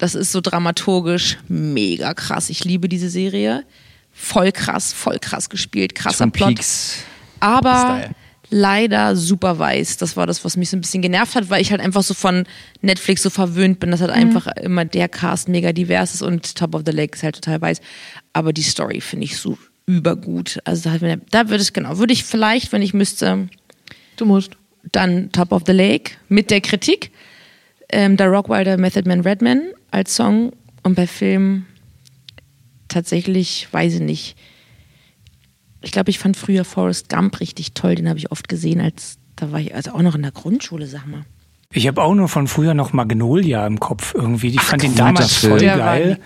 das 0.00 0.14
ist 0.14 0.32
so 0.32 0.40
dramaturgisch 0.40 1.38
mega 1.46 2.14
krass. 2.14 2.50
Ich 2.50 2.64
liebe 2.64 2.88
diese 2.88 3.08
Serie. 3.10 3.64
Voll 4.12 4.50
krass, 4.50 4.92
voll 4.92 5.18
krass 5.20 5.48
gespielt, 5.48 5.94
krasser 5.94 6.24
Twin 6.24 6.32
Plot. 6.32 6.48
Peaks. 6.48 7.04
Aber 7.38 7.98
Style. 8.00 8.14
leider 8.50 9.14
super 9.14 9.58
weiß. 9.58 9.98
Das 9.98 10.16
war 10.16 10.26
das, 10.26 10.44
was 10.44 10.56
mich 10.56 10.70
so 10.70 10.76
ein 10.76 10.80
bisschen 10.80 11.02
genervt 11.02 11.34
hat, 11.36 11.48
weil 11.50 11.62
ich 11.62 11.70
halt 11.70 11.80
einfach 11.80 12.02
so 12.02 12.14
von 12.14 12.44
Netflix 12.82 13.22
so 13.22 13.30
verwöhnt 13.30 13.78
bin, 13.78 13.90
dass 13.90 14.00
halt 14.00 14.10
einfach 14.10 14.46
immer 14.56 14.84
der 14.84 15.08
Cast 15.08 15.48
mega 15.48 15.72
divers 15.72 16.14
ist 16.14 16.22
und 16.22 16.56
Top 16.56 16.74
of 16.74 16.82
the 16.86 16.92
Lake 16.92 17.14
ist 17.16 17.22
halt 17.22 17.36
total 17.36 17.60
weiß. 17.60 17.80
Aber 18.32 18.52
die 18.52 18.62
Story 18.62 19.00
finde 19.00 19.26
ich 19.26 19.36
so 19.36 19.56
übergut. 19.86 20.58
Also 20.64 20.90
da, 20.90 21.16
da 21.30 21.48
würde 21.48 21.62
ich, 21.62 21.72
genau, 21.72 21.98
würde 21.98 22.12
ich 22.12 22.24
vielleicht, 22.24 22.72
wenn 22.72 22.82
ich 22.82 22.94
müsste, 22.94 23.48
Du 24.16 24.24
musst. 24.24 24.52
dann 24.92 25.30
Top 25.32 25.52
of 25.52 25.62
the 25.66 25.72
Lake 25.72 26.12
mit 26.28 26.50
der 26.50 26.60
Kritik. 26.60 27.10
Ähm, 27.92 28.16
der 28.16 28.28
Rockwilder 28.28 28.76
Method 28.76 29.08
Man 29.08 29.20
Redman 29.20 29.62
als 29.90 30.14
Song 30.14 30.52
und 30.82 30.94
bei 30.94 31.06
Film 31.06 31.66
tatsächlich, 32.88 33.68
weiß 33.72 33.94
ich 33.94 34.00
nicht. 34.00 34.36
Ich 35.82 35.92
glaube, 35.92 36.10
ich 36.10 36.18
fand 36.18 36.36
früher 36.36 36.64
Forrest 36.64 37.08
Gump 37.08 37.40
richtig 37.40 37.72
toll. 37.72 37.94
Den 37.94 38.08
habe 38.08 38.18
ich 38.18 38.30
oft 38.30 38.48
gesehen, 38.48 38.80
als 38.80 39.18
da 39.36 39.52
war 39.52 39.60
ich 39.60 39.74
also 39.74 39.92
auch 39.92 40.02
noch 40.02 40.14
in 40.14 40.22
der 40.22 40.32
Grundschule, 40.32 40.86
sag 40.86 41.06
mal. 41.06 41.24
Ich 41.72 41.86
habe 41.86 42.02
auch 42.02 42.16
nur 42.16 42.26
von 42.26 42.48
früher 42.48 42.74
noch 42.74 42.92
Magnolia 42.92 43.64
im 43.64 43.78
Kopf 43.78 44.12
irgendwie. 44.12 44.48
Ich 44.48 44.60
fand 44.60 44.82
ihn 44.82 44.90
guter 44.90 45.04
damals 45.04 45.36
Film. 45.36 45.56
voll 45.56 45.68
war 45.68 45.76
geil. 45.76 46.18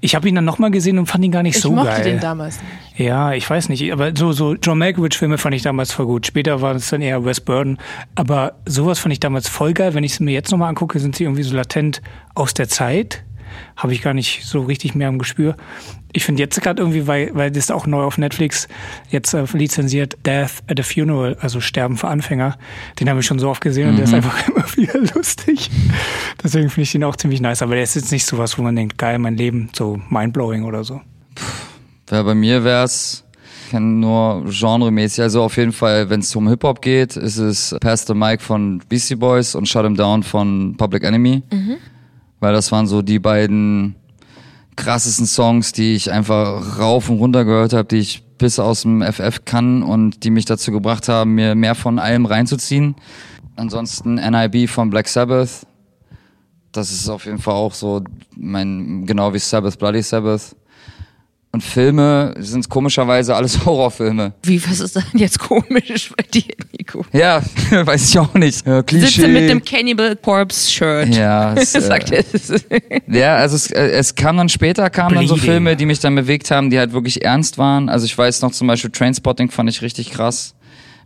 Ich 0.00 0.14
habe 0.14 0.26
ihn 0.26 0.34
dann 0.34 0.46
nochmal 0.46 0.70
gesehen 0.70 0.98
und 0.98 1.04
fand 1.04 1.22
ihn 1.22 1.30
gar 1.32 1.42
nicht 1.42 1.56
Ich 1.56 1.60
so 1.60 1.70
mochte 1.70 1.90
geil. 1.90 2.04
den 2.04 2.20
damals 2.20 2.58
nicht. 2.62 2.98
Ja, 3.06 3.34
ich 3.34 3.48
weiß 3.48 3.68
nicht, 3.68 3.92
aber 3.92 4.16
so, 4.16 4.32
so 4.32 4.54
John 4.54 4.78
Malkovich-Filme 4.78 5.36
fand 5.36 5.54
ich 5.54 5.60
damals 5.60 5.92
voll 5.92 6.06
gut. 6.06 6.26
Später 6.26 6.62
war 6.62 6.74
es 6.74 6.88
dann 6.88 7.02
eher 7.02 7.26
Wes 7.26 7.42
Burden. 7.42 7.76
Aber 8.14 8.54
sowas 8.64 8.98
fand 8.98 9.12
ich 9.12 9.20
damals 9.20 9.50
voll 9.50 9.74
geil. 9.74 9.92
Wenn 9.92 10.02
ich 10.02 10.12
es 10.12 10.20
mir 10.20 10.32
jetzt 10.32 10.50
nochmal 10.50 10.70
angucke, 10.70 10.98
sind 10.98 11.14
sie 11.14 11.24
irgendwie 11.24 11.42
so 11.42 11.54
latent 11.54 12.00
aus 12.34 12.54
der 12.54 12.70
Zeit. 12.70 13.22
Habe 13.76 13.92
ich 13.92 14.02
gar 14.02 14.14
nicht 14.14 14.44
so 14.44 14.62
richtig 14.62 14.94
mehr 14.94 15.08
im 15.08 15.18
Gespür. 15.18 15.56
Ich 16.12 16.24
finde 16.24 16.42
jetzt 16.42 16.60
gerade 16.60 16.80
irgendwie, 16.80 17.06
weil, 17.06 17.30
weil 17.34 17.50
das 17.50 17.64
ist 17.64 17.72
auch 17.72 17.86
neu 17.86 18.02
auf 18.02 18.18
Netflix 18.18 18.68
jetzt 19.10 19.34
äh, 19.34 19.44
lizenziert, 19.52 20.16
Death 20.24 20.62
at 20.66 20.80
a 20.80 20.82
Funeral, 20.82 21.36
also 21.40 21.60
Sterben 21.60 21.96
für 21.96 22.08
Anfänger. 22.08 22.56
Den 23.00 23.10
habe 23.10 23.20
ich 23.20 23.26
schon 23.26 23.38
so 23.38 23.50
oft 23.50 23.62
gesehen 23.62 23.90
und 23.90 23.96
der 23.96 24.04
ist 24.04 24.14
einfach 24.14 24.48
immer 24.48 24.64
wieder 24.76 24.98
lustig. 25.14 25.70
Deswegen 26.42 26.70
finde 26.70 26.82
ich 26.82 26.92
den 26.92 27.04
auch 27.04 27.16
ziemlich 27.16 27.40
nice. 27.40 27.62
Aber 27.62 27.74
der 27.74 27.82
ist 27.82 27.96
jetzt 27.96 28.12
nicht 28.12 28.26
sowas, 28.26 28.58
wo 28.58 28.62
man 28.62 28.76
denkt, 28.76 28.98
geil, 28.98 29.18
mein 29.18 29.36
Leben, 29.36 29.68
so 29.74 30.00
mindblowing 30.08 30.64
oder 30.64 30.84
so. 30.84 31.00
Ja, 32.10 32.22
bei 32.22 32.34
mir 32.34 32.64
wär's 32.64 33.26
ich 33.66 33.72
kann 33.72 33.98
nur 33.98 34.44
genremäßig, 34.48 35.22
also 35.22 35.42
auf 35.42 35.56
jeden 35.56 35.72
Fall, 35.72 36.08
wenn 36.08 36.20
es 36.20 36.36
um 36.36 36.48
Hip-Hop 36.48 36.80
geht, 36.80 37.16
ist 37.16 37.38
es 37.38 37.74
Pastor 37.80 38.14
Mike 38.14 38.40
von 38.40 38.80
Beastie 38.88 39.16
Boys 39.16 39.56
und 39.56 39.68
Shut 39.68 39.84
'em 39.84 39.96
Down 39.96 40.22
von 40.22 40.76
Public 40.76 41.02
Enemy. 41.02 41.42
Weil 42.40 42.52
das 42.52 42.72
waren 42.72 42.86
so 42.86 43.02
die 43.02 43.18
beiden 43.18 43.96
krassesten 44.76 45.26
Songs, 45.26 45.72
die 45.72 45.94
ich 45.94 46.12
einfach 46.12 46.78
rauf 46.78 47.08
und 47.08 47.18
runter 47.18 47.44
gehört 47.44 47.72
habe, 47.72 47.88
die 47.88 47.98
ich 47.98 48.22
bis 48.38 48.58
aus 48.58 48.82
dem 48.82 49.02
FF 49.02 49.44
kann 49.44 49.82
und 49.82 50.22
die 50.22 50.30
mich 50.30 50.44
dazu 50.44 50.70
gebracht 50.70 51.08
haben, 51.08 51.34
mir 51.34 51.54
mehr 51.54 51.74
von 51.74 51.98
allem 51.98 52.26
reinzuziehen. 52.26 52.94
Ansonsten 53.56 54.16
NIB 54.16 54.68
von 54.68 54.90
Black 54.90 55.08
Sabbath. 55.08 55.66
Das 56.72 56.92
ist 56.92 57.08
auf 57.08 57.24
jeden 57.24 57.38
Fall 57.38 57.54
auch 57.54 57.72
so 57.72 58.02
mein, 58.36 59.06
genau 59.06 59.32
wie 59.32 59.38
Sabbath, 59.38 59.78
Bloody 59.78 60.02
Sabbath. 60.02 60.54
Und 61.56 61.62
Filme 61.62 62.34
sind 62.38 62.68
komischerweise 62.68 63.34
alles 63.34 63.58
Horrorfilme. 63.64 64.34
Wie, 64.42 64.62
was 64.68 64.78
ist 64.78 64.94
denn 64.94 65.04
jetzt 65.14 65.38
komisch 65.38 66.12
bei 66.14 66.22
dir, 66.22 66.54
Nico? 66.76 67.02
Ja, 67.14 67.40
weiß 67.70 68.10
ich 68.10 68.18
auch 68.18 68.34
nicht. 68.34 68.66
Ja, 68.66 68.82
Klischee. 68.82 69.22
Sitze 69.22 69.28
mit 69.28 69.48
dem 69.48 69.64
Cannibal 69.64 70.16
Corpse 70.16 70.70
Shirt. 70.70 71.14
Ja, 71.14 71.54
es, 71.54 71.74
äh, 71.74 71.80
Sagt 71.80 72.12
er. 72.12 72.24
Ja, 73.08 73.36
also 73.36 73.56
es, 73.56 73.70
äh, 73.70 73.88
es 73.88 74.14
kam 74.14 74.36
dann 74.36 74.50
später, 74.50 74.90
kamen 74.90 75.14
dann 75.14 75.26
so 75.26 75.32
Bleeding. 75.32 75.50
Filme, 75.50 75.76
die 75.76 75.86
mich 75.86 75.98
dann 75.98 76.14
bewegt 76.14 76.50
haben, 76.50 76.68
die 76.68 76.78
halt 76.78 76.92
wirklich 76.92 77.24
ernst 77.24 77.56
waren. 77.56 77.88
Also 77.88 78.04
ich 78.04 78.18
weiß 78.18 78.42
noch 78.42 78.52
zum 78.52 78.66
Beispiel 78.66 78.90
Trainspotting 78.90 79.50
fand 79.50 79.70
ich 79.70 79.80
richtig 79.80 80.10
krass, 80.10 80.54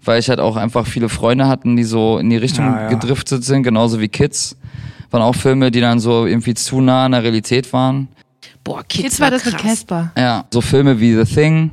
weil 0.04 0.18
ich 0.18 0.28
halt 0.30 0.40
auch 0.40 0.56
einfach 0.56 0.84
viele 0.84 1.08
Freunde 1.08 1.46
hatten, 1.46 1.76
die 1.76 1.84
so 1.84 2.18
in 2.18 2.28
die 2.28 2.38
Richtung 2.38 2.64
Ja, 2.64 2.82
ja. 2.82 2.88
gedriftet 2.88 3.44
sind, 3.44 3.62
genauso 3.62 4.00
wie 4.00 4.08
Kids. 4.08 4.56
Waren 5.12 5.22
auch 5.22 5.36
Filme, 5.36 5.70
die 5.70 5.80
dann 5.80 6.00
so 6.00 6.26
irgendwie 6.26 6.54
zu 6.54 6.80
nah 6.80 7.04
an 7.04 7.12
der 7.12 7.22
Realität 7.22 7.72
waren. 7.72 8.08
Boah, 8.70 8.84
Kids, 8.84 9.02
Jetzt 9.02 9.20
war 9.20 9.32
das 9.32 9.44
mit 9.44 9.54
krass. 9.54 9.62
Casper. 9.80 10.12
Ja, 10.16 10.44
so 10.52 10.60
Filme 10.60 11.00
wie 11.00 11.16
The 11.16 11.24
Thing 11.24 11.72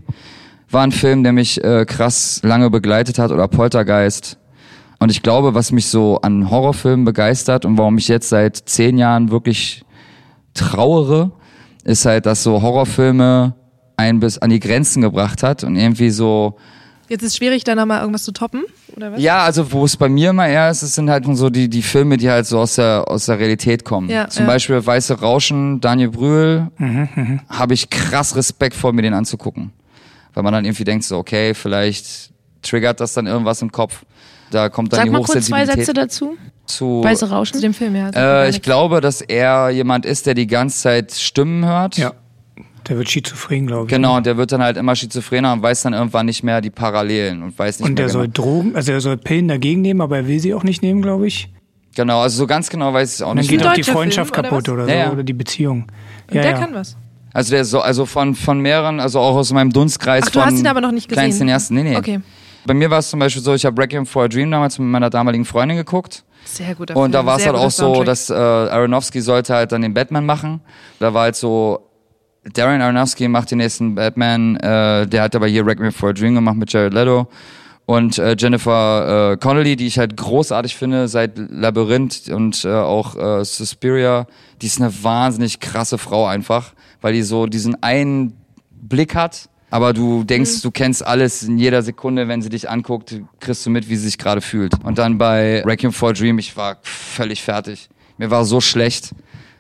war 0.72 0.82
ein 0.82 0.92
Film, 0.92 1.22
der 1.22 1.32
mich 1.32 1.64
äh, 1.64 1.86
krass 1.86 2.42
lange 2.44 2.72
begleitet 2.72 3.20
hat 3.20 3.30
oder 3.32 3.48
Poltergeist. 3.48 4.40
Und 4.98 5.12
ich 5.12 5.22
glaube, 5.22 5.54
was 5.54 5.72
mich 5.72 5.86
so 5.90 6.20
an 6.22 6.50
Horrorfilmen 6.50 7.06
begeistert 7.06 7.66
und 7.66 7.78
warum 7.78 8.00
ich 8.00 8.08
jetzt 8.08 8.30
seit 8.30 8.58
zehn 8.58 8.98
Jahren 8.98 9.30
wirklich 9.30 9.86
trauere, 10.56 11.32
ist 11.84 12.06
halt, 12.08 12.26
dass 12.26 12.42
so 12.42 12.64
Horrorfilme 12.64 13.54
einen 13.96 14.20
bis 14.20 14.40
an 14.40 14.50
die 14.50 14.60
Grenzen 14.60 15.04
gebracht 15.04 15.44
hat 15.44 15.64
und 15.64 15.76
irgendwie 15.76 16.10
so 16.10 16.58
Jetzt 17.10 17.22
ist 17.22 17.38
schwierig, 17.38 17.64
da 17.64 17.76
nochmal 17.76 18.02
irgendwas 18.02 18.24
zu 18.24 18.32
toppen, 18.32 18.64
oder 18.98 19.14
was? 19.14 19.22
ja, 19.22 19.44
also 19.44 19.72
wo 19.72 19.86
es 19.86 19.96
bei 19.96 20.10
mir 20.10 20.32
immer 20.32 20.48
eher 20.48 20.70
ist, 20.70 20.82
es 20.82 20.96
sind 20.96 21.10
halt 21.10 21.26
so 21.38 21.50
die, 21.50 21.70
die 21.70 21.82
Filme, 21.82 22.18
die 22.18 22.30
halt 22.30 22.46
so 22.46 22.60
aus 22.60 22.76
der, 22.76 23.06
aus 23.08 23.28
der 23.28 23.40
Realität 23.40 23.86
kommen. 23.86 24.10
Ja, 24.10 24.28
Zum 24.28 24.46
ja. 24.46 24.52
Beispiel 24.52 24.86
Weiße 24.86 25.22
Rauschen, 25.22 25.80
Daniel 25.80 26.10
Brühl, 26.10 26.68
habe 27.50 27.74
ich 27.74 27.90
krass 27.90 28.36
Respekt 28.36 28.76
vor, 28.76 28.92
mir 28.92 29.04
den 29.04 29.14
anzugucken. 29.14 29.72
Weil 30.34 30.44
man 30.44 30.54
dann 30.54 30.66
irgendwie 30.66 30.84
denkt 30.84 31.06
so, 31.06 31.18
okay, 31.18 31.54
vielleicht 31.54 32.32
triggert 32.62 33.00
das 33.00 33.14
dann 33.14 33.28
irgendwas 33.28 33.62
im 33.62 33.72
Kopf. 33.72 34.04
Da 34.52 34.70
kommt 34.70 34.94
dann 34.94 34.98
Sag 34.98 35.06
die 35.06 35.12
mal 35.12 35.22
kurz 35.24 35.46
zwei 35.46 35.66
Sätze 35.66 35.94
dazu. 35.94 36.38
zu. 36.66 37.04
Weiße 37.04 37.30
Rauschen. 37.30 37.56
Zu 37.56 37.62
dem 37.62 37.74
Film, 37.74 37.96
ja. 37.96 38.10
Äh, 38.10 38.50
ich 38.50 38.62
glaube, 38.62 39.02
dass 39.02 39.22
er 39.22 39.70
jemand 39.70 40.06
ist, 40.06 40.26
der 40.26 40.34
die 40.34 40.48
ganze 40.48 40.80
Zeit 40.80 41.12
Stimmen 41.12 41.66
hört. 41.66 41.98
Ja. 41.98 42.14
Der 42.88 42.98
wird 42.98 43.10
schizophren, 43.10 43.68
glaube 43.68 43.84
ich. 43.86 43.90
Genau, 43.90 44.16
und 44.18 44.26
der 44.26 44.38
wird 44.38 44.52
dann 44.52 44.62
halt 44.62 44.78
immer 44.78 44.96
schizophrener 44.96 45.54
und 45.54 45.62
weiß 45.62 45.82
dann 45.84 45.94
irgendwann 45.94 46.26
nicht 46.26 46.44
mehr 46.44 46.62
die 46.62 46.70
Parallelen 46.70 47.44
und 47.44 47.58
weiß 47.58 47.80
nicht 47.80 47.86
Und 47.90 47.96
mehr 47.96 48.06
der 48.06 48.14
genau. 48.14 48.20
soll 48.20 48.28
Drogen, 48.30 48.76
also 48.76 48.92
er 48.92 49.02
soll 49.02 49.18
Pillen 49.18 49.48
dagegen 49.48 49.82
nehmen, 49.82 50.02
aber 50.02 50.18
er 50.18 50.28
will 50.28 50.40
sie 50.40 50.54
auch 50.54 50.64
nicht 50.64 50.82
nehmen, 50.82 51.02
glaube 51.02 51.28
ich. 51.28 51.50
Genau, 51.96 52.22
also 52.22 52.38
so 52.38 52.48
ganz 52.48 52.70
genau 52.70 52.94
weiß 52.94 53.10
ich 53.10 53.16
es 53.16 53.22
auch 53.22 53.32
Und 53.32 53.38
dann 53.38 53.42
nicht 53.42 53.50
geht 53.50 53.60
mehr. 53.62 53.72
auch 53.72 53.74
die 53.74 53.84
Freundschaft 53.84 54.34
Film, 54.34 54.40
oder 54.46 54.50
kaputt 54.50 54.68
was? 54.68 54.74
oder 54.74 54.86
so, 54.86 54.90
Ja, 54.92 54.98
ja. 54.98 55.12
oder 55.12 55.24
die 55.24 55.34
Beziehung. 55.34 55.88
Und 56.30 56.36
Ja, 56.36 56.42
der 56.44 56.52
ja. 56.52 56.58
kann 56.60 56.74
was. 56.74 56.96
Also 57.34 57.52
der 57.52 57.66
so, 57.66 57.82
also 57.82 58.06
von, 58.06 58.36
von 58.36 58.60
mehreren, 58.62 59.00
also 59.00 59.20
auch 59.20 59.36
aus 59.36 59.52
meinem 59.52 59.72
Dunstkreis 59.72 60.24
Ach, 60.28 60.32
du 60.32 60.40
von 60.40 60.50
hast 60.50 60.60
ihn 60.60 60.68
aber 60.68 60.82
noch 60.82 60.92
nicht 60.92 61.08
gesehen. 61.10 61.22
kleinsten 61.24 61.48
ersten. 61.50 61.74
Nee, 61.76 61.84
nee. 61.84 61.98
Okay. 61.98 62.20
Bei 62.66 62.74
mir 62.74 62.90
war 62.90 63.00
es 63.00 63.10
zum 63.10 63.20
Beispiel 63.20 63.42
so, 63.42 63.54
ich 63.54 63.66
habe 63.66 63.82
Requiem 63.82 64.06
for 64.06 64.24
a 64.24 64.28
Dream 64.28 64.50
damals 64.52 64.78
mit 64.80 64.88
meiner 64.88 65.10
damaligen 65.10 65.46
Freundin 65.46 65.78
geguckt. 65.78 66.24
Sehr 66.46 66.76
guter 66.76 66.96
Und 66.96 67.12
da 67.14 67.20
Film, 67.20 67.28
war 67.28 67.38
es 67.38 67.46
halt 67.46 67.56
auch 67.56 67.72
so, 67.72 68.04
dass 68.04 68.30
äh, 68.30 68.34
Aronofsky 68.34 69.22
sollte 69.22 69.54
halt 69.54 69.72
dann 69.72 69.82
den 69.82 69.94
Batman 69.94 70.26
machen. 70.26 70.62
Da 71.00 71.14
war 71.14 71.24
halt 71.24 71.36
so, 71.36 71.87
Darren 72.54 72.82
Aronofsky 72.82 73.28
macht 73.28 73.52
den 73.52 73.60
nächsten 73.60 73.96
Batman, 73.96 74.56
äh, 74.58 75.08
der 75.08 75.24
hat 75.24 75.36
aber 75.36 75.48
hier 75.48 75.66
Requiem 75.66 75.92
for 75.92 76.10
a 76.10 76.14
Dream 76.14 76.36
gemacht 76.36 76.56
mit 76.58 76.72
Jared 76.72 76.94
Leto. 76.94 77.28
Und 77.86 78.18
äh, 78.18 78.36
Jennifer 78.38 79.32
äh, 79.32 79.38
Connelly, 79.38 79.78
die 79.78 79.88
ich 79.88 79.98
halt 79.98 80.18
großartig 80.18 80.76
finde 80.76 81.08
seit 81.08 81.38
Labyrinth 81.38 82.28
und 82.30 82.66
äh, 82.66 82.74
auch 82.74 83.16
äh, 83.16 83.46
Suspiria, 83.46 84.28
die 84.62 84.68
ist 84.68 84.82
eine 84.82 84.92
wahnsinnig 85.04 85.62
krasse 85.62 85.98
Frau 85.98 86.26
einfach, 86.26 86.74
weil 87.00 87.14
die 87.14 87.22
so 87.22 87.46
diesen 87.46 87.82
einen 87.82 88.34
Blick 88.72 89.16
hat, 89.16 89.48
aber 89.70 89.94
du 89.94 90.24
denkst, 90.24 90.62
du 90.62 90.72
kennst 90.72 91.06
alles 91.06 91.44
in 91.44 91.58
jeder 91.58 91.82
Sekunde, 91.82 92.28
wenn 92.28 92.42
sie 92.42 92.50
dich 92.50 92.70
anguckt, 92.70 93.22
kriegst 93.40 93.66
du 93.66 93.70
mit, 93.70 93.90
wie 93.90 93.96
sie 93.96 94.06
sich 94.06 94.18
gerade 94.18 94.42
fühlt. 94.42 94.74
Und 94.84 94.98
dann 94.98 95.18
bei 95.18 95.62
Requiem 95.64 95.92
for 95.92 96.10
a 96.10 96.14
Dream, 96.14 96.40
ich 96.40 96.56
war 96.56 96.78
völlig 96.82 97.42
fertig. 97.42 97.90
Mir 98.18 98.32
war 98.32 98.46
so 98.46 98.62
schlecht. 98.62 99.12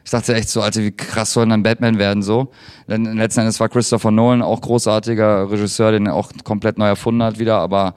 Ich 0.07 0.11
dachte 0.11 0.33
echt 0.35 0.47
so, 0.47 0.61
Alter, 0.61 0.83
wie 0.83 0.93
krass 0.93 1.33
soll 1.33 1.43
denn 1.43 1.49
dann 1.49 1.63
Batman 1.63 1.97
werden 1.97 2.23
so? 2.23 2.47
Denn 2.87 3.17
letzten 3.17 3.41
Endes 3.41 3.59
war 3.59 3.67
Christopher 3.67 4.09
Nolan 4.09 4.41
auch 4.41 4.61
großartiger 4.61 5.51
Regisseur, 5.51 5.91
den 5.91 6.05
er 6.05 6.13
auch 6.13 6.31
komplett 6.45 6.77
neu 6.77 6.85
erfunden 6.85 7.21
hat 7.21 7.39
wieder, 7.39 7.57
aber 7.57 7.93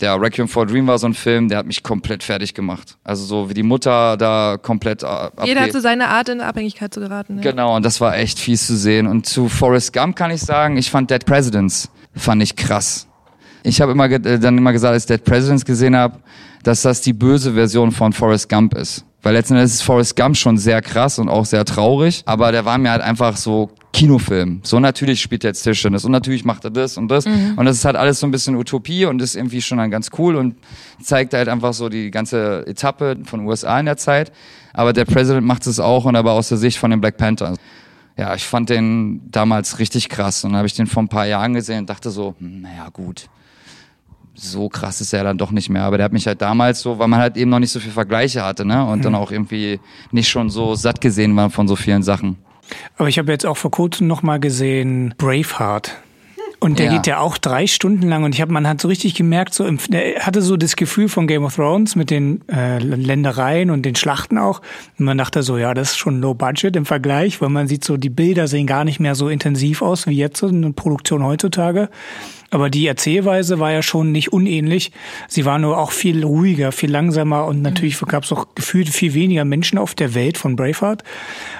der 0.00 0.20
Requiem 0.20 0.48
for 0.48 0.64
a 0.64 0.66
Dream 0.66 0.88
war 0.88 0.98
so 0.98 1.06
ein 1.06 1.14
Film, 1.14 1.48
der 1.48 1.58
hat 1.58 1.66
mich 1.66 1.84
komplett 1.84 2.24
fertig 2.24 2.54
gemacht. 2.54 2.98
Also 3.04 3.24
so 3.24 3.48
wie 3.48 3.54
die 3.54 3.62
Mutter 3.62 4.16
da 4.16 4.58
komplett 4.60 5.04
äh, 5.04 5.30
Jeder 5.44 5.60
hat 5.60 5.70
so 5.70 5.78
seine 5.78 6.08
Art, 6.08 6.28
in 6.28 6.40
Abhängigkeit 6.40 6.92
zu 6.92 6.98
geraten. 6.98 7.36
Ja. 7.36 7.52
Genau, 7.52 7.76
und 7.76 7.84
das 7.84 8.00
war 8.00 8.16
echt 8.16 8.40
fies 8.40 8.66
zu 8.66 8.76
sehen. 8.76 9.06
Und 9.06 9.24
zu 9.24 9.48
Forrest 9.48 9.92
Gump 9.92 10.16
kann 10.16 10.32
ich 10.32 10.40
sagen, 10.40 10.76
ich 10.76 10.90
fand 10.90 11.08
Dead 11.08 11.24
Presidents, 11.24 11.88
fand 12.16 12.42
ich 12.42 12.56
krass. 12.56 13.06
Ich 13.62 13.80
habe 13.80 13.92
immer 13.92 14.10
äh, 14.10 14.40
dann 14.40 14.58
immer 14.58 14.72
gesagt, 14.72 14.94
als 14.94 15.04
ich 15.04 15.06
Dead 15.06 15.24
Presidents 15.24 15.64
gesehen 15.64 15.94
habe, 15.94 16.18
dass 16.64 16.82
das 16.82 17.00
die 17.00 17.12
böse 17.12 17.54
Version 17.54 17.92
von 17.92 18.12
Forrest 18.12 18.48
Gump 18.48 18.74
ist. 18.74 19.04
Weil 19.24 19.32
letzten 19.32 19.54
Endes 19.54 19.72
ist 19.72 19.82
Forrest 19.82 20.16
Gump 20.16 20.36
schon 20.36 20.58
sehr 20.58 20.82
krass 20.82 21.18
und 21.18 21.30
auch 21.30 21.46
sehr 21.46 21.64
traurig, 21.64 22.22
aber 22.26 22.52
der 22.52 22.66
war 22.66 22.76
mir 22.76 22.90
halt 22.90 23.00
einfach 23.00 23.38
so 23.38 23.70
Kinofilm. 23.94 24.60
So 24.64 24.78
natürlich 24.80 25.22
spielt 25.22 25.44
er 25.44 25.50
jetzt 25.50 25.62
Tischtennis 25.62 26.04
und 26.04 26.12
natürlich 26.12 26.44
macht 26.44 26.64
er 26.64 26.70
das 26.70 26.98
und 26.98 27.08
das. 27.08 27.24
Und 27.24 27.64
das 27.64 27.78
ist 27.78 27.86
halt 27.86 27.96
alles 27.96 28.20
so 28.20 28.26
ein 28.26 28.30
bisschen 28.30 28.54
Utopie 28.54 29.06
und 29.06 29.22
ist 29.22 29.34
irgendwie 29.34 29.62
schon 29.62 29.78
dann 29.78 29.90
ganz 29.90 30.10
cool 30.18 30.36
und 30.36 30.56
zeigt 31.02 31.32
halt 31.32 31.48
einfach 31.48 31.72
so 31.72 31.88
die 31.88 32.10
ganze 32.10 32.66
Etappe 32.66 33.16
von 33.24 33.46
USA 33.46 33.80
in 33.80 33.86
der 33.86 33.96
Zeit. 33.96 34.30
Aber 34.74 34.92
der 34.92 35.06
President 35.06 35.46
macht 35.46 35.66
es 35.66 35.80
auch 35.80 36.04
und 36.04 36.16
aber 36.16 36.32
aus 36.32 36.50
der 36.50 36.58
Sicht 36.58 36.76
von 36.76 36.90
den 36.90 37.00
Black 37.00 37.16
Panthers. 37.16 37.56
Ja, 38.18 38.34
ich 38.34 38.44
fand 38.44 38.68
den 38.68 39.22
damals 39.30 39.78
richtig 39.78 40.10
krass 40.10 40.44
und 40.44 40.50
dann 40.50 40.58
habe 40.58 40.66
ich 40.66 40.74
den 40.74 40.86
vor 40.86 41.02
ein 41.02 41.08
paar 41.08 41.26
Jahren 41.26 41.54
gesehen 41.54 41.78
und 41.78 41.90
dachte 41.90 42.10
so, 42.10 42.34
naja 42.40 42.90
gut, 42.92 43.30
so 44.34 44.68
krass 44.68 45.00
ist 45.00 45.12
er 45.12 45.24
dann 45.24 45.38
doch 45.38 45.50
nicht 45.50 45.70
mehr. 45.70 45.82
Aber 45.82 45.96
der 45.96 46.04
hat 46.04 46.12
mich 46.12 46.26
halt 46.26 46.42
damals 46.42 46.80
so, 46.80 46.98
weil 46.98 47.08
man 47.08 47.20
halt 47.20 47.36
eben 47.36 47.50
noch 47.50 47.58
nicht 47.60 47.70
so 47.70 47.80
viel 47.80 47.92
Vergleiche 47.92 48.42
hatte, 48.44 48.64
ne? 48.64 48.84
Und 48.84 49.04
dann 49.04 49.14
auch 49.14 49.30
irgendwie 49.30 49.80
nicht 50.10 50.28
schon 50.28 50.50
so 50.50 50.74
satt 50.74 51.00
gesehen 51.00 51.34
war 51.36 51.50
von 51.50 51.68
so 51.68 51.76
vielen 51.76 52.02
Sachen. 52.02 52.36
Aber 52.96 53.08
ich 53.08 53.18
habe 53.18 53.30
jetzt 53.30 53.46
auch 53.46 53.56
vor 53.56 53.70
kurzem 53.70 54.06
noch 54.06 54.22
mal 54.22 54.40
gesehen 54.40 55.14
Braveheart. 55.18 55.92
Und 56.60 56.78
der 56.78 56.86
Ja. 56.86 56.92
geht 56.92 57.06
ja 57.06 57.18
auch 57.18 57.36
drei 57.36 57.66
Stunden 57.66 58.08
lang 58.08 58.24
und 58.24 58.34
ich 58.34 58.40
habe, 58.40 58.50
man 58.50 58.66
hat 58.66 58.80
so 58.80 58.88
richtig 58.88 59.14
gemerkt, 59.14 59.52
so 59.52 59.66
im, 59.66 59.78
der 59.90 60.20
hatte 60.20 60.40
so 60.40 60.56
das 60.56 60.76
Gefühl 60.76 61.10
von 61.10 61.26
Game 61.26 61.44
of 61.44 61.56
Thrones 61.56 61.94
mit 61.94 62.08
den 62.10 62.40
äh, 62.48 62.78
Ländereien 62.78 63.70
und 63.70 63.82
den 63.82 63.94
Schlachten 63.96 64.38
auch. 64.38 64.62
Und 64.98 65.04
man 65.04 65.18
dachte 65.18 65.42
so, 65.42 65.58
ja, 65.58 65.74
das 65.74 65.90
ist 65.90 65.98
schon 65.98 66.22
Low 66.22 66.32
Budget 66.32 66.74
im 66.76 66.86
Vergleich, 66.86 67.42
weil 67.42 67.50
man 67.50 67.68
sieht 67.68 67.84
so, 67.84 67.98
die 67.98 68.08
Bilder 68.08 68.48
sehen 68.48 68.66
gar 68.66 68.84
nicht 68.84 68.98
mehr 68.98 69.14
so 69.14 69.28
intensiv 69.28 69.82
aus 69.82 70.06
wie 70.06 70.16
jetzt 70.16 70.38
so 70.38 70.46
eine 70.48 70.72
Produktion 70.72 71.22
heutzutage. 71.22 71.90
Aber 72.54 72.70
die 72.70 72.86
Erzählweise 72.86 73.58
war 73.58 73.72
ja 73.72 73.82
schon 73.82 74.12
nicht 74.12 74.32
unähnlich. 74.32 74.92
Sie 75.26 75.44
war 75.44 75.58
nur 75.58 75.76
auch 75.76 75.90
viel 75.90 76.24
ruhiger, 76.24 76.70
viel 76.70 76.88
langsamer 76.88 77.46
und 77.46 77.62
natürlich 77.62 77.98
gab 77.98 78.22
es 78.22 78.30
auch 78.30 78.46
gefühlt 78.54 78.88
viel 78.88 79.12
weniger 79.12 79.44
Menschen 79.44 79.76
auf 79.76 79.96
der 79.96 80.14
Welt 80.14 80.38
von 80.38 80.54
Braveheart. 80.54 81.02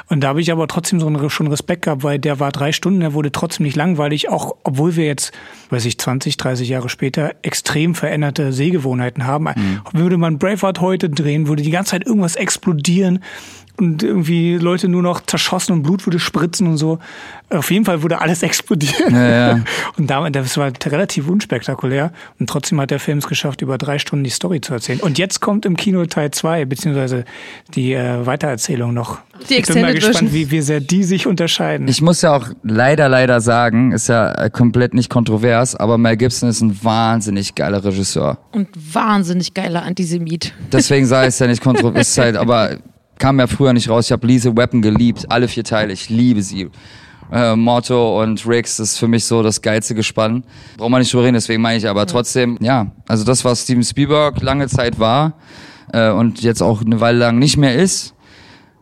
Und 0.09 0.21
da 0.21 0.29
habe 0.29 0.41
ich 0.41 0.53
aber 0.53 0.69
trotzdem 0.69 1.01
so 1.01 1.09
einen, 1.09 1.31
schon 1.31 1.49
Respekt 1.49 1.83
gehabt, 1.83 2.05
weil 2.05 2.21
der 2.21 2.39
war 2.39 2.53
drei 2.53 2.71
Stunden, 2.71 3.01
der 3.01 3.13
wurde 3.13 3.33
trotzdem 3.33 3.67
nicht 3.67 3.75
langweilig, 3.75 4.29
auch 4.29 4.55
obwohl 4.63 4.95
wir 4.95 5.07
jetzt, 5.07 5.33
weiß 5.71 5.85
ich, 5.87 5.99
20, 5.99 6.37
30 6.37 6.69
Jahre 6.69 6.89
später 6.89 7.33
extrem 7.43 7.97
veränderte 7.97 8.53
Sehgewohnheiten 8.53 9.27
haben. 9.27 9.49
Würde 9.93 10.17
man 10.17 10.39
Braveheart 10.39 10.81
heute 10.81 11.11
drehen, 11.11 11.49
würde 11.49 11.65
die 11.65 11.73
ganze 11.73 11.91
Zeit 11.91 12.07
irgendwas 12.07 12.37
explodieren 12.37 13.19
und 13.77 14.03
irgendwie 14.03 14.57
Leute 14.57 14.89
nur 14.89 15.03
noch 15.03 15.21
zerschossen 15.21 15.73
und 15.73 15.83
Blut 15.83 16.07
würde 16.07 16.21
spritzen 16.21 16.67
und 16.67 16.77
so. 16.77 16.99
Auf 17.51 17.71
jeden 17.71 17.85
Fall 17.85 18.03
würde 18.03 18.21
alles 18.21 18.43
explodieren. 18.45 19.15
Ja, 19.15 19.31
ja. 19.31 19.65
Und 19.99 20.09
damit, 20.09 20.37
das 20.37 20.57
war 20.57 20.73
relativ 20.85 21.29
unspektakulär. 21.29 22.13
Und 22.39 22.49
trotzdem 22.49 22.81
hat 22.81 22.91
der 22.91 23.01
Film 23.01 23.19
es 23.19 23.27
geschafft, 23.27 23.63
über 23.63 23.77
drei 23.77 23.99
Stunden 23.99 24.25
die 24.25 24.31
Story 24.31 24.61
zu 24.61 24.75
erzählen. 24.75 25.01
Und 25.01 25.19
jetzt 25.19 25.41
kommt 25.41 25.67
im 25.67 25.77
Kino 25.77 26.05
Teil 26.07 26.31
2, 26.31 26.65
beziehungsweise 26.67 27.25
die 27.75 27.95
äh, 27.95 28.25
Weitererzählung 28.25 28.95
noch. 28.95 29.19
Die 29.49 29.55
ich 29.55 29.67
bin 29.67 29.83
mal 29.83 29.95
gespannt, 29.95 30.33
wie, 30.33 30.51
wie 30.51 30.61
sehr 30.61 30.81
die 30.81 31.03
sich 31.03 31.27
unterscheiden. 31.27 31.89
Ich 31.89 32.01
muss 32.01 32.23
ja 32.23 32.37
auch 32.37 32.49
leider, 32.63 33.09
leider 33.09 33.41
sagen, 33.41 33.93
ist 33.93 34.09
ja 34.09 34.33
äh, 34.33 34.51
komplett 34.51 34.95
nicht 34.95 35.11
kontrovers, 35.11 35.75
aber 35.75 35.99
Mel 35.99 36.17
Gibson 36.17 36.49
ist 36.49 36.61
ein 36.61 36.83
wahnsinnig 36.85 37.55
geiler 37.57 37.85
Regisseur. 37.85 38.39
Und 38.53 38.69
wahnsinnig 38.95 39.53
geiler 39.53 39.83
Antisemit. 39.83 40.55
Deswegen 40.73 41.07
sage 41.07 41.29
ich 41.29 41.35
es 41.35 41.39
ja 41.41 41.49
nicht 41.49 41.63
kontrovers, 41.63 42.09
ist 42.09 42.19
halt, 42.19 42.37
aber 42.37 42.79
kam 43.19 43.39
ja 43.39 43.47
früher 43.47 43.73
nicht 43.73 43.89
raus. 43.89 44.07
Ich 44.07 44.13
habe 44.13 44.27
Lise 44.27 44.57
Weapon 44.57 44.83
geliebt, 44.83 45.27
alle 45.31 45.49
vier 45.49 45.65
Teile, 45.65 45.93
ich 45.93 46.09
liebe 46.09 46.43
sie. 46.43 46.71
Äh, 47.33 47.57
Motto 47.57 48.23
und 48.23 48.47
Riggs 48.47 48.79
ist 48.79 48.99
für 48.99 49.09
mich 49.09 49.25
so 49.25 49.43
das 49.43 49.63
geilste 49.63 49.95
Gespann. 49.95 50.45
Braucht 50.77 50.91
man 50.91 51.01
nicht 51.01 51.13
drüber 51.13 51.25
reden, 51.25 51.35
deswegen 51.35 51.63
meine 51.63 51.79
ich 51.79 51.89
aber 51.89 52.07
trotzdem, 52.07 52.59
ja, 52.61 52.89
also 53.09 53.25
das, 53.25 53.45
was 53.45 53.63
Steven 53.63 53.83
Spielberg 53.83 54.41
lange 54.43 54.69
Zeit 54.69 54.99
war 54.99 55.35
äh, 55.93 56.11
und 56.11 56.43
jetzt 56.43 56.63
auch 56.63 56.83
eine 56.83 57.01
Weile 57.01 57.19
lang 57.19 57.39
nicht 57.39 57.57
mehr 57.57 57.75
ist, 57.75 58.15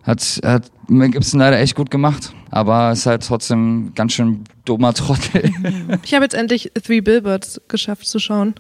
hat, 0.03 0.41
hat 0.45 0.71
Mel 0.89 1.11
Gibson 1.11 1.41
leider 1.41 1.59
echt 1.59 1.77
gut 1.77 1.91
gemacht. 1.91 2.33
Aber 2.51 2.93
ist 2.93 3.07
halt 3.07 3.27
trotzdem 3.27 3.93
ganz 3.95 4.13
schön 4.13 4.45
dummer 4.65 4.93
Trottel. 4.93 5.51
Ich 6.03 6.13
habe 6.13 6.25
jetzt 6.25 6.35
endlich 6.35 6.71
Three 6.85 7.01
Billboards 7.01 7.61
geschafft 7.69 8.07
zu 8.07 8.19
schauen. 8.19 8.55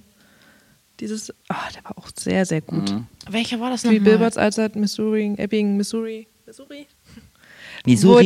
Dieses, 1.03 1.35
ah, 1.49 1.69
der 1.75 1.83
war 1.85 1.99
auch 1.99 2.09
sehr, 2.15 2.47
sehr 2.47 2.61
gut. 2.61 2.95
Welcher 3.29 3.59
war 3.59 3.71
das 3.71 3.83
nochmal? 3.83 3.99
Billboards 4.03 4.39
outside 4.39 4.79
Missouri, 4.79 5.35
Ebbing, 5.37 5.77
Missouri. 5.77 6.29
Missouri? 6.47 6.87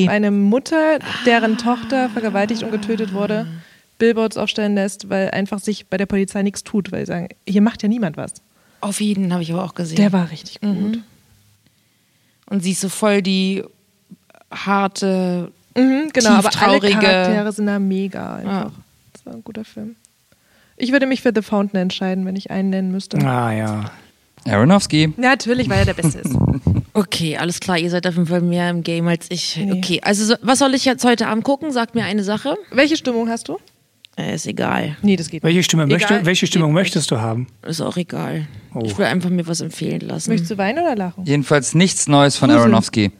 Wo 0.05 0.11
eine 0.11 0.31
Mutter, 0.31 0.99
deren 1.25 1.57
Tochter 1.57 2.11
vergewaltigt 2.11 2.63
und 2.65 2.71
getötet 2.71 3.15
wurde, 3.15 3.47
Billboards 3.97 4.37
aufstellen 4.37 4.75
lässt, 4.75 5.09
weil 5.09 5.31
einfach 5.31 5.59
sich 5.59 5.87
bei 5.87 5.97
der 5.97 6.05
Polizei 6.05 6.43
nichts 6.43 6.65
tut, 6.65 6.93
weil 6.93 7.07
sie 7.07 7.13
sagen, 7.13 7.29
hier 7.49 7.63
macht 7.63 7.83
ja 7.83 7.89
niemand 7.89 8.19
was. 8.19 8.35
Auf 8.83 9.01
jeden 9.01 9.33
habe 9.33 9.43
ich 9.43 9.51
aber 9.51 9.65
auch 9.65 9.75
gesehen. 9.75 9.97
Der 9.97 10.13
war 10.13 10.31
richtig 10.31 10.61
gut. 10.61 10.99
Und 12.51 12.63
sie 12.63 12.73
ist 12.73 12.83
so 12.83 12.91
voll 12.91 13.23
die 13.23 13.65
harte. 14.51 15.51
Mhm, 15.75 16.11
genau, 16.13 16.31
aber 16.31 16.51
alle 16.61 16.81
Charaktere 16.81 17.53
sind 17.53 17.69
da 17.69 17.79
mega 17.79 18.35
einfach. 18.37 18.73
Das 19.15 19.25
war 19.25 19.33
ein 19.33 19.43
guter 19.43 19.65
Film. 19.65 19.97
Ich 20.77 20.93
würde 20.93 21.07
mich 21.07 21.23
für 21.23 21.33
The 21.35 21.43
Fountain 21.43 21.81
entscheiden, 21.81 22.27
wenn 22.27 22.37
ich 22.37 22.51
einen 22.51 22.71
nennen 22.71 22.93
müsste. 22.93 23.19
ah 23.19 23.53
ja. 23.53 23.91
Aronofsky. 24.45 25.13
Natürlich, 25.17 25.69
weil 25.69 25.81
er 25.81 25.85
der 25.87 25.95
Beste 25.95 26.19
ist. 26.21 26.35
Okay, 26.97 27.37
alles 27.37 27.61
klar, 27.61 27.77
ihr 27.77 27.91
seid 27.91 28.07
auf 28.07 28.15
jeden 28.15 28.27
Fall 28.27 28.41
mehr 28.41 28.71
im 28.71 28.83
Game 28.83 29.07
als 29.07 29.27
ich. 29.29 29.59
Nee. 29.59 29.71
Okay, 29.71 30.01
also 30.03 30.25
so, 30.25 30.35
was 30.41 30.61
soll 30.61 30.75
ich 30.75 30.87
jetzt 30.87 31.05
heute 31.05 31.27
Abend 31.27 31.45
gucken? 31.45 31.71
Sagt 31.71 31.95
mir 31.95 32.05
eine 32.07 32.25
Sache. 32.25 32.57
Welche 32.71 32.97
Stimmung 32.97 33.29
hast 33.29 33.49
du? 33.49 33.59
Äh, 34.17 34.35
ist 34.35 34.47
egal. 34.47 34.97
Nee, 35.03 35.17
das 35.17 35.27
geht 35.27 35.43
nicht. 35.43 35.55
Welche, 35.55 35.63
Stimme 35.63 35.83
Egal, 35.85 35.99
möchte, 35.99 36.25
welche 36.25 36.47
Stimmung 36.47 36.71
geht 36.71 36.75
möchtest 36.77 37.11
du 37.11 37.21
haben? 37.21 37.49
Ist 37.67 37.83
auch 37.83 37.99
egal. 37.99 38.47
Oh. 38.73 38.81
Ich 38.83 38.97
will 38.97 39.05
einfach 39.05 39.29
mir 39.29 39.47
was 39.47 39.61
empfehlen 39.61 40.01
lassen. 40.01 40.31
Möchtest 40.31 40.53
du 40.53 40.57
weinen 40.57 40.79
oder 40.79 40.97
lachen? 40.97 41.27
Jedenfalls 41.27 41.75
nichts 41.75 42.09
Neues 42.09 42.37
von. 42.39 42.51
Aronofsky. 42.51 43.13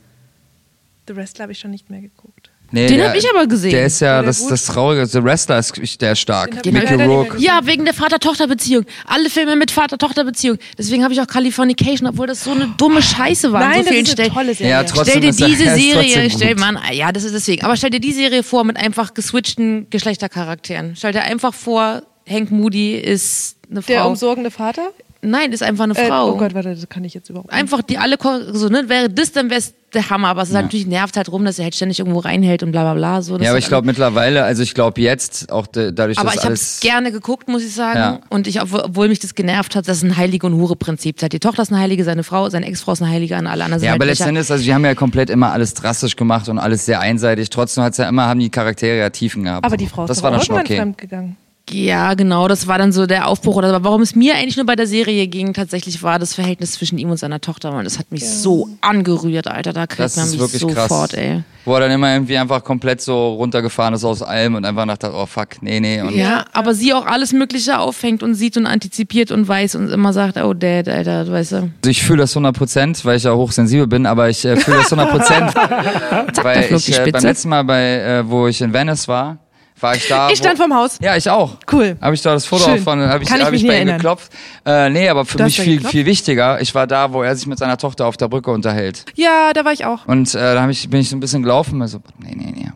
The 1.07 1.15
Wrestler 1.15 1.43
habe 1.43 1.53
ich 1.53 1.59
schon 1.59 1.71
nicht 1.71 1.91
mehr 1.91 2.01
geguckt. 2.01 2.46
Nee, 2.73 2.89
Den 2.89 2.99
der- 2.99 3.09
hab 3.11 3.17
ich 3.17 3.25
aber 3.31 3.47
gesehen. 3.47 3.71
Der 3.71 3.87
ist 3.87 4.01
ja, 4.01 4.17
der 4.17 4.27
das, 4.27 4.41
gut? 4.41 4.51
das 4.51 4.65
Traurige, 4.67 5.07
The 5.07 5.23
Wrestler 5.23 5.59
ist 5.59 6.01
der 6.03 6.13
ist 6.13 6.19
stark. 6.21 6.65
Mickey 6.67 6.95
Rourke. 6.95 7.39
Ja, 7.39 7.61
wegen 7.65 7.85
der 7.85 7.95
Vater-Tochter-Beziehung. 7.95 8.85
Alle 9.07 9.31
Filme 9.31 9.55
mit 9.55 9.71
Vater-Tochter-Beziehung. 9.71 10.59
Deswegen 10.77 11.05
habe 11.05 11.15
ich 11.15 11.21
auch 11.21 11.27
Californication, 11.29 12.09
obwohl 12.09 12.27
das 12.27 12.43
so 12.43 12.51
eine 12.51 12.67
dumme 12.77 13.03
Scheiße 13.03 13.53
war. 13.53 13.61
Nein, 13.61 13.85
so 13.85 13.91
das 13.91 14.09
ist 14.09 14.19
eine 14.21 14.31
tolle 14.31 14.55
Serie. 14.55 14.71
Ja, 14.73 14.83
trotzdem 14.85 15.05
Stell 15.07 15.21
dir 15.21 15.29
ist 15.31 15.41
diese 15.41 15.65
er 15.65 15.77
Serie, 15.77 16.31
stell 16.31 16.55
man, 16.57 16.79
ja, 16.93 17.13
das 17.13 17.23
ist 17.25 17.35
deswegen. 17.35 17.65
Aber 17.65 17.77
stell 17.77 17.91
dir 17.91 18.01
die 18.01 18.13
Serie 18.13 18.43
vor 18.43 18.65
mit 18.65 18.77
einfach 18.77 19.15
geswitchten 19.15 19.89
Geschlechtercharakteren. 19.91 20.95
Stell 20.97 21.13
dir 21.13 21.23
einfach 21.23 21.55
vor, 21.55 22.03
Hank 22.29 22.51
Moody 22.51 22.97
ist 22.97 23.57
eine 23.71 23.81
Der 23.83 24.01
Frau. 24.01 24.09
umsorgende 24.09 24.51
Vater? 24.51 24.91
Nein, 25.27 25.53
ist 25.53 25.63
einfach 25.63 25.85
eine 25.85 25.97
Äh, 25.97 26.07
Frau. 26.07 26.33
oh 26.33 26.37
Gott, 26.37 26.55
warte, 26.55 26.75
das 26.75 26.89
kann 26.89 27.05
ich 27.05 27.15
jetzt 27.15 27.29
überhaupt 27.31 27.51
nicht. 27.51 27.61
Einfach 27.61 27.83
die 27.83 27.99
alle 27.99 28.17
so, 28.53 28.69
ne? 28.69 28.89
Wäre 28.89 29.11
das, 29.11 29.33
dann 29.33 29.51
wäre 29.51 29.59
es 29.59 29.75
der 29.95 30.11
Hammer. 30.11 30.29
Aber 30.29 30.43
es 30.43 30.51
ist 30.51 30.55
halt 30.55 30.67
natürlich 30.67 30.87
nervt 30.87 31.17
halt 31.17 31.31
rum, 31.31 31.45
dass 31.45 31.59
er 31.59 31.65
halt 31.65 31.75
ständig 31.75 31.99
irgendwo 31.99 32.21
reinhält 32.21 32.63
und 32.63 32.73
bla 32.73 32.83
bla 32.83 32.95
bla. 32.95 33.23
So, 33.23 33.39
Ja, 33.39 33.51
aber 33.51 33.59
ich 33.59 33.67
glaube 33.67 33.87
mittlerweile, 33.87 34.45
also 34.45 34.63
ich 34.63 34.75
glaube 34.75 35.01
jetzt, 35.01 35.51
auch 35.51 35.67
de, 35.67 35.93
dadurch, 35.93 36.19
Aber 36.19 36.31
dass 36.31 36.37
ich 36.37 36.45
habe 36.45 36.55
es 36.55 36.81
gerne 36.81 37.13
geguckt, 37.13 37.49
muss 37.49 37.63
ich 37.63 37.75
sagen. 37.75 37.99
Ja. 37.99 38.21
Und 38.29 38.47
ich, 38.47 38.61
obwohl 38.61 38.81
obwohl 38.81 39.09
mich 39.09 39.19
das 39.19 39.35
genervt 39.35 39.75
hat, 39.75 39.89
das 39.89 39.99
ist 39.99 40.03
ein 40.05 40.17
Heilige- 40.17 40.47
und 40.47 40.55
Hure-Prinzip. 40.55 41.19
Die 41.29 41.41
Tochter 41.41 41.63
ist 41.63 41.73
eine 41.73 41.81
Heilige, 41.81 42.05
seine 42.05 42.23
Frau, 42.25 42.49
seine 42.49 42.67
Ex-Frau 42.67 42.93
ist 42.93 43.03
eine 43.03 43.11
Heilige, 43.11 43.37
an 43.37 43.47
alle 43.47 43.65
anderen 43.65 43.81
sind 43.81 43.87
Ja, 43.87 43.93
halt 43.93 44.01
aber 44.01 44.07
letztendlich, 44.07 44.51
also 44.51 44.63
die 44.63 44.73
haben 44.75 44.85
ja 44.85 44.95
komplett 44.95 45.31
immer 45.31 45.53
alles 45.53 45.75
drastisch 45.75 46.17
gemacht 46.17 46.49
und 46.49 46.59
alles 46.59 46.87
sehr 46.87 47.01
einseitig. 47.01 47.51
Trotzdem 47.51 47.85
hat's 47.85 47.99
ja 47.99 48.09
immer, 48.09 48.27
haben 48.27 48.41
die 48.41 48.51
Charaktere 48.51 48.99
ja 48.99 49.11
Tiefen 49.11 49.45
gehabt. 49.45 49.65
Aber 49.65 49.77
die 49.77 49.87
Frau 49.87 50.05
ist 50.05 50.11
das 50.11 50.19
doch 50.19 50.25
war 50.25 50.37
auch 50.37 50.43
schon 50.43 50.57
irgendwann 50.57 50.67
okay. 50.67 50.77
fremd 50.77 50.99
gegangen. 50.99 51.37
Ja, 51.69 52.15
genau, 52.15 52.47
das 52.47 52.69
war 52.69 52.79
dann 52.79 52.93
so 52.93 53.07
der 53.07 53.27
Aufbruch. 53.27 53.57
Oder 53.57 53.83
warum 53.83 54.01
es 54.03 54.15
mir 54.15 54.35
eigentlich 54.37 54.57
nur 54.57 54.67
bei 54.67 54.77
der 54.77 54.87
Serie 54.87 55.27
ging, 55.27 55.53
tatsächlich 55.53 56.03
war 56.03 56.19
das 56.19 56.33
Verhältnis 56.35 56.73
zwischen 56.73 56.97
ihm 56.99 57.11
und 57.11 57.17
seiner 57.17 57.41
Tochter. 57.41 57.73
Und 57.73 57.85
das 57.85 57.99
hat 57.99 58.13
mich 58.13 58.29
so 58.29 58.69
angerührt, 58.83 59.49
Alter. 59.49 59.73
Da 59.73 59.87
kriegt 59.87 60.01
Das 60.01 60.17
man 60.17 60.27
ist 60.27 60.33
mich 60.33 60.41
wirklich 60.41 60.61
sofort, 60.61 61.11
krass. 61.11 61.15
ey. 61.15 61.43
Wo 61.65 61.75
er 61.75 61.81
dann 61.81 61.91
immer 61.91 62.13
irgendwie 62.13 62.39
einfach 62.39 62.63
komplett 62.63 63.01
so 63.01 63.35
runtergefahren 63.35 63.93
ist 63.95 64.05
aus 64.05 64.23
allem 64.23 64.55
und 64.55 64.65
einfach 64.65 64.87
dachte, 64.87 65.11
oh 65.13 65.27
fuck, 65.27 65.61
nee, 65.61 65.81
nee. 65.81 66.01
Und 66.01 66.15
Ja, 66.15 66.45
aber 66.53 66.75
sie 66.75 66.95
auch 66.95 67.05
alles 67.05 67.33
Mögliche 67.33 67.81
auffängt 67.81 68.23
und 68.23 68.37
sieht 68.37 68.57
und 68.57 68.67
antizipiert 68.67 69.33
und 69.33 69.49
weiß 69.49 69.75
und 69.75 69.91
immer 69.91 70.13
sagt, 70.13 70.37
oh 70.37 70.55
Dad, 70.55 70.89
Alter, 70.89 71.25
du 71.25 71.33
weißt 71.33 71.53
du. 71.53 71.57
Also 71.57 71.69
ich 71.89 72.05
fühle 72.05 72.19
das 72.21 72.31
100 72.37 72.57
Prozent, 72.57 73.05
weil 73.05 73.17
ich 73.17 73.25
ja 73.25 73.35
hochsensibel 73.35 73.89
bin, 73.89 74.07
aber 74.07 74.29
ich 74.29 74.45
äh, 74.45 74.57
fühle 74.57 74.77
das 74.77 74.93
100 74.93 75.11
Prozent, 75.11 75.55
weil 76.45 76.73
ich 76.73 76.97
äh, 76.97 77.11
beim 77.11 77.23
letzten 77.25 77.49
Mal, 77.49 77.65
bei, 77.65 77.83
äh, 78.01 78.29
wo 78.29 78.47
ich 78.47 78.61
in 78.61 78.73
Venice 78.73 79.09
war, 79.09 79.39
war 79.81 79.95
ich 79.97 80.09
da. 80.09 80.31
Ich 80.31 80.39
stand 80.39 80.59
vorm 80.59 80.75
Haus. 80.75 80.99
Ja, 81.01 81.17
ich 81.17 81.29
auch. 81.29 81.57
Cool. 81.71 81.97
Habe 82.01 82.15
ich 82.15 82.23
da 82.23 82.33
das 82.33 82.47
Foto 82.47 82.65
Schön. 82.65 82.83
von, 82.83 83.01
habe 83.01 83.23
ich, 83.23 83.29
Kann 83.29 83.39
ich 83.39 83.45
hab 83.45 83.53
mich 83.53 83.63
ich 83.63 83.69
bei 83.69 83.81
ihm 83.81 83.89
geklopft. 83.89 84.33
Äh, 84.65 84.91
nee, 84.91 85.09
aber 85.09 85.25
für 85.25 85.39
Du 85.39 85.45
mich 85.45 85.61
viel, 85.61 85.75
geklopft? 85.77 85.93
viel 85.93 86.07
wichtiger, 86.07 86.61
ich 86.61 86.75
war 86.75 86.87
da, 86.87 87.13
wo 87.13 87.23
er 87.23 87.35
sich 87.37 87.47
mit 87.47 87.59
seiner 87.59 87.77
Tochter 87.77 88.07
auf 88.07 88.17
der 88.17 88.29
Brücke 88.29 88.51
unterhält. 88.51 89.05
Ja, 89.15 89.53
da 89.53 89.65
war 89.65 89.73
ich 89.73 89.85
auch. 89.85 90.07
Und 90.07 90.35
äh, 90.35 90.39
da 90.55 90.69
ich, 90.69 90.89
bin 90.89 91.01
ich 91.01 91.09
so 91.09 91.17
ein 91.17 91.21
bisschen 91.21 91.43
gelaufen, 91.43 91.81
also, 91.83 92.01
nee, 92.19 92.35
nee, 92.35 92.53
nee. 92.55 92.71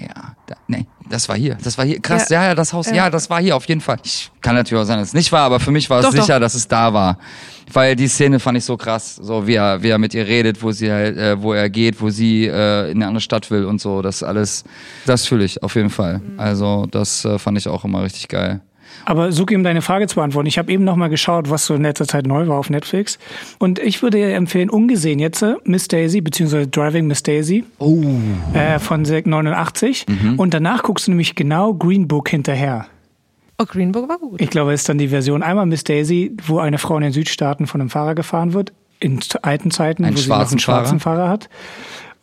Ja, 0.00 0.34
da, 0.46 0.56
nee, 0.68 0.86
das 1.12 1.28
war 1.28 1.36
hier. 1.36 1.56
Das 1.62 1.78
war 1.78 1.84
hier. 1.84 2.00
Krass, 2.00 2.28
ja, 2.30 2.42
Ja. 2.42 2.48
ja, 2.48 2.54
das 2.54 2.72
Haus, 2.72 2.86
ja. 2.88 2.94
Ja. 2.94 3.10
das 3.10 3.28
war 3.30 3.40
hier 3.40 3.54
auf 3.54 3.66
jeden 3.66 3.80
Fall. 3.80 3.98
Ich 4.02 4.30
kann 4.40 4.54
natürlich 4.54 4.82
auch 4.82 4.86
sein, 4.86 4.98
dass 4.98 5.08
es 5.08 5.14
nicht 5.14 5.30
war, 5.30 5.42
aber 5.42 5.60
für 5.60 5.70
mich 5.70 5.88
war 5.90 6.00
es 6.00 6.06
Doch, 6.06 6.12
sicher, 6.12 6.34
doch. 6.34 6.40
dass 6.40 6.54
es 6.54 6.66
da 6.66 6.92
war. 6.92 7.18
Weil 7.72 7.96
die 7.96 8.08
Szene 8.08 8.40
fand 8.40 8.58
ich 8.58 8.64
so 8.64 8.76
krass, 8.76 9.16
so 9.16 9.46
wie 9.46 9.54
er, 9.54 9.82
wie 9.82 9.88
er 9.90 9.98
mit 9.98 10.12
ihr 10.14 10.26
redet, 10.26 10.62
wo 10.62 10.72
sie 10.72 10.90
halt, 10.90 11.16
äh, 11.16 11.40
wo 11.40 11.52
er 11.52 11.70
geht, 11.70 12.00
wo 12.00 12.10
sie 12.10 12.46
äh, 12.46 12.90
in 12.90 12.98
eine 12.98 13.06
andere 13.06 13.20
Stadt 13.20 13.50
will 13.50 13.64
und 13.64 13.80
so. 13.80 14.02
Das 14.02 14.22
alles, 14.22 14.64
das 15.06 15.26
fühle 15.26 15.44
ich 15.44 15.62
auf 15.62 15.74
jeden 15.74 15.90
Fall. 15.90 16.18
Mhm. 16.18 16.38
Also 16.40 16.86
das 16.90 17.24
äh, 17.24 17.38
fand 17.38 17.56
ich 17.58 17.68
auch 17.68 17.84
immer 17.84 18.02
richtig 18.02 18.28
geil. 18.28 18.60
Aber 19.04 19.32
Suki, 19.32 19.56
um 19.56 19.62
deine 19.64 19.82
Frage 19.82 20.06
zu 20.06 20.16
beantworten, 20.16 20.46
ich 20.46 20.58
habe 20.58 20.70
eben 20.72 20.84
noch 20.84 20.96
mal 20.96 21.08
geschaut, 21.08 21.50
was 21.50 21.66
so 21.66 21.74
in 21.74 21.82
letzter 21.82 22.06
Zeit 22.06 22.26
neu 22.26 22.46
war 22.46 22.58
auf 22.58 22.70
Netflix. 22.70 23.18
Und 23.58 23.78
ich 23.78 24.02
würde 24.02 24.18
dir 24.18 24.34
empfehlen, 24.34 24.70
ungesehen 24.70 25.18
jetzt, 25.18 25.42
äh, 25.42 25.54
Miss 25.64 25.88
Daisy, 25.88 26.20
beziehungsweise 26.20 26.66
Driving 26.68 27.06
Miss 27.06 27.22
Daisy 27.22 27.64
Oh. 27.78 28.02
äh, 28.54 28.78
von 28.78 29.02
89. 29.02 30.06
Mhm. 30.08 30.38
Und 30.38 30.54
danach 30.54 30.82
guckst 30.82 31.06
du 31.06 31.10
nämlich 31.12 31.34
genau 31.34 31.74
Green 31.74 32.06
Book 32.08 32.28
hinterher. 32.28 32.86
Oh, 33.58 33.64
Greenbook 33.66 34.08
war 34.08 34.18
gut. 34.18 34.40
Ich 34.40 34.50
glaube, 34.50 34.72
es 34.72 34.80
ist 34.80 34.88
dann 34.88 34.98
die 34.98 35.08
Version 35.08 35.42
einmal 35.42 35.66
Miss 35.66 35.84
Daisy, 35.84 36.36
wo 36.46 36.58
eine 36.58 36.78
Frau 36.78 36.96
in 36.96 37.02
den 37.02 37.12
Südstaaten 37.12 37.66
von 37.66 37.80
einem 37.80 37.90
Fahrer 37.90 38.14
gefahren 38.14 38.54
wird, 38.54 38.72
in 38.98 39.20
alten 39.42 39.70
Zeiten, 39.70 40.04
Einen 40.04 40.16
wo 40.16 40.20
sie 40.20 40.28
noch 40.28 40.36
einen 40.36 40.40
schwarzen 40.46 40.58
schwarzen 40.58 41.00
Fahrer 41.00 41.28
hat. 41.28 41.48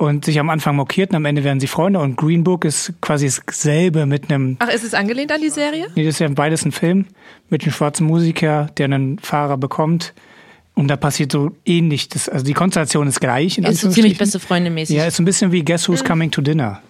Und 0.02 0.24
sich 0.24 0.40
am 0.40 0.50
Anfang 0.50 0.78
mokiert 0.78 1.10
und 1.10 1.18
am 1.18 1.26
Ende 1.26 1.44
werden 1.44 1.60
sie 1.60 1.68
Freunde. 1.68 2.00
Und 2.00 2.16
Green 2.16 2.46
Book 2.46 2.64
ist 2.64 2.94
quasi 3.02 3.30
dasselbe 3.46 4.06
mit 4.06 4.32
einem 4.32 4.56
Ach, 4.60 4.70
ist 4.70 4.86
es 4.86 4.94
angelehnt 4.94 5.30
an 5.30 5.42
die 5.42 5.50
Serie? 5.50 5.88
Nee, 5.94 6.06
das 6.06 6.16
ist 6.16 6.20
ja 6.20 6.30
beides 6.30 6.64
ein 6.64 6.72
Film 6.72 7.06
mit 7.50 7.64
einem 7.64 7.74
schwarzen 7.74 8.08
Musiker, 8.08 8.70
der 8.78 8.86
einen 8.86 9.20
Fahrer 9.20 9.58
bekommt. 9.58 10.14
Und 10.74 10.88
da 10.88 10.96
passiert 10.96 11.34
so 11.34 11.52
ähnlich. 11.66 12.08
Das, 12.08 12.30
also 12.30 12.46
die 12.46 12.54
Konstellation 12.54 13.08
ist 13.08 13.20
gleich. 13.20 13.58
In 13.58 13.66
Ist 13.66 13.82
so 13.82 13.90
ziemlich 13.90 14.18
beste 14.18 14.40
Freunde 14.40 14.70
mäßig. 14.70 14.96
Ja, 14.96 15.06
ist 15.06 15.18
so 15.18 15.24
ein 15.24 15.26
bisschen 15.26 15.52
wie 15.52 15.66
Guess 15.66 15.90
Who's 15.90 16.06
Coming 16.06 16.32
to 16.32 16.40
Dinner. 16.42 16.82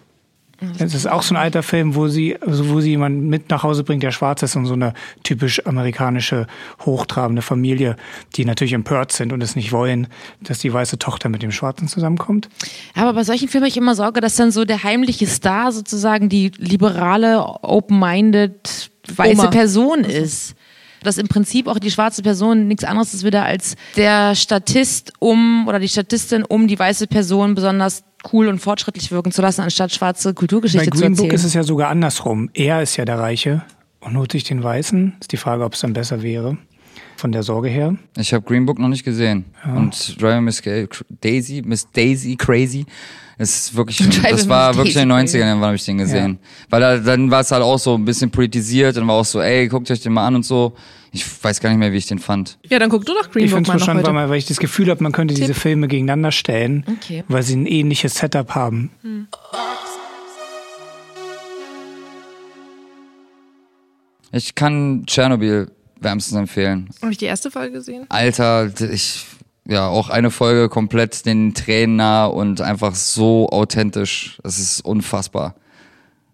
Das 0.78 0.94
ist 0.94 1.08
auch 1.08 1.22
so 1.22 1.34
ein 1.34 1.38
alter 1.38 1.64
Film, 1.64 1.96
wo 1.96 2.08
sie, 2.08 2.38
also 2.42 2.70
wo 2.70 2.82
sie 2.82 2.90
jemanden 2.90 3.30
mit 3.30 3.50
nach 3.50 3.64
Hause 3.64 3.84
bringt, 3.84 4.04
der 4.04 4.12
schwarz 4.12 4.44
ist 4.44 4.56
und 4.56 4.66
so 4.66 4.74
eine 4.74 4.94
typisch 5.24 5.66
amerikanische, 5.66 6.48
hochtrabende 6.82 7.42
Familie, 7.42 7.96
die 8.36 8.46
natürlich 8.46 8.74
empört 8.74 9.12
sind 9.12 9.32
und 9.32 9.42
es 9.42 9.56
nicht 9.56 9.72
wollen, 9.72 10.08
dass 10.42 10.60
die 10.60 10.74
weiße 10.74 11.00
Tochter 11.00 11.30
mit 11.30 11.44
dem 11.44 11.52
Schwarzen 11.52 11.88
zusammenkommt. 11.88 12.50
Aber 12.94 13.14
bei 13.14 13.24
solchen 13.24 13.48
Filmen 13.48 13.64
habe 13.64 13.70
ich 13.70 13.78
immer 13.78 13.96
Sorge, 13.96 14.22
dass 14.22 14.36
dann 14.36 14.52
so 14.52 14.66
der 14.66 14.84
heimliche 14.84 15.28
Star 15.28 15.72
sozusagen 15.72 16.30
die 16.30 16.52
liberale, 16.58 17.44
open-minded, 17.62 18.92
weiße 19.16 19.42
Oma. 19.42 19.50
Person 19.50 20.04
ist. 20.04 20.56
Dass 21.04 21.18
im 21.18 21.28
Prinzip 21.28 21.68
auch 21.68 21.80
die 21.80 21.92
schwarze 21.92 22.22
Person 22.22 22.68
nichts 22.68 22.84
anderes 22.84 23.14
ist 23.14 23.24
wieder 23.24 23.44
als 23.44 23.76
der 23.96 24.36
Statist 24.36 25.14
um 25.20 25.68
oder 25.68 25.80
die 25.80 25.88
Statistin 25.88 26.44
um 26.44 26.68
die 26.68 26.78
weiße 26.78 27.08
Person 27.08 27.56
besonders 27.56 28.04
cool 28.34 28.48
und 28.48 28.60
fortschrittlich 28.60 29.12
wirken 29.12 29.32
zu 29.32 29.42
lassen, 29.42 29.62
anstatt 29.62 29.94
schwarze 29.94 30.30
Bei 30.30 30.34
Kulturgeschichte 30.34 30.90
zu 30.92 31.02
Green 31.02 31.14
Book 31.14 31.26
erzählen. 31.26 31.36
ist 31.36 31.44
es 31.46 31.54
ja 31.54 31.64
sogar 31.64 31.90
andersrum. 31.90 32.50
Er 32.54 32.82
ist 32.82 32.98
ja 32.98 33.06
der 33.06 33.20
Reiche 33.20 33.64
und 34.02 34.18
holt 34.18 34.32
sich 34.32 34.44
den 34.44 34.64
Weißen. 34.64 35.16
Ist 35.20 35.32
die 35.32 35.38
Frage, 35.38 35.64
ob 35.64 35.74
es 35.74 35.82
dann 35.82 35.94
besser 35.94 36.22
wäre. 36.22 36.58
Von 37.18 37.32
der 37.32 37.44
Sorge 37.44 37.68
her. 37.70 37.96
Ich 38.18 38.34
habe 38.34 38.46
Green 38.46 38.66
Book 38.66 38.80
noch 38.80 38.88
nicht 38.88 39.04
gesehen. 39.04 39.46
Und 39.76 40.22
Driving 40.22 40.44
Miss 40.46 40.62
Daisy, 41.22 41.62
Miss 41.66 41.88
Daisy 41.92 42.36
Crazy. 42.38 42.86
Es 43.38 43.56
ist 43.56 43.76
wirklich, 43.76 43.98
das 44.24 44.48
war 44.50 44.76
wirklich 44.76 44.96
in 44.96 45.08
den 45.08 45.18
Daisy 45.18 45.38
90ern, 45.38 45.54
wann 45.56 45.64
habe 45.64 45.76
ich 45.76 45.86
den 45.86 45.98
gesehen. 45.98 46.40
Weil 46.70 46.82
da, 46.82 46.98
dann 46.98 47.30
war 47.32 47.42
es 47.42 47.52
halt 47.52 47.64
auch 47.64 47.78
so 47.80 47.96
ein 47.96 48.06
bisschen 48.06 48.32
politisiert 48.32 48.98
und 48.98 49.08
war 49.08 49.16
auch 49.16 49.26
so, 49.26 49.42
ey, 49.42 49.68
guckt 49.68 49.90
euch 49.92 50.02
den 50.02 50.14
mal 50.14 50.28
an 50.28 50.36
und 50.36 50.44
so. 50.46 50.74
Ich 51.12 51.26
weiß 51.44 51.60
gar 51.60 51.70
nicht 51.70 51.80
mehr, 51.80 51.92
wie 51.92 51.98
ich 51.98 52.06
den 52.06 52.20
fand. 52.20 52.60
Ja, 52.70 52.78
dann 52.80 52.90
guck 52.90 53.06
du 53.06 53.14
doch 53.14 53.26
Ich 53.28 53.32
Greenbook 53.32 53.50
finde 53.58 53.62
es 53.64 53.68
mal 53.68 53.74
noch 53.74 53.80
verstanden, 53.86 54.08
heute. 54.20 54.30
weil, 54.30 54.38
ich 54.38 54.46
das 54.46 54.60
Gefühl 54.60 54.90
habe, 54.90 55.02
man 55.02 55.12
könnte 55.12 55.34
diese 55.34 55.54
Filme 55.56 55.88
gegeneinander 55.88 56.32
stellen, 56.32 56.86
Okay. 56.88 57.24
weil 57.28 57.42
sie 57.44 57.56
ein 57.56 57.66
ähnliches 57.66 58.16
Setup 58.16 58.54
haben. 58.56 58.92
Ich 64.32 64.54
kann 64.56 65.04
Tschernobyl 65.08 65.72
wärmstens 66.00 66.38
empfehlen. 66.38 66.90
Habe 67.02 67.12
ich 67.12 67.18
die 67.18 67.26
erste 67.26 67.52
Folge 67.52 67.74
gesehen? 67.74 68.06
Alter, 68.10 68.72
ich, 68.92 69.26
ja, 69.68 69.88
auch 69.88 70.10
eine 70.10 70.32
Folge 70.32 70.70
komplett 70.70 71.26
den 71.26 71.54
Tränen 71.54 71.98
nah 71.98 72.26
und 72.26 72.62
einfach 72.62 72.96
so 72.96 73.50
authentisch. 73.50 74.40
Das 74.44 74.60
ist 74.60 74.82
unfassbar. 74.82 75.56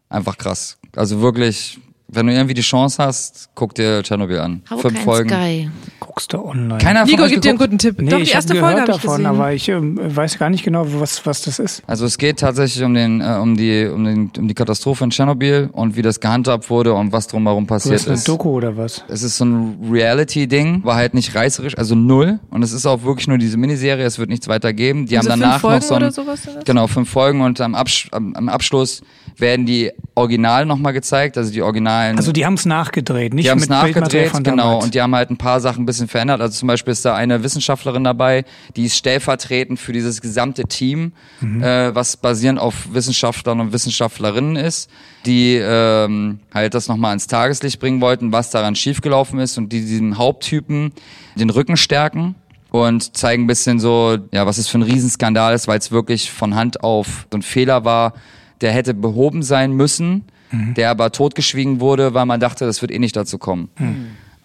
Einfach 0.09 0.37
krass. 0.37 0.77
Also 0.95 1.21
wirklich, 1.21 1.79
wenn 2.07 2.27
du 2.27 2.33
irgendwie 2.33 2.53
die 2.53 2.61
Chance 2.61 3.03
hast, 3.03 3.49
guck 3.55 3.73
dir 3.75 4.03
Tschernobyl 4.03 4.39
an. 4.39 4.61
Hau 4.69 4.77
Fünf 4.77 4.99
Folgen. 5.03 5.29
Sky. 5.29 5.69
Guckst 5.99 6.31
du 6.33 6.37
online? 6.45 6.77
Keiner 6.77 7.01
von 7.01 7.09
Nico 7.09 7.27
gibt 7.27 7.43
dir 7.43 7.49
einen 7.49 7.57
guten 7.57 7.77
Tipp. 7.79 7.99
Nee, 7.99 8.09
Doch, 8.11 8.17
die 8.17 8.23
ich 8.23 8.33
erste 8.35 8.53
habe 8.53 8.59
Folge 8.59 8.75
gehört 8.75 8.89
habe 8.89 8.97
ich 8.97 9.03
davon, 9.03 9.17
gesehen. 9.17 9.25
aber 9.35 9.53
ich 9.53 9.69
ähm, 9.69 10.15
weiß 10.15 10.37
gar 10.37 10.49
nicht 10.49 10.63
genau, 10.63 10.85
was, 10.99 11.25
was 11.25 11.41
das 11.41 11.59
ist. 11.59 11.81
Also 11.87 12.05
es 12.05 12.17
geht 12.17 12.39
tatsächlich 12.39 12.83
um 12.83 12.93
den, 12.93 13.21
äh, 13.21 13.37
um 13.41 13.57
die, 13.57 13.85
um 13.87 14.05
den, 14.05 14.31
um 14.37 14.47
die 14.47 14.53
Katastrophe 14.53 15.03
in 15.03 15.09
Tschernobyl 15.09 15.69
und 15.73 15.95
wie 15.95 16.01
das 16.03 16.19
gehandhabt 16.19 16.69
wurde 16.69 16.93
und 16.93 17.11
was 17.11 17.27
drumherum 17.27 17.65
Das 17.65 17.83
passiert 17.83 17.95
ist 18.01 18.07
eine 18.07 18.15
ist. 18.15 18.27
Doku 18.27 18.49
oder 18.51 18.77
was? 18.77 19.03
Es 19.07 19.23
ist 19.23 19.37
so 19.37 19.45
ein 19.45 19.77
Reality-Ding, 19.91 20.83
war 20.85 20.95
halt 20.95 21.15
nicht 21.15 21.35
reißerisch, 21.35 21.77
also 21.77 21.95
null. 21.95 22.39
Und 22.49 22.63
es 22.63 22.71
ist 22.71 22.85
auch 22.85 23.03
wirklich 23.03 23.27
nur 23.27 23.37
diese 23.39 23.57
Miniserie, 23.57 24.05
es 24.05 24.19
wird 24.19 24.29
nichts 24.29 24.47
weiter 24.47 24.73
geben. 24.73 25.07
Die 25.07 25.17
Also 25.17 25.31
haben 25.31 25.39
fünf 25.39 25.43
danach 25.49 25.61
Folgen 25.61 25.75
noch 25.79 25.83
so 25.87 25.93
ein, 25.95 26.01
oder 26.03 26.11
sowas 26.11 26.39
das? 26.45 26.63
Genau, 26.65 26.87
fünf 26.87 27.09
Folgen 27.09 27.41
und 27.41 27.59
am, 27.61 27.73
Absch 27.75 28.07
am, 28.11 28.35
am 28.35 28.47
Abschluss 28.47 29.01
werden 29.37 29.65
die 29.65 29.91
Original 30.13 30.65
nochmal 30.65 30.93
gezeigt, 30.93 31.37
also 31.37 31.51
die 31.51 31.61
Originalen. 31.95 32.17
Also 32.17 32.31
die 32.31 32.45
haben 32.45 32.53
es 32.55 32.65
nachgedreht, 32.65 33.33
nicht 33.33 33.45
die 33.45 33.51
haben 33.51 33.59
es 33.59 33.69
nachgedreht, 33.69 34.31
genau, 34.43 34.79
und 34.81 34.93
die 34.93 35.01
haben 35.01 35.15
halt 35.15 35.29
ein 35.29 35.37
paar 35.37 35.59
Sachen 35.59 35.83
ein 35.83 35.85
bisschen 35.85 36.07
verändert. 36.07 36.41
Also 36.41 36.59
zum 36.59 36.67
Beispiel 36.67 36.91
ist 36.91 37.05
da 37.05 37.15
eine 37.15 37.43
Wissenschaftlerin 37.43 38.03
dabei, 38.03 38.45
die 38.75 38.85
ist 38.85 38.95
stellvertretend 38.97 39.79
für 39.79 39.93
dieses 39.93 40.21
gesamte 40.21 40.63
Team, 40.63 41.13
Mhm. 41.39 41.63
äh, 41.63 41.93
was 41.95 42.17
basierend 42.17 42.59
auf 42.59 42.93
Wissenschaftlern 42.93 43.59
und 43.59 43.73
Wissenschaftlerinnen 43.73 44.55
ist, 44.55 44.89
die 45.25 45.55
ähm, 45.61 46.39
halt 46.53 46.73
das 46.73 46.87
nochmal 46.87 47.13
ins 47.13 47.27
Tageslicht 47.27 47.79
bringen 47.79 48.01
wollten, 48.01 48.31
was 48.31 48.49
daran 48.51 48.75
schiefgelaufen 48.75 49.39
ist 49.39 49.57
und 49.57 49.71
die 49.71 49.81
diesem 49.81 50.17
Haupttypen 50.17 50.91
den 51.35 51.49
Rücken 51.49 51.77
stärken 51.77 52.35
und 52.71 53.15
zeigen 53.15 53.43
ein 53.43 53.47
bisschen 53.47 53.79
so, 53.79 54.17
ja, 54.31 54.45
was 54.45 54.57
es 54.57 54.67
für 54.67 54.77
ein 54.79 54.83
Riesenskandal 54.83 55.53
ist, 55.53 55.67
weil 55.67 55.79
es 55.79 55.91
wirklich 55.91 56.31
von 56.31 56.55
Hand 56.55 56.83
auf 56.83 57.27
so 57.31 57.37
ein 57.37 57.41
Fehler 57.41 57.85
war, 57.85 58.13
der 58.61 58.71
hätte 58.71 58.93
behoben 58.93 59.43
sein 59.43 59.73
müssen, 59.73 60.23
der 60.51 60.89
aber 60.89 61.11
totgeschwiegen 61.11 61.79
wurde, 61.79 62.13
weil 62.13 62.25
man 62.25 62.39
dachte, 62.39 62.65
das 62.65 62.81
wird 62.81 62.91
eh 62.91 62.99
nicht 62.99 63.15
dazu 63.15 63.37
kommen. 63.37 63.69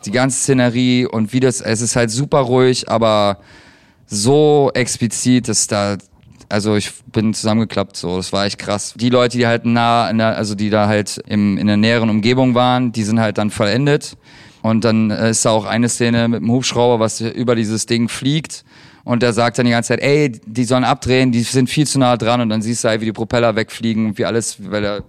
Die 0.05 0.11
ganze 0.11 0.38
Szenerie 0.38 1.07
und 1.07 1.32
wie 1.32 1.40
das, 1.40 1.61
es 1.61 1.80
ist 1.80 1.96
halt 1.96 2.11
super 2.11 2.38
ruhig, 2.40 2.88
aber 2.88 3.38
so 4.07 4.70
explizit, 4.74 5.48
dass 5.48 5.66
da, 5.66 5.96
also 6.48 6.74
ich 6.74 6.90
bin 7.12 7.32
zusammengeklappt 7.32 7.96
so, 7.96 8.16
das 8.16 8.32
war 8.32 8.44
echt 8.46 8.59
krass. 8.59 8.94
Die 8.96 9.11
Leute, 9.11 9.38
die 9.38 9.46
halt 9.46 9.66
nah, 9.66 10.09
in 10.11 10.18
der, 10.18 10.36
also 10.36 10.55
die 10.55 10.70
da 10.70 10.88
halt 10.88 11.22
im, 11.26 11.59
in 11.59 11.66
der 11.66 11.76
näheren 11.76 12.11
Umgebung 12.11 12.55
waren, 12.55 12.92
die 12.92 13.05
sind 13.05 13.20
halt 13.20 13.38
dann 13.38 13.51
vollendet. 13.51 14.16
Und 14.62 14.84
dann 14.84 15.11
ist 15.11 15.44
da 15.44 15.51
auch 15.51 15.64
eine 15.64 15.88
Szene 15.88 16.28
mit 16.28 16.40
dem 16.40 16.51
Hubschrauber, 16.51 17.01
was 17.01 17.20
über 17.20 17.55
dieses 17.55 17.86
Ding 17.86 18.09
fliegt. 18.09 18.64
Und 19.05 19.22
der 19.22 19.32
sagt 19.32 19.59
dann 19.59 19.64
die 19.64 19.72
ganze 19.72 19.88
Zeit, 19.88 20.01
ey, 20.01 20.32
die 20.44 20.64
sollen 20.64 20.84
abdrehen, 20.84 21.32
die 21.32 21.40
sind 21.40 21.70
viel 21.70 21.86
zu 21.86 21.98
nah 21.98 22.16
dran. 22.16 22.40
Und 22.40 22.51
dann 22.51 22.61
siehst 22.61 22.84
du 22.84 22.88
halt, 22.88 23.01
wie 23.01 23.07
die 23.07 23.12
Propeller 23.12 23.57
wegfliegen 23.57 24.07
und 24.07 24.18
wie 24.18 24.24
alles, 24.24 24.57
weil 24.70 24.84
er, 24.84 25.03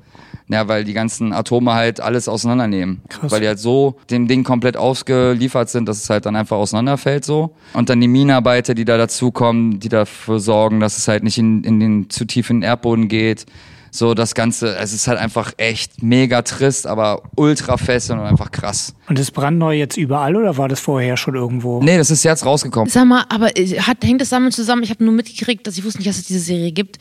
ja, 0.51 0.67
weil 0.67 0.83
die 0.83 0.93
ganzen 0.93 1.33
Atome 1.33 1.73
halt 1.73 2.01
alles 2.01 2.27
auseinandernehmen. 2.27 3.01
Krass. 3.07 3.31
Weil 3.31 3.41
die 3.41 3.47
halt 3.47 3.59
so 3.59 3.95
dem 4.09 4.27
Ding 4.27 4.43
komplett 4.43 4.75
ausgeliefert 4.75 5.69
sind, 5.69 5.87
dass 5.87 6.03
es 6.03 6.09
halt 6.09 6.25
dann 6.25 6.35
einfach 6.35 6.57
auseinanderfällt 6.57 7.23
so. 7.23 7.55
Und 7.73 7.89
dann 7.89 8.01
die 8.01 8.07
Minenarbeiter, 8.07 8.73
die 8.73 8.85
da 8.85 8.97
dazukommen, 8.97 9.79
die 9.79 9.89
dafür 9.89 10.39
sorgen, 10.39 10.79
dass 10.79 10.97
es 10.97 11.07
halt 11.07 11.23
nicht 11.23 11.37
in, 11.37 11.63
in 11.63 11.79
den 11.79 12.09
zu 12.09 12.25
tief 12.25 12.49
in 12.49 12.57
den 12.57 12.63
Erdboden 12.63 13.07
geht. 13.07 13.45
So 13.93 14.13
das 14.13 14.35
Ganze, 14.35 14.77
es 14.77 14.93
ist 14.93 15.09
halt 15.09 15.19
einfach 15.19 15.51
echt 15.57 16.01
mega 16.01 16.41
trist, 16.43 16.87
aber 16.87 17.23
ultra 17.35 17.75
fest 17.75 18.09
und 18.09 18.21
einfach 18.21 18.51
krass. 18.51 18.93
Und 19.09 19.19
ist 19.19 19.31
brandneu 19.31 19.73
jetzt 19.73 19.97
überall 19.97 20.37
oder 20.37 20.57
war 20.57 20.69
das 20.69 20.79
vorher 20.79 21.17
schon 21.17 21.35
irgendwo? 21.35 21.83
Nee, 21.83 21.97
das 21.97 22.09
ist 22.09 22.23
jetzt 22.23 22.45
rausgekommen. 22.45 22.89
Sag 22.89 23.05
mal, 23.05 23.25
aber 23.27 23.57
äh, 23.57 23.79
hat, 23.79 23.97
hängt 24.03 24.21
das 24.21 24.29
damit 24.29 24.53
zusammen? 24.53 24.83
Ich 24.83 24.91
habe 24.91 25.03
nur 25.03 25.13
mitgekriegt, 25.13 25.67
dass 25.67 25.77
ich 25.77 25.83
wusste 25.83 25.99
nicht, 25.99 26.09
dass 26.09 26.19
es 26.19 26.25
diese 26.25 26.39
Serie 26.39 26.71
gibt. 26.71 26.99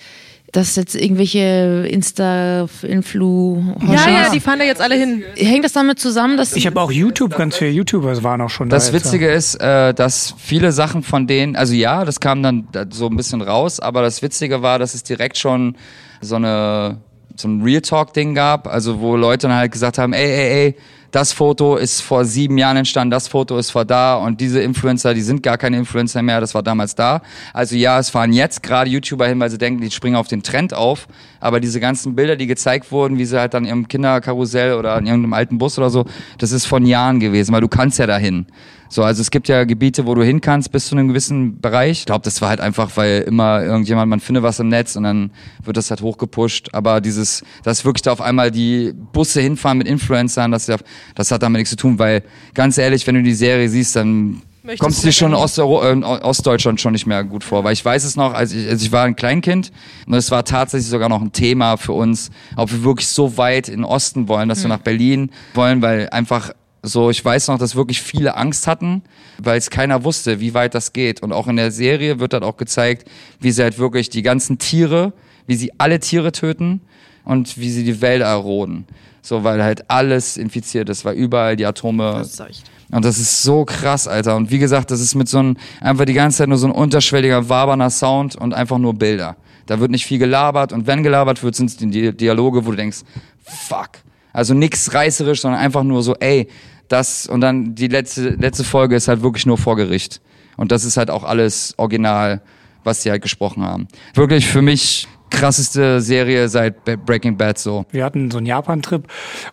Dass 0.53 0.75
jetzt 0.75 0.97
irgendwelche 0.97 1.87
Insta-Influ. 1.89 3.63
Ja, 3.87 4.11
ja, 4.11 4.31
die 4.31 4.41
fahren 4.41 4.59
da 4.59 4.65
jetzt 4.65 4.81
alle 4.81 4.97
hin. 4.97 5.23
Hängt 5.37 5.65
das 5.65 5.73
damit 5.73 6.01
zusammen, 6.01 6.37
dass 6.37 6.57
Ich 6.57 6.67
habe 6.67 6.81
auch 6.81 6.91
YouTube, 6.91 7.37
ganz 7.37 7.57
viele 7.57 7.71
YouTuber 7.71 8.21
waren 8.25 8.41
auch 8.41 8.51
schon 8.51 8.69
da. 8.69 8.77
Das 8.77 8.91
jetzt. 8.91 9.05
Witzige 9.05 9.31
ist, 9.31 9.55
äh, 9.57 9.95
dass 9.95 10.35
viele 10.39 10.73
Sachen 10.73 11.03
von 11.05 11.27
denen, 11.27 11.55
also 11.55 11.75
ja, 11.75 12.05
das 12.05 12.19
kam 12.19 12.43
dann 12.43 12.67
da 12.73 12.85
so 12.91 13.07
ein 13.07 13.17
bisschen 13.17 13.43
raus, 13.43 13.79
aber 13.79 14.03
das 14.03 14.23
Witzige 14.23 14.61
war, 14.63 14.79
dass 14.81 14.95
es 14.95 15.05
direkt 15.05 15.39
schon 15.39 15.77
so 16.21 16.37
eine 16.37 16.99
so 17.41 17.49
ein 17.49 17.63
Real 17.63 17.81
Talk 17.81 18.13
Ding 18.13 18.35
gab, 18.35 18.67
also 18.67 19.01
wo 19.01 19.17
Leute 19.17 19.49
dann 19.49 19.57
halt 19.57 19.73
gesagt 19.73 19.99
haben, 19.99 20.13
ey, 20.13 20.25
ey, 20.25 20.67
ey, 20.67 20.77
das 21.11 21.33
Foto 21.33 21.77
ist 21.77 22.01
vor 22.01 22.25
sieben 22.25 22.57
Jahren 22.57 22.77
entstanden, 22.77 23.11
das 23.11 23.27
Foto 23.27 23.59
ist 23.59 23.71
vor 23.71 23.85
da 23.85 24.15
und 24.15 24.41
diese 24.41 24.61
Influencer, 24.61 25.13
die 25.13 25.23
sind 25.23 25.43
gar 25.43 25.59
keine 25.59 25.77
Influencer 25.77 26.23
mehr, 26.23 26.41
das 26.41 26.55
war 26.55 26.63
damals 26.63 26.95
da. 26.95 27.23
Also 27.53 27.75
ja, 27.75 27.99
es 27.99 28.11
fahren 28.11 28.33
jetzt 28.33 28.63
gerade 28.63 28.91
YouTuber 28.91 29.27
hin, 29.27 29.41
weil 29.41 29.51
sie 29.51 29.59
denken, 29.59 29.81
die 29.81 29.91
springen 29.91 30.17
auf 30.17 30.29
den 30.29 30.43
Trend 30.43 30.73
auf, 30.73 31.09
aber 31.41 31.59
diese 31.59 31.81
ganzen 31.81 32.15
Bilder, 32.15 32.37
die 32.37 32.47
gezeigt 32.47 32.93
wurden, 32.93 33.19
wie 33.19 33.25
sie 33.25 33.39
halt 33.39 33.55
dann 33.55 33.65
ihrem 33.65 33.89
Kinderkarussell 33.89 34.75
oder 34.75 34.97
in 34.99 35.07
irgendeinem 35.07 35.33
alten 35.33 35.59
Bus 35.59 35.79
oder 35.79 35.91
so, 35.91 36.05
das 36.39 36.53
ist 36.53 36.67
von 36.67 36.87
Jahren 36.87 37.19
gewesen, 37.19 37.53
weil 37.53 37.61
du 37.61 37.69
kannst 37.69 37.99
ja 37.99 38.07
dahin. 38.07 38.47
So, 38.93 39.05
also 39.05 39.21
es 39.23 39.31
gibt 39.31 39.47
ja 39.47 39.63
Gebiete, 39.63 40.05
wo 40.05 40.17
du 40.17 40.25
hin 40.25 40.41
kannst 40.41 40.73
bis 40.73 40.89
zu 40.89 40.97
einem 40.97 41.07
gewissen 41.07 41.61
Bereich. 41.61 42.01
Ich 42.01 42.07
glaube, 42.07 42.25
das 42.25 42.43
war 42.43 42.49
halt 42.49 42.61
einfach, 42.61 42.91
weil 42.97 43.23
immer 43.23 43.63
irgendjemand, 43.63 44.11
man 44.11 44.19
findet 44.19 44.43
was 44.43 44.59
im 44.59 44.69
Netz 44.69 44.97
und 44.97 45.05
dann 45.05 45.31
wird 45.63 45.77
das 45.77 45.91
halt 45.91 46.03
hochgepusht. 46.03 46.71
Aber 46.75 47.01
dieses, 47.01 47.45
dass 47.63 47.85
wirklich 47.85 48.03
da 48.03 48.11
auf 48.11 48.21
einmal 48.21 48.51
die 48.51 48.93
Busse 49.13 49.41
hinfahren 49.41 49.79
mit 49.79 49.87
Influencern, 49.87 50.51
das, 50.51 50.67
das 51.15 51.31
hat 51.31 51.43
damit 51.43 51.61
nichts 51.61 51.71
zu 51.71 51.77
tun, 51.77 52.01
weil 52.01 52.25
ganz 52.53 52.79
ehrlich, 52.79 53.07
wenn 53.07 53.15
du 53.15 53.23
die 53.23 53.33
Serie 53.33 53.69
siehst, 53.69 53.95
dann 53.95 54.43
Möchtest 54.63 54.83
kommst 54.83 55.03
du 55.03 55.07
dir 55.07 55.13
schon 55.13 55.33
in 55.33 55.37
Ost 55.37 55.59
äh, 55.59 55.63
Ostdeutschland 55.63 56.81
schon 56.81 56.93
nicht 56.93 57.07
mehr 57.07 57.25
gut 57.25 57.45
vor, 57.45 57.65
weil 57.65 57.73
ich 57.73 57.83
weiß 57.83 58.05
es 58.05 58.17
noch, 58.17 58.35
als 58.35 58.53
ich, 58.53 58.69
als 58.69 58.83
ich 58.83 58.93
war 58.93 59.05
ein 59.05 59.17
Kleinkind 59.17 59.73
und 60.07 60.15
es 60.15 60.31
war 60.31 60.45
tatsächlich 60.45 60.91
sogar 60.91 61.09
noch 61.09 61.23
ein 61.23 61.33
Thema 61.33 61.79
für 61.79 61.93
uns, 61.93 62.31
ob 62.57 62.71
wir 62.71 62.85
wirklich 62.85 63.09
so 63.09 63.39
weit 63.39 63.69
in 63.69 63.77
den 63.77 63.85
Osten 63.85 64.29
wollen, 64.29 64.51
dass 64.51 64.59
mhm. 64.59 64.65
wir 64.65 64.69
nach 64.69 64.83
Berlin 64.83 65.31
wollen, 65.55 65.81
weil 65.81 66.11
einfach 66.11 66.51
so, 66.83 67.11
ich 67.11 67.23
weiß 67.23 67.49
noch, 67.49 67.59
dass 67.59 67.77
wirklich 67.77 68.01
viele 68.01 68.37
Angst 68.37 68.67
hatten, 68.67 69.03
weil 69.39 69.59
es 69.59 69.69
keiner 69.69 70.05
wusste, 70.05 70.41
wie 70.41 70.55
weit 70.55 70.75
das 70.75 70.93
geht. 70.93 71.23
Und 71.23 71.33
auch 71.33 71.47
in 71.47 71.57
der 71.57 71.71
Serie 71.71 72.21
wird 72.21 72.33
dann 72.33 72.43
auch 72.43 72.57
gezeigt, 72.57 73.09
wie 73.39 73.51
sie 73.51 73.63
halt 73.63 73.79
wirklich 73.79 74.09
die 74.09 74.23
ganzen 74.23 74.59
Tiere, 74.59 75.13
wie 75.47 75.57
sie 75.57 75.73
alle 75.79 76.01
Tiere 76.01 76.33
töten 76.33 76.81
und 77.25 77.59
wie 77.59 77.71
sie 77.71 77.85
die 77.85 78.01
Wälder 78.01 78.27
eroden. 78.27 78.87
So, 79.23 79.45
weil 79.45 79.63
halt 79.63 79.91
alles 79.91 80.39
infiziert 80.39 80.89
ist, 80.89 81.05
weil 81.05 81.17
überall 81.17 81.57
die 81.57 81.67
Atome. 81.67 82.13
Das 82.15 82.33
ist 82.33 82.41
echt. 82.41 82.71
Und 82.91 83.05
das 83.05 83.19
ist 83.19 83.43
so 83.43 83.65
krass, 83.65 84.09
Alter. 84.09 84.37
Und 84.37 84.51
wie 84.51 84.59
gesagt, 84.59 84.91
das 84.91 85.01
ist 85.01 85.15
mit 85.15 85.29
so 85.29 85.39
einem, 85.39 85.57
einfach 85.81 86.07
die 86.07 86.15
ganze 86.15 86.39
Zeit 86.39 86.49
nur 86.49 86.59
so 86.59 86.67
ein 86.67 86.73
unterschwelliger, 86.73 87.49
waberner 87.49 87.91
Sound 87.91 88.37
und 88.37 88.55
einfach 88.55 88.79
nur 88.79 88.95
Bilder. 88.95 89.37
Da 89.67 89.79
wird 89.79 89.91
nicht 89.91 90.07
viel 90.07 90.19
gelabert 90.19 90.73
und 90.73 90.87
wenn 90.87 91.03
gelabert 91.03 91.43
wird, 91.43 91.55
sind 91.55 91.71
es 91.71 91.77
die 91.77 92.17
Dialoge, 92.17 92.67
wo 92.67 92.71
du 92.71 92.77
denkst, 92.77 93.03
fuck. 93.45 93.91
Also 94.33 94.55
nichts 94.55 94.95
reißerisch, 94.95 95.41
sondern 95.41 95.61
einfach 95.61 95.83
nur 95.83 96.03
so, 96.03 96.15
ey, 96.17 96.49
das 96.91 97.27
und 97.27 97.41
dann 97.41 97.75
die 97.75 97.89
letzte, 97.89 98.31
letzte 98.31 98.65
Folge 98.65 98.97
ist 98.97 99.09
halt 99.09 99.23
wirklich 99.23 99.47
nur 99.47 99.59
vor 99.59 99.77
Gericht. 99.77 100.21
Und 100.57 100.73
das 100.73 100.85
ist 100.85 100.97
halt 100.97 101.11
auch 101.11 101.25
alles 101.25 101.75
original, 101.79 102.43
was 102.85 103.03
sie 103.03 103.11
halt 103.11 103.23
gesprochen 103.23 103.65
haben. 103.65 103.89
Wirklich 104.15 104.47
für 104.47 104.63
mich 104.63 105.09
krasseste 105.31 106.01
Serie 106.01 106.49
seit 106.49 106.85
Breaking 107.07 107.37
Bad 107.37 107.57
so. 107.59 107.87
Wir 107.91 108.05
hatten 108.05 108.31
so 108.31 108.39
einen 108.39 108.47
Japan-Trip 108.47 109.07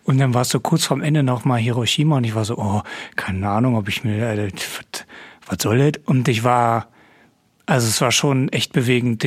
und 0.04 0.18
dann 0.18 0.34
war 0.34 0.42
es 0.42 0.48
so 0.48 0.60
kurz 0.60 0.84
vorm 0.84 1.00
Ende 1.00 1.22
nochmal 1.22 1.60
Hiroshima 1.60 2.16
und 2.16 2.24
ich 2.24 2.34
war 2.34 2.44
so, 2.44 2.58
oh, 2.58 2.82
keine 3.14 3.48
Ahnung, 3.48 3.76
ob 3.76 3.88
ich 3.88 4.02
mir, 4.02 4.18
äh, 4.18 4.50
was 5.46 5.62
soll 5.62 5.78
das? 5.78 6.02
Und 6.04 6.28
ich 6.28 6.42
war, 6.42 6.88
also 7.66 7.86
es 7.86 8.00
war 8.00 8.10
schon 8.10 8.48
echt 8.48 8.72
bewegend. 8.72 9.24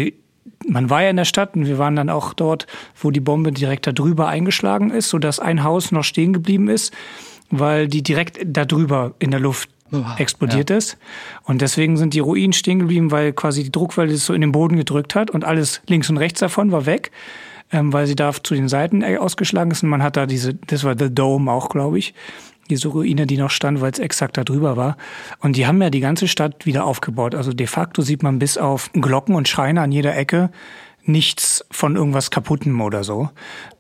Man 0.68 0.90
war 0.90 1.04
ja 1.04 1.10
in 1.10 1.18
der 1.18 1.26
Stadt 1.26 1.56
und 1.56 1.66
wir 1.66 1.78
waren 1.78 1.96
dann 1.96 2.10
auch 2.10 2.34
dort, 2.34 2.68
wo 3.02 3.12
die 3.12 3.22
Bombe 3.22 3.54
direkt 3.54 3.88
da 3.88 3.94
drüber 3.94 4.28
eingeschlagen 4.28 4.92
ist, 4.92 5.10
sodass 5.10 5.40
ein 5.40 5.64
Haus 5.64 5.92
noch 5.92 6.04
stehen 6.04 6.34
geblieben 6.34 6.68
ist 6.68 6.94
weil 7.52 7.88
die 7.88 8.02
direkt 8.02 8.40
darüber 8.44 9.14
in 9.20 9.32
der 9.32 9.40
Luft 9.40 9.70
explodiert 10.18 10.70
ja. 10.70 10.78
ist. 10.78 10.98
Und 11.44 11.62
deswegen 11.62 11.98
sind 11.98 12.14
die 12.14 12.20
Ruinen 12.20 12.54
stehen 12.54 12.80
geblieben, 12.80 13.12
weil 13.12 13.34
quasi 13.34 13.64
die 13.64 13.72
Druckwelle 13.72 14.14
es 14.14 14.26
so 14.26 14.34
in 14.34 14.42
den 14.42 14.52
Boden 14.52 14.78
gedrückt 14.78 15.16
hat 15.16 15.30
und 15.30 15.44
alles 15.44 15.82
links 15.88 16.10
und 16.10 16.18
rechts 16.18 16.40
davon 16.40 16.72
war 16.72 16.86
weg, 16.86 17.12
ähm, 17.72 17.92
weil 17.92 18.08
sie 18.08 18.16
da 18.16 18.32
zu 18.34 18.54
den 18.54 18.70
Seiten 18.70 19.02
äh, 19.02 19.18
ausgeschlagen 19.18 19.72
ist. 19.72 19.84
Und 19.84 19.90
man 19.90 20.04
hat 20.04 20.18
da 20.18 20.26
diese, 20.26 20.54
das 20.54 20.84
war 20.84 20.96
The 20.98 21.14
Dome 21.14 21.52
auch, 21.52 21.70
glaube 21.70 22.00
ich, 22.00 22.14
diese 22.70 22.88
Ruine, 22.88 23.28
die 23.28 23.38
noch 23.38 23.50
stand, 23.50 23.82
weil 23.82 23.92
es 23.92 24.00
exakt 24.00 24.38
da 24.38 24.44
drüber 24.44 24.78
war. 24.78 24.96
Und 25.40 25.58
die 25.58 25.68
haben 25.68 25.82
ja 25.82 25.90
die 25.90 26.00
ganze 26.00 26.28
Stadt 26.28 26.66
wieder 26.66 26.86
aufgebaut. 26.86 27.36
Also 27.36 27.52
de 27.52 27.68
facto 27.68 28.02
sieht 28.02 28.24
man 28.24 28.40
bis 28.40 28.58
auf 28.58 28.92
Glocken 28.94 29.36
und 29.36 29.50
Schreine 29.50 29.82
an 29.82 29.92
jeder 29.92 30.16
Ecke 30.16 30.52
nichts 31.04 31.66
von 31.72 31.96
irgendwas 31.96 32.30
kaputtem 32.30 32.80
oder 32.82 33.04
so. 33.04 33.30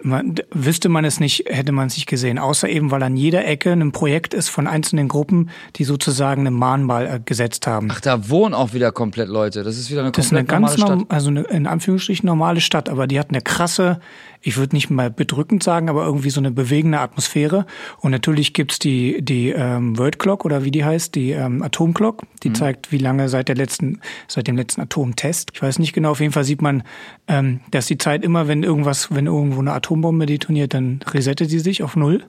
Man, 0.02 0.36
wüsste 0.52 0.90
man 0.90 1.06
es 1.06 1.20
nicht, 1.20 1.46
hätte 1.48 1.72
man 1.72 1.88
es 1.88 1.96
nicht 1.96 2.08
gesehen. 2.08 2.40
Außer 2.40 2.68
eben, 2.68 2.90
weil 2.90 3.04
an 3.04 3.16
jeder 3.16 3.46
Ecke 3.46 3.72
ein 3.72 3.92
Projekt 3.92 4.34
ist 4.34 4.50
von 4.50 4.68
einzelnen 4.68 5.08
Gruppen, 5.08 5.50
die 5.76 5.84
sozusagen 5.84 6.42
eine 6.42 6.52
Mahnmal 6.52 7.08
äh, 7.08 7.20
gesetzt 7.24 7.68
haben. 7.68 7.90
Ach, 7.92 8.02
da 8.02 8.30
wohnen 8.30 8.54
auch 8.54 8.74
wieder 8.74 8.92
komplett 8.92 9.30
Leute. 9.30 9.64
Das 9.64 9.78
ist 9.78 9.92
wieder 9.92 10.02
eine 10.02 10.12
komplett 10.12 10.48
normale 10.50 10.78
Stadt. 10.78 10.80
Das 10.80 10.80
ist 10.80 10.84
eine 10.84 10.96
ganz, 10.96 11.06
Stadt. 11.06 11.16
also 11.16 11.30
eine, 11.30 11.42
in 11.44 11.68
Anführungsstrichen 11.68 12.26
normale 12.26 12.62
Stadt, 12.62 12.90
aber 12.90 13.08
die 13.08 13.20
hat 13.20 13.30
eine 13.30 13.42
krasse 13.42 14.00
ich 14.42 14.58
würde 14.58 14.76
nicht 14.76 14.90
mal 14.90 15.12
bedrückend 15.12 15.64
sagen, 15.64 15.90
aber 15.90 16.06
irgendwie 16.06 16.30
so 16.30 16.40
eine 16.40 16.52
bewegende 16.52 17.00
Atmosphäre. 17.00 17.66
Und 18.00 18.12
natürlich 18.12 18.54
gibt's 18.54 18.80
die, 18.80 19.22
die 19.22 19.50
ähm, 19.50 19.98
World 19.98 20.20
Clock 20.20 20.46
oder 20.46 20.64
wie 20.64 20.72
die 20.72 20.84
heißt, 20.84 21.16
die 21.16 21.32
ähm, 21.32 21.62
Atomclock, 21.62 22.24
die 22.44 22.50
mhm. 22.50 22.56
zeigt, 22.56 22.92
wie 22.92 22.98
lange 22.98 23.30
seit 23.30 23.48
der 23.48 23.56
letzten, 23.56 24.02
seit 24.28 24.48
dem 24.48 24.58
letzten 24.58 24.82
Atomtest. 24.82 25.52
Ich 25.54 25.62
weiß 25.62 25.80
nicht 25.80 25.94
genau, 25.94 26.12
auf 26.12 26.20
jeden 26.20 26.34
Fall 26.34 26.44
sieht 26.44 26.62
man, 26.62 26.84
ähm, 27.28 27.62
dass 27.70 27.86
die 27.86 27.98
Zeit 27.98 28.24
immer, 28.24 28.48
wenn 28.48 28.64
irgendwas, 28.64 29.14
wenn 29.14 29.28
irgendwo 29.28 29.60
eine 29.60 29.74
Atombombe 29.74 30.26
detoniert, 30.26 30.74
dann 30.74 31.02
resettet 31.08 31.50
sie 31.50 31.60
sich 31.60 31.84
auf 31.84 31.96
null 31.96 32.24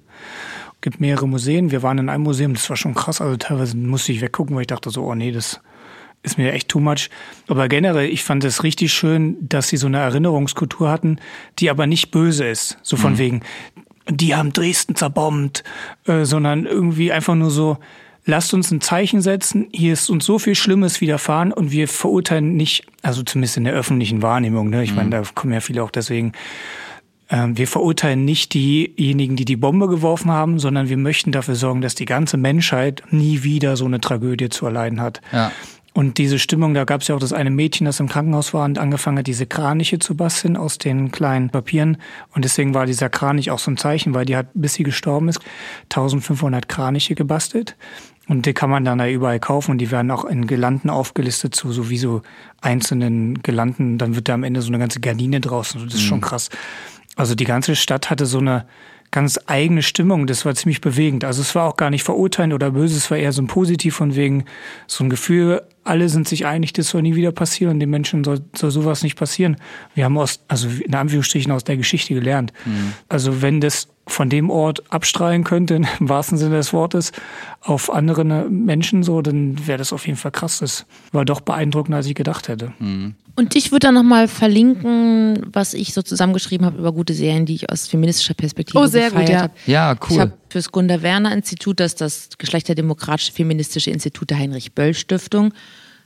gibt 0.82 1.00
mehrere 1.00 1.28
Museen. 1.28 1.70
Wir 1.70 1.84
waren 1.84 1.98
in 1.98 2.08
einem 2.08 2.24
Museum, 2.24 2.54
das 2.54 2.68
war 2.68 2.76
schon 2.76 2.94
krass. 2.94 3.20
Also 3.20 3.36
teilweise 3.36 3.76
musste 3.76 4.10
ich 4.10 4.20
weggucken, 4.20 4.56
weil 4.56 4.62
ich 4.62 4.66
dachte 4.66 4.90
so, 4.90 5.04
oh 5.04 5.14
nee, 5.14 5.30
das 5.30 5.60
ist 6.22 6.38
mir 6.38 6.52
echt 6.52 6.68
too 6.68 6.80
much. 6.80 7.10
Aber 7.48 7.68
generell, 7.68 8.08
ich 8.08 8.22
fand 8.22 8.44
es 8.44 8.62
richtig 8.62 8.92
schön, 8.92 9.36
dass 9.40 9.68
sie 9.68 9.76
so 9.76 9.86
eine 9.86 9.98
Erinnerungskultur 9.98 10.90
hatten, 10.90 11.18
die 11.58 11.70
aber 11.70 11.86
nicht 11.86 12.10
böse 12.10 12.46
ist. 12.46 12.78
So 12.82 12.96
von 12.96 13.14
mhm. 13.14 13.18
wegen, 13.18 13.40
die 14.08 14.34
haben 14.34 14.52
Dresden 14.52 14.94
zerbombt, 14.94 15.64
äh, 16.06 16.24
sondern 16.24 16.66
irgendwie 16.66 17.12
einfach 17.12 17.34
nur 17.34 17.50
so, 17.50 17.78
lasst 18.24 18.54
uns 18.54 18.70
ein 18.70 18.80
Zeichen 18.80 19.20
setzen, 19.20 19.68
hier 19.72 19.92
ist 19.92 20.10
uns 20.10 20.24
so 20.24 20.38
viel 20.38 20.54
Schlimmes 20.54 21.00
widerfahren 21.00 21.52
und 21.52 21.72
wir 21.72 21.88
verurteilen 21.88 22.56
nicht, 22.56 22.86
also 23.02 23.22
zumindest 23.22 23.56
in 23.56 23.64
der 23.64 23.74
öffentlichen 23.74 24.22
Wahrnehmung, 24.22 24.70
ne? 24.70 24.84
ich 24.84 24.90
mhm. 24.90 24.96
meine, 24.96 25.10
da 25.10 25.22
kommen 25.34 25.52
ja 25.52 25.60
viele 25.60 25.82
auch 25.82 25.90
deswegen, 25.90 26.32
äh, 27.28 27.48
wir 27.48 27.66
verurteilen 27.66 28.24
nicht 28.24 28.54
diejenigen, 28.54 29.36
die 29.36 29.44
die 29.44 29.56
Bombe 29.56 29.88
geworfen 29.88 30.30
haben, 30.30 30.58
sondern 30.58 30.88
wir 30.88 30.96
möchten 30.96 31.32
dafür 31.32 31.56
sorgen, 31.56 31.80
dass 31.80 31.94
die 31.94 32.04
ganze 32.04 32.36
Menschheit 32.36 33.02
nie 33.10 33.42
wieder 33.42 33.76
so 33.76 33.86
eine 33.86 34.00
Tragödie 34.00 34.50
zu 34.50 34.66
erleiden 34.66 35.00
hat. 35.00 35.20
Ja. 35.32 35.50
Und 35.95 36.16
diese 36.16 36.38
Stimmung, 36.38 36.72
da 36.72 36.84
gab 36.84 37.03
es 37.03 37.09
ja 37.09 37.14
auch 37.14 37.20
das 37.20 37.34
eine 37.34 37.51
Mädchen, 37.51 37.84
das 37.84 38.01
im 38.01 38.09
Krankenhaus 38.09 38.55
war 38.55 38.64
und 38.64 38.78
angefangen 38.78 39.18
hat, 39.18 39.26
diese 39.26 39.47
Kraniche 39.47 39.99
zu 39.99 40.16
basteln 40.16 40.57
aus 40.57 40.78
den 40.78 41.11
kleinen 41.12 41.51
Papieren. 41.51 41.99
Und 42.34 42.45
deswegen 42.45 42.72
war 42.72 42.86
dieser 42.86 43.11
Kranich 43.11 43.51
auch 43.51 43.59
so 43.59 43.70
ein 43.70 43.76
Zeichen, 43.76 44.14
weil 44.14 44.24
die 44.24 44.36
hat, 44.36 44.49
bis 44.55 44.74
sie 44.74 44.84
gestorben 44.84 45.28
ist, 45.28 45.40
1500 45.90 46.68
Kraniche 46.68 47.14
gebastelt. 47.14 47.76
Und 48.28 48.47
die 48.47 48.55
kann 48.55 48.70
man 48.70 48.84
dann 48.84 48.99
da 48.99 49.09
überall 49.09 49.40
kaufen 49.40 49.72
und 49.72 49.78
die 49.78 49.90
werden 49.90 50.11
auch 50.11 50.24
in 50.24 50.47
Gelanden 50.47 50.88
aufgelistet 50.88 51.55
zu 51.55 51.72
sowieso 51.72 52.22
einzelnen 52.61 53.43
Gelanden. 53.43 53.99
Dann 53.99 54.14
wird 54.14 54.28
da 54.28 54.34
am 54.34 54.45
Ende 54.45 54.62
so 54.62 54.68
eine 54.68 54.78
ganze 54.78 55.01
Gardine 55.01 55.40
draußen. 55.40 55.84
Das 55.84 55.95
ist 55.95 56.03
mhm. 56.03 56.07
schon 56.07 56.20
krass. 56.20 56.49
Also 57.16 57.34
die 57.34 57.45
ganze 57.45 57.76
Stadt 57.76 58.09
hatte 58.09 58.24
so 58.24 58.38
eine 58.38 58.64
ganz 59.11 59.38
eigene 59.47 59.82
Stimmung. 59.82 60.26
Das 60.26 60.45
war 60.45 60.55
ziemlich 60.55 60.80
bewegend. 60.80 61.24
Also 61.24 61.43
es 61.43 61.55
war 61.55 61.68
auch 61.68 61.76
gar 61.76 61.90
nicht 61.90 62.05
verurteilend 62.05 62.55
oder 62.55 62.70
böse, 62.70 62.97
es 62.97 63.11
war 63.11 63.18
eher 63.18 63.32
so 63.32 63.43
ein 63.43 63.47
Positiv 63.47 63.95
von 63.97 64.16
wegen 64.16 64.45
so 64.86 65.05
ein 65.05 65.11
Gefühl, 65.11 65.62
alle 65.85 66.09
sind 66.09 66.28
sich 66.28 66.47
einig, 66.47 66.72
das 66.72 66.89
soll 66.89 67.03
nie 67.03 67.14
wieder 67.14 67.33
passieren 67.33 67.74
und 67.74 67.80
den 67.80 67.91
Menschen 67.91 68.24
soll, 68.24 68.41
soll 68.55 68.70
sowas 68.70 69.03
nicht 69.03 69.16
passieren. 69.16 69.57
Wir 69.95 70.05
haben 70.05 70.16
aus, 70.18 70.41
also 70.49 70.68
in 70.68 70.95
Anführungsstrichen 70.95 71.51
aus 71.53 71.64
der 71.64 71.76
Geschichte 71.76 72.14
gelernt. 72.14 72.53
Mhm. 72.64 72.93
Also 73.09 73.43
wenn 73.43 73.61
das 73.61 73.89
von 74.07 74.28
dem 74.28 74.51
Ort 74.51 74.83
abstrahlen 74.93 75.45
könnte, 75.45 75.74
im 76.01 76.09
wahrsten 76.09 76.39
Sinne 76.39 76.57
des 76.57 76.72
Wortes, 76.72 77.12
auf 77.61 77.93
andere 77.93 78.24
Menschen 78.24 79.03
so, 79.03 79.22
dann 79.22 79.66
wäre 79.66 79.78
das 79.78 79.93
auf 79.93 80.07
jeden 80.07 80.18
Fall 80.18 80.33
krass. 80.33 80.59
Das 80.59 80.87
war 81.12 81.24
doch 81.24 81.41
beeindruckender, 81.41 81.99
als 81.99 82.07
ich 82.07 82.14
gedacht 82.14 82.49
hätte. 82.49 82.72
Mhm. 82.78 83.14
Und 83.35 83.57
ich 83.57 83.72
würde 83.72 83.87
dann 83.87 83.95
nochmal 83.95 84.28
verlinken, 84.28 85.47
was 85.53 85.72
ich 85.72 85.95
so 85.95 86.03
zusammengeschrieben 86.03 86.66
habe 86.66 86.78
über 86.78 86.93
gute 86.93 87.14
Serien, 87.14 87.47
die 87.47 87.55
ich 87.55 87.70
aus 87.70 87.89
feministischer 87.89 88.35
Perspektive 88.35 88.78
oh, 88.78 88.87
sehr 88.87 89.11
gut, 89.11 89.28
ja. 89.28 89.43
Habe. 89.43 89.55
Ja, 89.66 89.93
cool. 89.93 89.99
Ich 90.11 90.20
habe 90.20 90.33
fürs 90.53 90.70
Gunda 90.70 91.03
Werner 91.03 91.32
Institut, 91.32 91.80
das 91.80 91.92
ist 91.92 92.00
das 92.00 92.28
Geschlechterdemokratische 92.38 93.32
Feministische 93.32 93.90
Institut 93.90 94.30
der 94.30 94.38
Heinrich 94.38 94.72
Böll 94.72 94.94
Stiftung, 94.94 95.53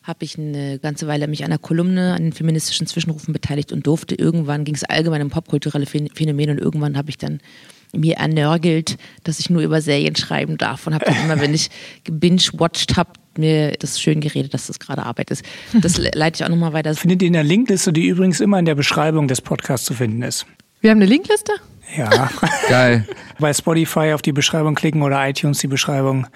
habe 0.05 0.24
ich 0.24 0.38
eine 0.38 0.78
ganze 0.78 1.09
Weile 1.09 1.26
mich 1.26 1.44
an 1.44 1.51
einer 1.51 1.59
Kolumne 1.59 2.14
an 2.14 2.22
den 2.22 2.32
feministischen 2.32 2.86
Zwischenrufen 2.86 3.32
beteiligt 3.32 3.72
und 3.72 3.86
durfte 3.86 4.14
irgendwann, 4.14 4.64
ging 4.64 4.76
es 4.76 4.84
allgemein 4.84 5.22
um 5.22 5.30
popkulturelle 5.30 5.86
Phänomene 5.86 6.53
und 6.53 6.59
irgendwann 6.59 6.97
habe 6.97 7.11
ich 7.11 7.18
dann 7.18 7.40
mir 7.92 8.16
ernörgelt, 8.16 8.99
dass 9.24 9.40
ich 9.40 9.51
nur 9.51 9.62
über 9.62 9.80
Serien 9.80 10.14
schreiben 10.14 10.59
darf 10.59 10.86
und 10.86 10.94
habe 10.94 11.07
dann 11.07 11.24
immer, 11.24 11.40
wenn 11.40 11.53
ich 11.53 11.70
gebingewatcht 12.05 12.97
habe, 12.97 13.11
mir 13.36 13.72
das 13.72 14.01
schön 14.01 14.20
geredet, 14.20 14.55
dass 14.55 14.68
das 14.68 14.78
gerade 14.78 15.03
Arbeit 15.03 15.30
ist. 15.30 15.44
Das 15.80 15.99
leite 15.99 16.40
ich 16.40 16.44
auch 16.44 16.51
nochmal 16.51 16.72
weiter. 16.72 16.94
Findet 16.94 17.22
ihr 17.22 17.26
in 17.26 17.32
der 17.32 17.44
Linkliste, 17.44 17.92
die 17.92 18.07
übrigens 18.07 18.40
immer 18.40 18.59
in 18.59 18.64
der 18.64 18.76
Beschreibung 18.76 19.28
des 19.28 19.40
Podcasts 19.40 19.86
zu 19.86 19.94
finden 19.94 20.22
ist. 20.22 20.47
Wir 20.80 20.90
haben 20.90 20.99
eine 20.99 21.07
Linkliste? 21.07 21.53
Ja. 21.97 22.30
Geil. 22.68 23.07
Bei 23.39 23.53
Spotify 23.53 24.12
auf 24.14 24.22
die 24.22 24.32
Beschreibung 24.32 24.74
klicken 24.74 25.03
oder 25.03 25.28
iTunes 25.28 25.59
die 25.59 25.66
Beschreibung 25.66 26.26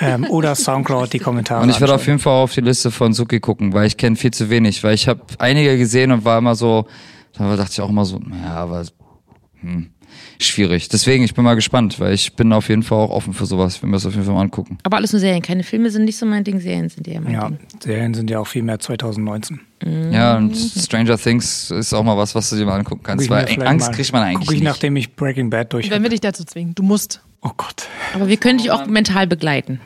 ähm, 0.00 0.24
oder 0.30 0.54
Soundcloud 0.54 1.12
die 1.12 1.18
Kommentare. 1.18 1.62
Und 1.62 1.70
ich 1.70 1.80
werde 1.80 1.94
auf 1.94 2.06
jeden 2.06 2.18
Fall 2.18 2.42
auf 2.42 2.52
die 2.54 2.60
Liste 2.60 2.90
von 2.90 3.12
Suki 3.12 3.40
gucken, 3.40 3.72
weil 3.72 3.86
ich 3.86 3.96
kenne 3.96 4.16
viel 4.16 4.32
zu 4.32 4.50
wenig, 4.50 4.82
weil 4.84 4.94
ich 4.94 5.08
habe 5.08 5.20
einige 5.38 5.76
gesehen 5.76 6.12
und 6.12 6.24
war 6.24 6.38
immer 6.38 6.54
so, 6.54 6.86
da 7.36 7.56
dachte 7.56 7.72
ich 7.72 7.80
auch 7.80 7.90
immer 7.90 8.04
so, 8.04 8.20
ja, 8.44 8.54
aber 8.54 8.84
hm. 9.60 9.90
Schwierig. 10.46 10.88
Deswegen, 10.88 11.24
ich 11.24 11.34
bin 11.34 11.44
mal 11.44 11.54
gespannt, 11.54 12.00
weil 12.00 12.12
ich 12.14 12.34
bin 12.34 12.52
auf 12.52 12.68
jeden 12.68 12.82
Fall 12.82 12.98
auch 12.98 13.10
offen 13.10 13.32
für 13.32 13.46
sowas. 13.46 13.82
Wir 13.82 13.88
müssen 13.88 14.04
das 14.04 14.06
auf 14.06 14.14
jeden 14.14 14.24
Fall 14.26 14.34
mal 14.34 14.42
angucken. 14.42 14.78
Aber 14.82 14.96
alles 14.96 15.12
nur 15.12 15.20
Serien, 15.20 15.42
keine 15.42 15.62
Filme 15.62 15.90
sind 15.90 16.04
nicht 16.04 16.16
so 16.16 16.26
mein 16.26 16.44
Ding, 16.44 16.60
Serien 16.60 16.88
sind 16.88 17.06
eher 17.08 17.20
mein 17.20 17.32
Ja, 17.32 17.48
Ding. 17.48 17.58
Serien 17.82 18.14
sind 18.14 18.30
ja 18.30 18.38
auch 18.38 18.46
viel 18.46 18.62
mehr 18.62 18.78
2019. 18.78 19.60
Ja, 20.10 20.36
und 20.36 20.54
Stranger 20.56 21.18
Things 21.18 21.70
ist 21.70 21.92
auch 21.92 22.02
mal 22.04 22.16
was, 22.16 22.34
was 22.34 22.48
du 22.50 22.56
dir 22.56 22.64
mal 22.64 22.76
angucken 22.78 23.00
Guck 23.02 23.04
kannst, 23.04 23.24
ich 23.24 23.30
mir 23.30 23.36
weil 23.36 23.66
Angst 23.68 23.88
mal- 23.88 23.94
kriegt 23.94 24.12
man 24.12 24.22
eigentlich 24.22 24.38
Guck 24.46 24.54
ich, 24.54 24.60
nicht. 24.60 24.64
nachdem 24.64 24.96
ich 24.96 25.14
Breaking 25.14 25.50
Bad 25.50 25.72
durch 25.72 25.90
Wenn 25.90 26.02
wir 26.02 26.10
dich 26.10 26.20
dazu 26.20 26.44
zwingen, 26.44 26.74
du 26.74 26.82
musst. 26.82 27.20
Oh 27.42 27.50
Gott. 27.56 27.86
Aber 28.14 28.28
wir 28.28 28.38
können 28.38 28.58
dich 28.58 28.70
auch 28.70 28.86
mental 28.86 29.26
begleiten. 29.26 29.80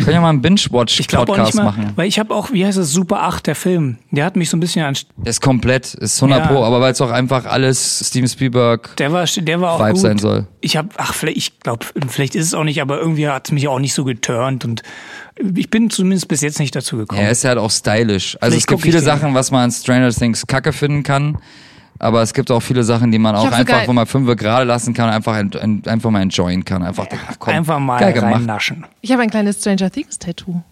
Können 0.00 0.14
ja 0.14 0.20
mal 0.20 0.30
einen 0.30 0.42
Binge-Watch-Podcast 0.42 1.54
machen. 1.56 1.92
weil 1.96 2.08
ich 2.08 2.18
habe 2.18 2.34
auch, 2.34 2.52
wie 2.52 2.64
heißt 2.64 2.78
es, 2.78 2.92
Super 2.92 3.22
8, 3.22 3.46
der 3.46 3.54
Film. 3.54 3.98
Der 4.10 4.24
hat 4.24 4.36
mich 4.36 4.50
so 4.50 4.56
ein 4.56 4.60
bisschen 4.60 4.84
an, 4.84 4.96
Der 5.16 5.30
ist 5.30 5.40
komplett, 5.40 5.94
ist 5.94 6.22
100 6.22 6.40
Ja. 6.40 6.46
Pro, 6.46 6.64
aber 6.64 6.80
weil 6.80 6.92
es 6.92 7.00
auch 7.00 7.10
einfach 7.10 7.44
alles 7.46 8.02
Steven 8.08 8.28
Spielberg 8.28 8.96
der 8.96 9.12
war, 9.12 9.24
der 9.24 9.60
war 9.60 9.72
auch 9.72 9.80
Vibe 9.80 9.92
gut. 9.92 10.00
sein 10.00 10.18
soll. 10.18 10.46
Ich 10.60 10.76
habe, 10.76 10.88
ach, 10.96 11.14
vielleicht, 11.14 11.36
ich 11.38 11.60
glaube, 11.60 11.86
vielleicht 12.08 12.34
ist 12.34 12.46
es 12.46 12.54
auch 12.54 12.64
nicht, 12.64 12.80
aber 12.80 12.98
irgendwie 12.98 13.28
hat 13.28 13.48
es 13.48 13.52
mich 13.52 13.68
auch 13.68 13.78
nicht 13.78 13.94
so 13.94 14.04
geturnt 14.04 14.64
und 14.64 14.82
ich 15.54 15.70
bin 15.70 15.88
zumindest 15.90 16.26
bis 16.28 16.40
jetzt 16.40 16.58
nicht 16.58 16.74
dazu 16.74 16.96
gekommen. 16.96 17.20
Ja, 17.20 17.26
er 17.26 17.32
ist 17.32 17.44
ja 17.44 17.50
halt 17.50 17.58
auch 17.60 17.70
stylisch. 17.70 18.36
Also 18.40 18.52
Vielleicht 18.52 18.60
es 18.62 18.66
gibt 18.66 18.82
viele. 18.82 19.00
Sachen, 19.00 19.34
was 19.34 19.50
man 19.52 19.64
an 19.64 19.70
Stranger 19.70 20.10
Things 20.10 20.46
kacke 20.46 20.72
finden 20.72 21.04
kann. 21.04 21.38
Aber 21.98 22.22
es 22.22 22.32
gibt 22.32 22.50
auch 22.50 22.60
viele 22.60 22.84
Sachen, 22.84 23.10
die 23.10 23.18
man 23.18 23.34
auch 23.34 23.44
hab 23.46 23.52
einfach, 23.54 23.86
wo 23.88 23.92
man 23.92 24.06
fünf 24.06 24.34
gerade 24.36 24.64
lassen 24.64 24.94
kann, 24.94 25.10
einfach, 25.10 25.36
en- 25.36 25.82
einfach 25.86 26.10
mal 26.10 26.22
enjoyen 26.22 26.64
kann. 26.64 26.82
Einfach, 26.82 27.06
ach, 27.28 27.36
komm, 27.38 27.54
Einfach 27.54 27.78
mal 27.80 28.02
reinnaschen. 28.02 28.86
Ich 29.00 29.10
habe 29.12 29.22
ein 29.22 29.30
kleines 29.30 29.58
Stranger 29.60 29.90
Things 29.90 30.18
Tattoo. 30.18 30.62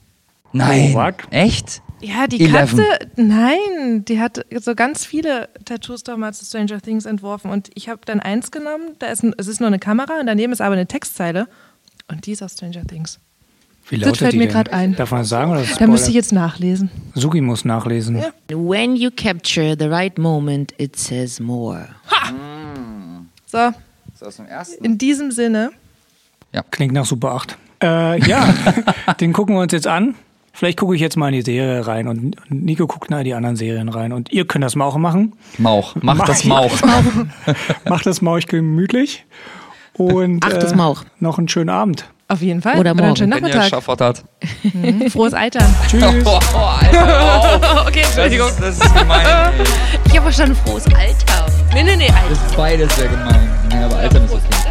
Nein, 0.52 0.94
Oh, 0.96 1.10
echt? 1.30 1.82
Ja, 2.00 2.26
die 2.26 2.40
Eleven. 2.44 2.78
Katze, 2.78 3.08
nein, 3.16 4.04
die 4.04 4.20
hat 4.20 4.44
so 4.60 4.74
ganz 4.74 5.04
viele 5.04 5.48
Tattoos 5.64 6.02
damals 6.04 6.38
zu 6.38 6.44
Stranger 6.44 6.80
Things 6.80 7.06
entworfen 7.06 7.50
und 7.50 7.70
ich 7.74 7.88
habe 7.88 8.00
dann 8.04 8.20
eins 8.20 8.50
genommen, 8.50 8.90
da 8.98 9.06
ist 9.06 9.22
ein, 9.24 9.34
es 9.38 9.48
ist 9.48 9.60
nur 9.60 9.66
eine 9.68 9.78
Kamera 9.78 10.20
und 10.20 10.26
daneben 10.26 10.52
ist 10.52 10.60
aber 10.60 10.74
eine 10.74 10.86
Textzeile 10.86 11.48
und 12.08 12.26
die 12.26 12.32
ist 12.32 12.42
aus 12.42 12.52
Stranger 12.52 12.84
Things. 12.86 13.18
Wie 13.88 13.96
Das 13.98 14.06
lautet 14.06 14.18
fällt 14.18 14.32
die 14.32 14.38
mir 14.38 14.48
grad 14.48 14.72
ein. 14.72 14.96
Darf 14.96 15.10
man 15.12 15.20
das 15.20 15.28
sagen 15.28 15.52
oder 15.52 15.62
ist 15.62 15.72
das 15.72 15.78
Da 15.78 15.86
müsste 15.86 16.08
ich 16.08 16.16
jetzt 16.16 16.32
nachlesen. 16.32 16.90
Sugi 17.14 17.40
muss 17.40 17.64
nachlesen. 17.64 18.18
Ja. 18.18 18.30
When 18.50 18.96
you 18.96 19.10
capture 19.14 19.76
the 19.78 19.86
right 19.86 20.18
moment, 20.18 20.74
it 20.78 20.96
says 20.96 21.38
more. 21.38 21.88
So, 23.46 23.58
Ist 23.58 23.74
das 24.20 24.28
aus 24.28 24.36
dem 24.36 24.46
ersten? 24.46 24.84
in 24.84 24.98
diesem 24.98 25.30
Sinne, 25.30 25.70
Klingt 26.70 26.94
nach 26.94 27.04
Super 27.04 27.32
8. 27.32 27.58
Äh, 27.82 28.26
ja, 28.26 28.48
den 29.20 29.32
gucken 29.34 29.54
wir 29.54 29.60
uns 29.60 29.72
jetzt 29.72 29.86
an. 29.86 30.14
Vielleicht 30.52 30.78
gucke 30.78 30.94
ich 30.94 31.02
jetzt 31.02 31.16
mal 31.18 31.28
in 31.28 31.34
die 31.34 31.42
Serie 31.42 31.86
rein 31.86 32.08
und 32.08 32.34
Nico 32.48 32.86
guckt 32.86 33.10
mal 33.10 33.18
in 33.18 33.24
die 33.26 33.34
anderen 33.34 33.56
Serien 33.56 33.90
rein. 33.90 34.14
Und 34.14 34.32
ihr 34.32 34.46
könnt 34.46 34.64
das 34.64 34.74
mal 34.74 34.86
auch 34.86 34.96
machen. 34.96 35.34
Mauch, 35.58 35.94
mach 36.00 36.24
das 36.24 36.44
Mauch. 36.44 36.72
Macht 37.88 38.06
das 38.06 38.22
Mauch 38.22 38.40
gemütlich. 38.40 39.26
Und 39.92 40.42
Ach, 40.46 40.54
das 40.54 40.72
äh, 40.72 40.76
Mauch. 40.76 41.04
noch 41.20 41.36
einen 41.36 41.48
schönen 41.48 41.68
Abend. 41.68 42.06
Auf 42.28 42.40
jeden 42.42 42.60
Fall. 42.62 42.78
Oder 42.78 42.94
morgen. 42.94 43.16
schönen 43.16 43.32
Wenn 43.32 43.38
ihr 43.44 43.48
Nachmittag. 43.48 43.70
Schafott 43.70 44.00
hat. 44.00 44.24
Frohes 45.10 45.34
Altern. 45.34 45.74
Tschüss. 45.88 46.02
Oh, 46.24 46.38
Alter, 46.80 47.86
Okay, 47.86 48.02
das, 48.14 48.32
ist, 48.32 48.60
das 48.60 48.78
ist 48.78 48.94
gemein. 48.94 49.26
Ich 50.06 50.12
habe 50.12 50.22
verstanden, 50.22 50.56
frohes 50.64 50.86
Alter. 50.86 51.46
Nee, 51.72 51.82
nee, 51.82 51.96
nee, 51.96 52.08
Alter. 52.08 52.28
Das 52.30 52.38
ist 52.38 52.56
beides 52.56 52.96
sehr 52.96 53.08
gemein. 53.08 53.48
Ja, 53.72 53.84
aber 53.86 53.96
Alter 53.96 54.24
ist 54.24 54.32
okay. 54.32 54.65